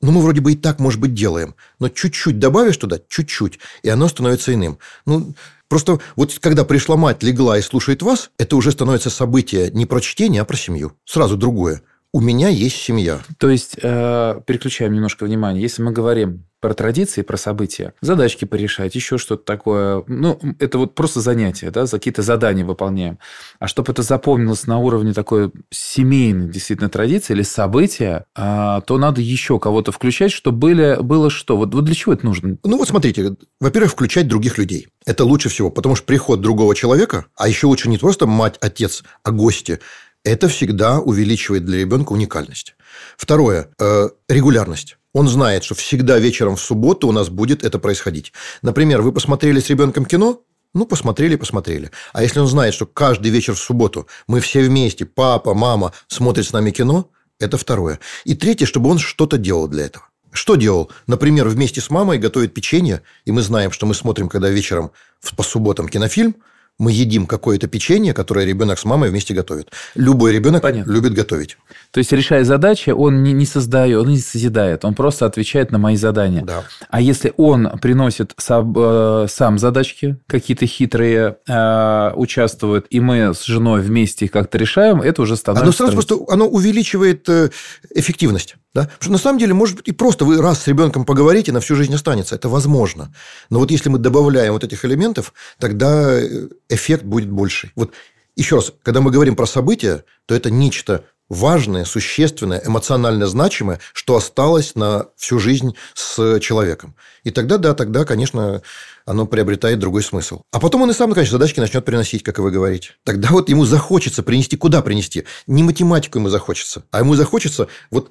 ну, 0.03 0.11
мы 0.11 0.21
вроде 0.21 0.41
бы 0.41 0.51
и 0.51 0.55
так, 0.55 0.79
может 0.79 0.99
быть, 0.99 1.13
делаем, 1.13 1.55
но 1.79 1.89
чуть-чуть 1.89 2.37
добавишь 2.37 2.77
туда, 2.77 2.99
чуть-чуть, 3.07 3.59
и 3.83 3.89
оно 3.89 4.07
становится 4.07 4.53
иным. 4.53 4.77
Ну, 5.05 5.33
Просто 5.69 5.99
вот 6.15 6.37
когда 6.39 6.65
пришла 6.65 6.97
мать, 6.97 7.23
легла 7.23 7.57
и 7.57 7.61
слушает 7.63 8.03
вас, 8.03 8.29
это 8.37 8.55
уже 8.57 8.71
становится 8.71 9.09
событие 9.09 9.71
не 9.71 9.87
про 9.87 10.01
чтение, 10.01 10.43
а 10.43 10.45
про 10.45 10.55
семью. 10.55 10.91
Сразу 11.03 11.35
другое. 11.35 11.81
У 12.11 12.21
меня 12.21 12.49
есть 12.49 12.75
семья. 12.75 13.21
То 13.39 13.49
есть, 13.49 13.77
э, 13.81 14.41
переключаем 14.45 14.93
немножко 14.93 15.23
внимание. 15.23 15.63
Если 15.63 15.81
мы 15.81 15.91
говорим 15.91 16.45
про 16.63 16.73
традиции, 16.73 17.23
про 17.23 17.35
события, 17.35 17.93
задачки 17.99 18.45
порешать, 18.45 18.95
еще 18.95 19.17
что-то 19.17 19.43
такое. 19.43 20.01
Ну, 20.07 20.39
это 20.59 20.77
вот 20.77 20.95
просто 20.95 21.19
занятия, 21.19 21.71
да, 21.71 21.85
за 21.85 21.97
какие-то 21.97 22.21
задания 22.21 22.63
выполняем. 22.63 23.19
А 23.59 23.67
чтобы 23.67 23.91
это 23.91 24.01
запомнилось 24.01 24.65
на 24.65 24.77
уровне 24.77 25.11
такой 25.11 25.51
семейной 25.71 26.47
действительно 26.47 26.89
традиции 26.89 27.33
или 27.33 27.41
события, 27.41 28.23
а, 28.33 28.79
то 28.79 28.97
надо 28.97 29.19
еще 29.19 29.59
кого-то 29.59 29.91
включать, 29.91 30.31
чтобы 30.31 30.57
были, 30.57 30.97
было 31.01 31.29
что? 31.29 31.57
Вот, 31.57 31.73
вот 31.73 31.83
для 31.83 31.95
чего 31.95 32.13
это 32.13 32.25
нужно? 32.25 32.57
Ну, 32.63 32.77
вот 32.77 32.87
смотрите. 32.87 33.35
Во-первых, 33.59 33.91
включать 33.91 34.29
других 34.29 34.57
людей. 34.57 34.87
Это 35.05 35.25
лучше 35.25 35.49
всего, 35.49 35.69
потому 35.69 35.97
что 35.97 36.05
приход 36.05 36.39
другого 36.39 36.75
человека, 36.75 37.25
а 37.35 37.49
еще 37.49 37.67
лучше 37.67 37.89
не 37.89 37.97
просто 37.97 38.25
мать, 38.25 38.55
отец, 38.61 39.03
а 39.21 39.31
гости, 39.31 39.79
это 40.23 40.47
всегда 40.47 40.99
увеличивает 40.99 41.65
для 41.65 41.79
ребенка 41.79 42.13
уникальность. 42.13 42.77
Второе 43.17 43.67
э,– 43.81 44.07
регулярность. 44.29 44.95
Он 45.13 45.27
знает, 45.27 45.63
что 45.63 45.75
всегда 45.75 46.17
вечером 46.17 46.55
в 46.55 46.61
субботу 46.61 47.07
у 47.07 47.11
нас 47.11 47.29
будет 47.29 47.63
это 47.63 47.77
происходить. 47.77 48.33
Например, 48.63 49.01
вы 49.01 49.11
посмотрели 49.11 49.59
с 49.59 49.69
ребенком 49.69 50.05
кино, 50.05 50.41
ну, 50.73 50.87
посмотрели, 50.87 51.35
посмотрели. 51.35 51.91
А 52.13 52.23
если 52.23 52.39
он 52.39 52.47
знает, 52.47 52.73
что 52.73 52.87
каждый 52.87 53.29
вечер 53.29 53.53
в 53.53 53.59
субботу 53.59 54.07
мы 54.25 54.39
все 54.39 54.63
вместе, 54.63 55.05
папа, 55.05 55.53
мама, 55.53 55.93
смотрят 56.07 56.47
с 56.47 56.51
нами 56.53 56.71
кино, 56.71 57.11
это 57.39 57.57
второе. 57.57 57.99
И 58.25 58.33
третье, 58.33 58.65
чтобы 58.65 58.89
он 58.89 58.97
что-то 58.97 59.37
делал 59.37 59.67
для 59.67 59.85
этого. 59.85 60.05
Что 60.31 60.55
делал? 60.55 60.89
Например, 61.05 61.47
вместе 61.47 61.79
с 61.79 61.91
мамой 61.91 62.17
готовит 62.17 62.55
печенье, 62.55 63.03
и 63.25 63.31
мы 63.31 63.43
знаем, 63.43 63.71
что 63.71 63.85
мы 63.85 63.93
смотрим, 63.93 64.29
когда 64.29 64.49
вечером 64.49 64.91
по 65.37 65.43
субботам 65.43 65.87
кинофильм– 65.87 66.35
мы 66.79 66.91
едим 66.91 67.25
какое-то 67.27 67.67
печенье, 67.67 68.13
которое 68.13 68.45
ребенок 68.45 68.79
с 68.79 68.85
мамой 68.85 69.09
вместе 69.09 69.33
готовит. 69.33 69.71
Любой 69.95 70.33
ребенок 70.33 70.61
Понятно. 70.61 70.91
любит 70.91 71.13
готовить. 71.13 71.57
То 71.91 71.99
есть, 71.99 72.11
решая 72.11 72.43
задачи, 72.43 72.89
он 72.89 73.23
не, 73.23 73.31
не 73.31 73.45
создает, 73.45 74.01
он 74.01 74.09
не 74.09 74.17
созидает, 74.17 74.83
он 74.83 74.95
просто 74.95 75.25
отвечает 75.25 75.71
на 75.71 75.77
мои 75.77 75.95
задания. 75.95 76.43
Да. 76.43 76.63
А 76.89 76.99
если 76.99 77.33
он 77.37 77.69
приносит 77.79 78.33
сам, 78.37 78.73
э, 78.75 79.27
сам 79.29 79.59
задачки, 79.59 80.17
какие-то 80.27 80.65
хитрые, 80.65 81.37
э, 81.47 82.11
участвует, 82.15 82.87
и 82.89 82.99
мы 82.99 83.33
с 83.33 83.43
женой 83.43 83.81
вместе 83.81 84.25
их 84.25 84.31
как-то 84.31 84.57
решаем, 84.57 85.01
это 85.01 85.21
уже 85.21 85.35
становится... 85.37 85.65
Оно 85.65 85.71
сразу 85.71 85.93
просто 85.93 86.17
оно 86.27 86.47
увеличивает 86.47 87.29
э, 87.29 87.49
эффективность. 87.93 88.55
Да? 88.73 88.83
Потому 88.83 89.01
что 89.01 89.11
на 89.11 89.17
самом 89.17 89.39
деле, 89.39 89.53
может 89.53 89.77
быть, 89.77 89.87
и 89.87 89.91
просто 89.91 90.25
вы 90.25 90.41
раз 90.41 90.63
с 90.63 90.67
ребенком 90.67 91.05
поговорите, 91.05 91.51
на 91.51 91.59
всю 91.59 91.75
жизнь 91.75 91.93
останется. 91.93 92.35
Это 92.35 92.49
возможно. 92.49 93.13
Но 93.49 93.59
вот 93.59 93.69
если 93.69 93.89
мы 93.89 93.99
добавляем 93.99 94.53
вот 94.53 94.63
этих 94.63 94.83
элементов, 94.83 95.33
тогда 95.59 96.19
э, 96.19 96.47
эффект 96.69 97.03
будет 97.03 97.29
больше. 97.29 97.71
Вот 97.75 97.91
еще 98.35 98.55
раз, 98.55 98.73
когда 98.81 99.01
мы 99.01 99.11
говорим 99.11 99.35
про 99.35 99.45
события, 99.45 100.05
то 100.25 100.33
это 100.33 100.49
нечто 100.49 101.03
важное, 101.29 101.85
существенное, 101.85 102.61
эмоционально 102.65 103.27
значимое, 103.27 103.79
что 103.93 104.15
осталось 104.15 104.75
на 104.75 105.07
всю 105.17 105.39
жизнь 105.39 105.75
с 105.93 106.39
человеком. 106.39 106.95
И 107.23 107.31
тогда, 107.31 107.57
да, 107.57 107.73
тогда, 107.73 108.05
конечно, 108.05 108.61
оно 109.05 109.25
приобретает 109.25 109.79
другой 109.79 110.03
смысл. 110.03 110.41
А 110.51 110.59
потом 110.59 110.81
он 110.81 110.91
и 110.91 110.93
сам, 110.93 111.13
конечно, 111.13 111.37
задачки 111.37 111.59
начнет 111.59 111.85
приносить, 111.85 112.23
как 112.23 112.39
и 112.39 112.41
вы 112.41 112.51
говорите. 112.51 112.91
Тогда 113.03 113.29
вот 113.29 113.49
ему 113.49 113.65
захочется 113.65 114.23
принести, 114.23 114.57
куда 114.57 114.81
принести? 114.81 115.25
Не 115.47 115.63
математику 115.63 116.19
ему 116.19 116.29
захочется, 116.29 116.83
а 116.91 116.99
ему 116.99 117.15
захочется 117.15 117.67
вот 117.91 118.09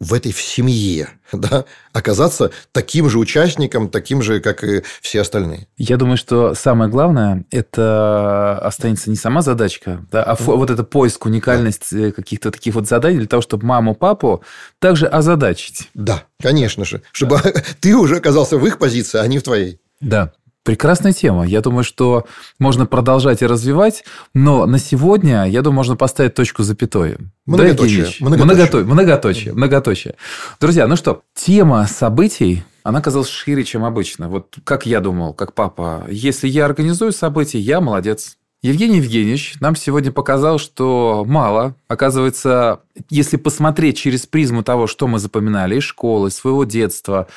в 0.00 0.12
этой 0.12 0.32
семье, 0.32 1.08
да, 1.32 1.64
оказаться 1.92 2.50
таким 2.72 3.08
же 3.08 3.18
участником, 3.18 3.88
таким 3.88 4.22
же, 4.22 4.40
как 4.40 4.64
и 4.64 4.82
все 5.00 5.20
остальные. 5.20 5.68
Я 5.76 5.96
думаю, 5.96 6.16
что 6.16 6.54
самое 6.54 6.90
главное, 6.90 7.44
это 7.50 8.58
останется 8.58 9.10
не 9.10 9.16
сама 9.16 9.42
задачка, 9.42 10.04
да, 10.10 10.22
а 10.22 10.34
mm. 10.34 10.56
вот 10.56 10.70
это 10.70 10.84
поиск, 10.84 11.26
уникальность 11.26 11.88
да. 11.92 12.08
Э, 12.08 12.12
каких-то 12.12 12.50
таких 12.50 12.74
вот 12.74 12.88
заданий 12.88 13.18
для 13.18 13.28
того, 13.28 13.42
чтобы 13.42 13.66
маму, 13.66 13.94
папу 13.94 14.42
также 14.78 15.06
озадачить. 15.06 15.90
Да, 15.94 16.24
конечно 16.42 16.84
же, 16.84 17.02
чтобы 17.12 17.40
да. 17.42 17.52
ты 17.80 17.96
уже 17.96 18.16
оказался 18.16 18.58
в 18.58 18.66
их 18.66 18.78
позиции, 18.78 19.18
а 19.18 19.26
не 19.26 19.38
в 19.38 19.42
твоей. 19.42 19.80
Да. 20.00 20.32
Прекрасная 20.64 21.12
тема. 21.12 21.46
Я 21.46 21.60
думаю, 21.60 21.84
что 21.84 22.24
можно 22.58 22.86
продолжать 22.86 23.42
и 23.42 23.46
развивать, 23.46 24.02
но 24.32 24.64
на 24.64 24.78
сегодня, 24.78 25.44
я 25.44 25.60
думаю, 25.60 25.76
можно 25.76 25.94
поставить 25.94 26.34
точку 26.34 26.62
запятой. 26.62 27.18
Многоточие. 27.44 28.06
Многоточие. 28.20 28.84
Многоточие. 28.84 29.52
Многоточие. 29.52 30.14
Друзья, 30.60 30.86
ну 30.86 30.96
что, 30.96 31.20
тема 31.34 31.86
событий, 31.86 32.64
она 32.82 33.02
казалась 33.02 33.28
шире, 33.28 33.62
чем 33.64 33.84
обычно. 33.84 34.30
Вот 34.30 34.56
как 34.64 34.86
я 34.86 35.00
думал, 35.00 35.34
как 35.34 35.52
папа, 35.52 36.06
если 36.08 36.48
я 36.48 36.64
организую 36.64 37.12
события, 37.12 37.58
я 37.58 37.82
молодец. 37.82 38.38
Евгений 38.62 38.96
Евгеньевич 38.96 39.56
нам 39.60 39.76
сегодня 39.76 40.10
показал, 40.10 40.58
что 40.58 41.24
мало. 41.28 41.74
Оказывается, 41.86 42.80
если 43.10 43.36
посмотреть 43.36 43.98
через 43.98 44.24
призму 44.24 44.62
того, 44.62 44.86
что 44.86 45.06
мы 45.06 45.18
запоминали 45.18 45.76
из 45.76 45.82
школы, 45.82 46.30
своего 46.30 46.64
детства, 46.64 47.28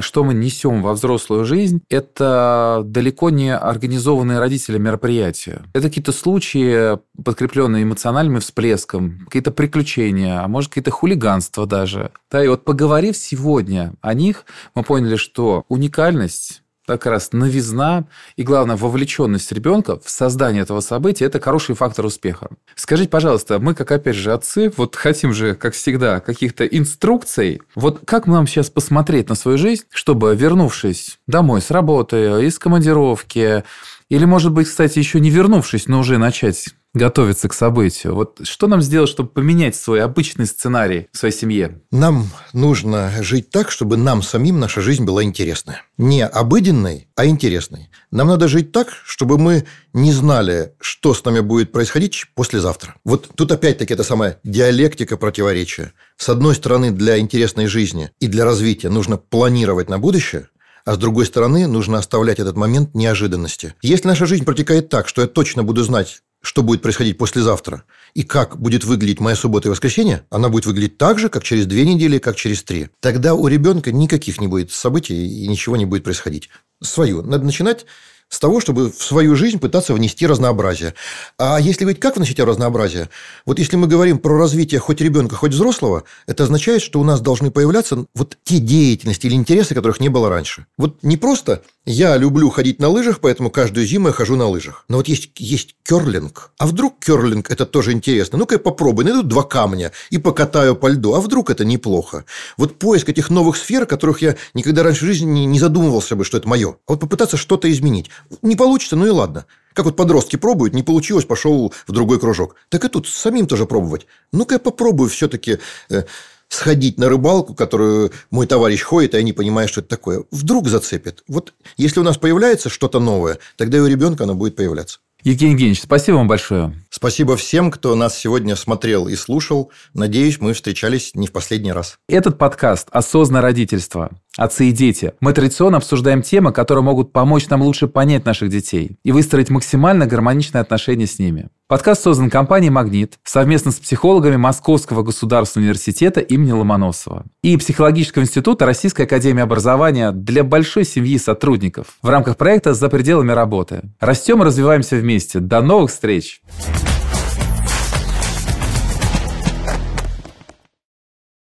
что 0.00 0.24
мы 0.24 0.34
несем 0.34 0.82
во 0.82 0.92
взрослую 0.92 1.44
жизнь, 1.44 1.82
это 1.88 2.82
далеко 2.84 3.30
не 3.30 3.54
организованные 3.54 4.38
родители 4.38 4.78
мероприятия. 4.78 5.62
Это 5.72 5.88
какие-то 5.88 6.12
случаи, 6.12 6.98
подкрепленные 7.22 7.84
эмоциональным 7.84 8.40
всплеском, 8.40 9.20
какие-то 9.26 9.50
приключения, 9.50 10.42
а 10.42 10.48
может, 10.48 10.70
какие-то 10.70 10.90
хулиганства 10.90 11.66
даже. 11.66 12.10
Да, 12.30 12.44
и 12.44 12.48
вот 12.48 12.64
поговорив 12.64 13.16
сегодня 13.16 13.94
о 14.00 14.14
них, 14.14 14.44
мы 14.74 14.82
поняли, 14.82 15.16
что 15.16 15.64
уникальность 15.68 16.61
как 16.86 17.06
раз 17.06 17.32
новизна 17.32 18.04
и, 18.36 18.42
главное, 18.42 18.76
вовлеченность 18.76 19.52
ребенка 19.52 19.98
в 19.98 20.10
создание 20.10 20.62
этого 20.62 20.80
события– 20.80 21.24
это 21.26 21.40
хороший 21.40 21.74
фактор 21.74 22.06
успеха. 22.06 22.48
Скажите, 22.74 23.08
пожалуйста, 23.08 23.58
мы, 23.58 23.74
как 23.74 23.90
опять 23.92 24.16
же 24.16 24.32
отцы, 24.32 24.72
вот 24.76 24.96
хотим 24.96 25.32
же, 25.32 25.54
как 25.54 25.74
всегда, 25.74 26.20
каких-то 26.20 26.66
инструкций. 26.66 27.62
Вот 27.74 28.02
как 28.04 28.26
нам 28.26 28.46
сейчас 28.46 28.70
посмотреть 28.70 29.28
на 29.28 29.34
свою 29.34 29.58
жизнь, 29.58 29.84
чтобы, 29.90 30.34
вернувшись 30.34 31.18
домой 31.26 31.60
с 31.60 31.70
работы, 31.70 32.16
из 32.46 32.58
командировки, 32.58 33.64
или, 34.08 34.24
может 34.24 34.52
быть, 34.52 34.68
кстати, 34.68 34.98
еще 34.98 35.20
не 35.20 35.30
вернувшись, 35.30 35.86
но 35.86 36.00
уже 36.00 36.18
начать 36.18 36.74
готовиться 36.94 37.48
к 37.48 37.54
событию. 37.54 38.14
Вот 38.14 38.40
что 38.44 38.66
нам 38.66 38.82
сделать, 38.82 39.08
чтобы 39.08 39.30
поменять 39.30 39.76
свой 39.76 40.02
обычный 40.02 40.46
сценарий 40.46 41.08
в 41.12 41.18
своей 41.18 41.34
семье? 41.34 41.80
Нам 41.90 42.30
нужно 42.52 43.10
жить 43.22 43.50
так, 43.50 43.70
чтобы 43.70 43.96
нам 43.96 44.22
самим 44.22 44.60
наша 44.60 44.80
жизнь 44.80 45.04
была 45.04 45.22
интересная. 45.22 45.82
Не 45.96 46.26
обыденной, 46.26 47.08
а 47.16 47.26
интересной. 47.26 47.90
Нам 48.10 48.28
надо 48.28 48.48
жить 48.48 48.72
так, 48.72 48.88
чтобы 49.04 49.38
мы 49.38 49.64
не 49.92 50.12
знали, 50.12 50.74
что 50.80 51.14
с 51.14 51.24
нами 51.24 51.40
будет 51.40 51.72
происходить 51.72 52.26
послезавтра. 52.34 52.96
Вот 53.04 53.30
тут 53.34 53.52
опять-таки 53.52 53.94
это 53.94 54.04
самая 54.04 54.38
диалектика 54.44 55.16
противоречия. 55.16 55.92
С 56.16 56.28
одной 56.28 56.54
стороны, 56.54 56.90
для 56.90 57.18
интересной 57.18 57.66
жизни 57.66 58.10
и 58.20 58.26
для 58.26 58.44
развития 58.44 58.90
нужно 58.90 59.16
планировать 59.16 59.88
на 59.88 59.98
будущее, 59.98 60.48
а 60.84 60.94
с 60.94 60.98
другой 60.98 61.26
стороны, 61.26 61.66
нужно 61.66 61.98
оставлять 61.98 62.40
этот 62.40 62.56
момент 62.56 62.94
неожиданности. 62.94 63.74
Если 63.82 64.08
наша 64.08 64.26
жизнь 64.26 64.44
протекает 64.44 64.88
так, 64.88 65.08
что 65.08 65.22
я 65.22 65.28
точно 65.28 65.62
буду 65.62 65.84
знать, 65.84 66.22
что 66.42 66.62
будет 66.62 66.82
происходить 66.82 67.18
послезавтра, 67.18 67.84
и 68.14 68.24
как 68.24 68.60
будет 68.60 68.84
выглядеть 68.84 69.20
моя 69.20 69.36
суббота 69.36 69.68
и 69.68 69.70
воскресенье, 69.70 70.26
она 70.28 70.48
будет 70.48 70.66
выглядеть 70.66 70.98
так 70.98 71.18
же, 71.18 71.28
как 71.28 71.44
через 71.44 71.66
две 71.66 71.86
недели, 71.86 72.18
как 72.18 72.36
через 72.36 72.62
три. 72.64 72.88
Тогда 73.00 73.34
у 73.34 73.46
ребенка 73.46 73.92
никаких 73.92 74.40
не 74.40 74.48
будет 74.48 74.72
событий 74.72 75.44
и 75.44 75.46
ничего 75.46 75.76
не 75.76 75.86
будет 75.86 76.04
происходить. 76.04 76.50
Свою. 76.82 77.22
Надо 77.22 77.44
начинать 77.44 77.86
с 78.32 78.38
того, 78.38 78.60
чтобы 78.60 78.90
в 78.90 79.02
свою 79.02 79.36
жизнь 79.36 79.58
пытаться 79.58 79.92
внести 79.92 80.26
разнообразие. 80.26 80.94
А 81.38 81.60
если 81.60 81.84
ведь 81.84 82.00
как 82.00 82.16
вносить 82.16 82.40
разнообразие? 82.40 83.10
Вот 83.44 83.58
если 83.58 83.76
мы 83.76 83.86
говорим 83.86 84.18
про 84.18 84.38
развитие 84.38 84.80
хоть 84.80 85.02
ребенка, 85.02 85.36
хоть 85.36 85.52
взрослого, 85.52 86.04
это 86.26 86.44
означает, 86.44 86.80
что 86.80 86.98
у 86.98 87.04
нас 87.04 87.20
должны 87.20 87.50
появляться 87.50 88.06
вот 88.14 88.38
те 88.42 88.56
деятельности 88.56 89.26
или 89.26 89.34
интересы, 89.34 89.74
которых 89.74 90.00
не 90.00 90.08
было 90.08 90.30
раньше. 90.30 90.64
Вот 90.78 91.02
не 91.02 91.18
просто 91.18 91.62
я 91.84 92.16
люблю 92.16 92.48
ходить 92.48 92.78
на 92.78 92.88
лыжах, 92.88 93.18
поэтому 93.20 93.50
каждую 93.50 93.86
зиму 93.86 94.08
я 94.08 94.14
хожу 94.14 94.36
на 94.36 94.46
лыжах. 94.46 94.84
Но 94.88 94.98
вот 94.98 95.08
есть, 95.08 95.32
есть 95.36 95.74
керлинг. 95.82 96.52
А 96.56 96.66
вдруг 96.66 97.04
керлинг– 97.04 97.50
это 97.50 97.66
тоже 97.66 97.92
интересно? 97.92 98.38
Ну-ка 98.38 98.54
я 98.54 98.58
попробую, 98.60 99.04
найду 99.04 99.22
два 99.22 99.42
камня 99.42 99.90
и 100.08 100.18
покатаю 100.18 100.76
по 100.76 100.86
льду. 100.86 101.14
А 101.14 101.20
вдруг 101.20 101.50
это 101.50 101.64
неплохо? 101.64 102.24
Вот 102.56 102.78
поиск 102.78 103.08
этих 103.08 103.30
новых 103.30 103.56
сфер, 103.56 103.84
которых 103.84 104.22
я 104.22 104.36
никогда 104.54 104.84
раньше 104.84 105.04
в 105.04 105.08
жизни 105.08 105.40
не 105.40 105.58
задумывался 105.58 106.14
бы, 106.14 106.24
что 106.24 106.38
это 106.38 106.48
мое. 106.48 106.76
А 106.86 106.92
вот 106.92 107.00
попытаться 107.00 107.36
что-то 107.36 107.70
изменить. 107.70 108.10
Не 108.42 108.56
получится, 108.56 108.96
ну 108.96 109.06
и 109.06 109.10
ладно. 109.10 109.46
Как 109.74 109.86
вот 109.86 109.96
подростки 109.96 110.36
пробуют, 110.36 110.74
не 110.74 110.82
получилось, 110.82 111.24
пошел 111.24 111.72
в 111.86 111.92
другой 111.92 112.20
кружок. 112.20 112.56
Так 112.68 112.84
и 112.84 112.88
тут 112.88 113.08
самим 113.08 113.46
тоже 113.46 113.66
пробовать. 113.66 114.06
Ну-ка 114.32 114.56
я 114.56 114.58
попробую 114.58 115.08
все-таки 115.08 115.58
э, 115.88 116.04
сходить 116.48 116.98
на 116.98 117.08
рыбалку, 117.08 117.54
которую 117.54 118.12
мой 118.30 118.46
товарищ 118.46 118.82
ходит, 118.82 119.14
и 119.14 119.16
я 119.16 119.22
не 119.22 119.32
понимаю, 119.32 119.68
что 119.68 119.80
это 119.80 119.88
такое. 119.88 120.24
Вдруг 120.30 120.68
зацепит. 120.68 121.24
Вот 121.26 121.54
если 121.76 122.00
у 122.00 122.02
нас 122.02 122.18
появляется 122.18 122.68
что-то 122.68 123.00
новое, 123.00 123.38
тогда 123.56 123.78
и 123.78 123.80
у 123.80 123.86
ребенка 123.86 124.24
оно 124.24 124.34
будет 124.34 124.56
появляться. 124.56 124.98
Евгений 125.24 125.52
Евгеньевич, 125.52 125.82
спасибо 125.82 126.16
вам 126.16 126.26
большое. 126.26 126.74
Спасибо 126.90 127.36
всем, 127.36 127.70
кто 127.70 127.94
нас 127.94 128.18
сегодня 128.18 128.56
смотрел 128.56 129.06
и 129.06 129.14
слушал. 129.14 129.70
Надеюсь, 129.94 130.40
мы 130.40 130.52
встречались 130.52 131.12
не 131.14 131.28
в 131.28 131.32
последний 131.32 131.72
раз. 131.72 131.96
Этот 132.08 132.38
подкаст 132.38 132.88
«Осознанное 132.90 133.40
родительство. 133.40 134.10
Отцы 134.36 134.68
и 134.68 134.72
дети». 134.72 135.12
Мы 135.20 135.32
традиционно 135.32 135.78
обсуждаем 135.78 136.22
темы, 136.22 136.52
которые 136.52 136.82
могут 136.82 137.12
помочь 137.12 137.48
нам 137.48 137.62
лучше 137.62 137.88
понять 137.88 138.24
наших 138.24 138.48
детей 138.48 138.98
и 139.04 139.12
выстроить 139.12 139.50
максимально 139.50 140.06
гармоничные 140.06 140.60
отношения 140.60 141.06
с 141.06 141.18
ними. 141.18 141.48
Подкаст 141.68 142.02
создан 142.02 142.28
компанией 142.28 142.68
«Магнит» 142.70 143.18
совместно 143.24 143.70
с 143.70 143.76
психологами 143.76 144.36
Московского 144.36 145.02
государственного 145.02 145.68
университета 145.68 146.20
имени 146.20 146.52
Ломоносова 146.52 147.24
и 147.42 147.56
Психологического 147.56 148.24
института 148.24 148.66
Российской 148.66 149.06
академии 149.06 149.42
образования 149.42 150.12
для 150.12 150.44
большой 150.44 150.84
семьи 150.84 151.16
сотрудников 151.16 151.96
в 152.02 152.08
рамках 152.10 152.36
проекта 152.36 152.74
«За 152.74 152.90
пределами 152.90 153.32
работы». 153.32 153.84
Растем 154.00 154.42
и 154.42 154.44
развиваемся 154.44 154.96
вместе. 154.96 155.40
До 155.40 155.62
новых 155.62 155.90
встреч! 155.90 156.42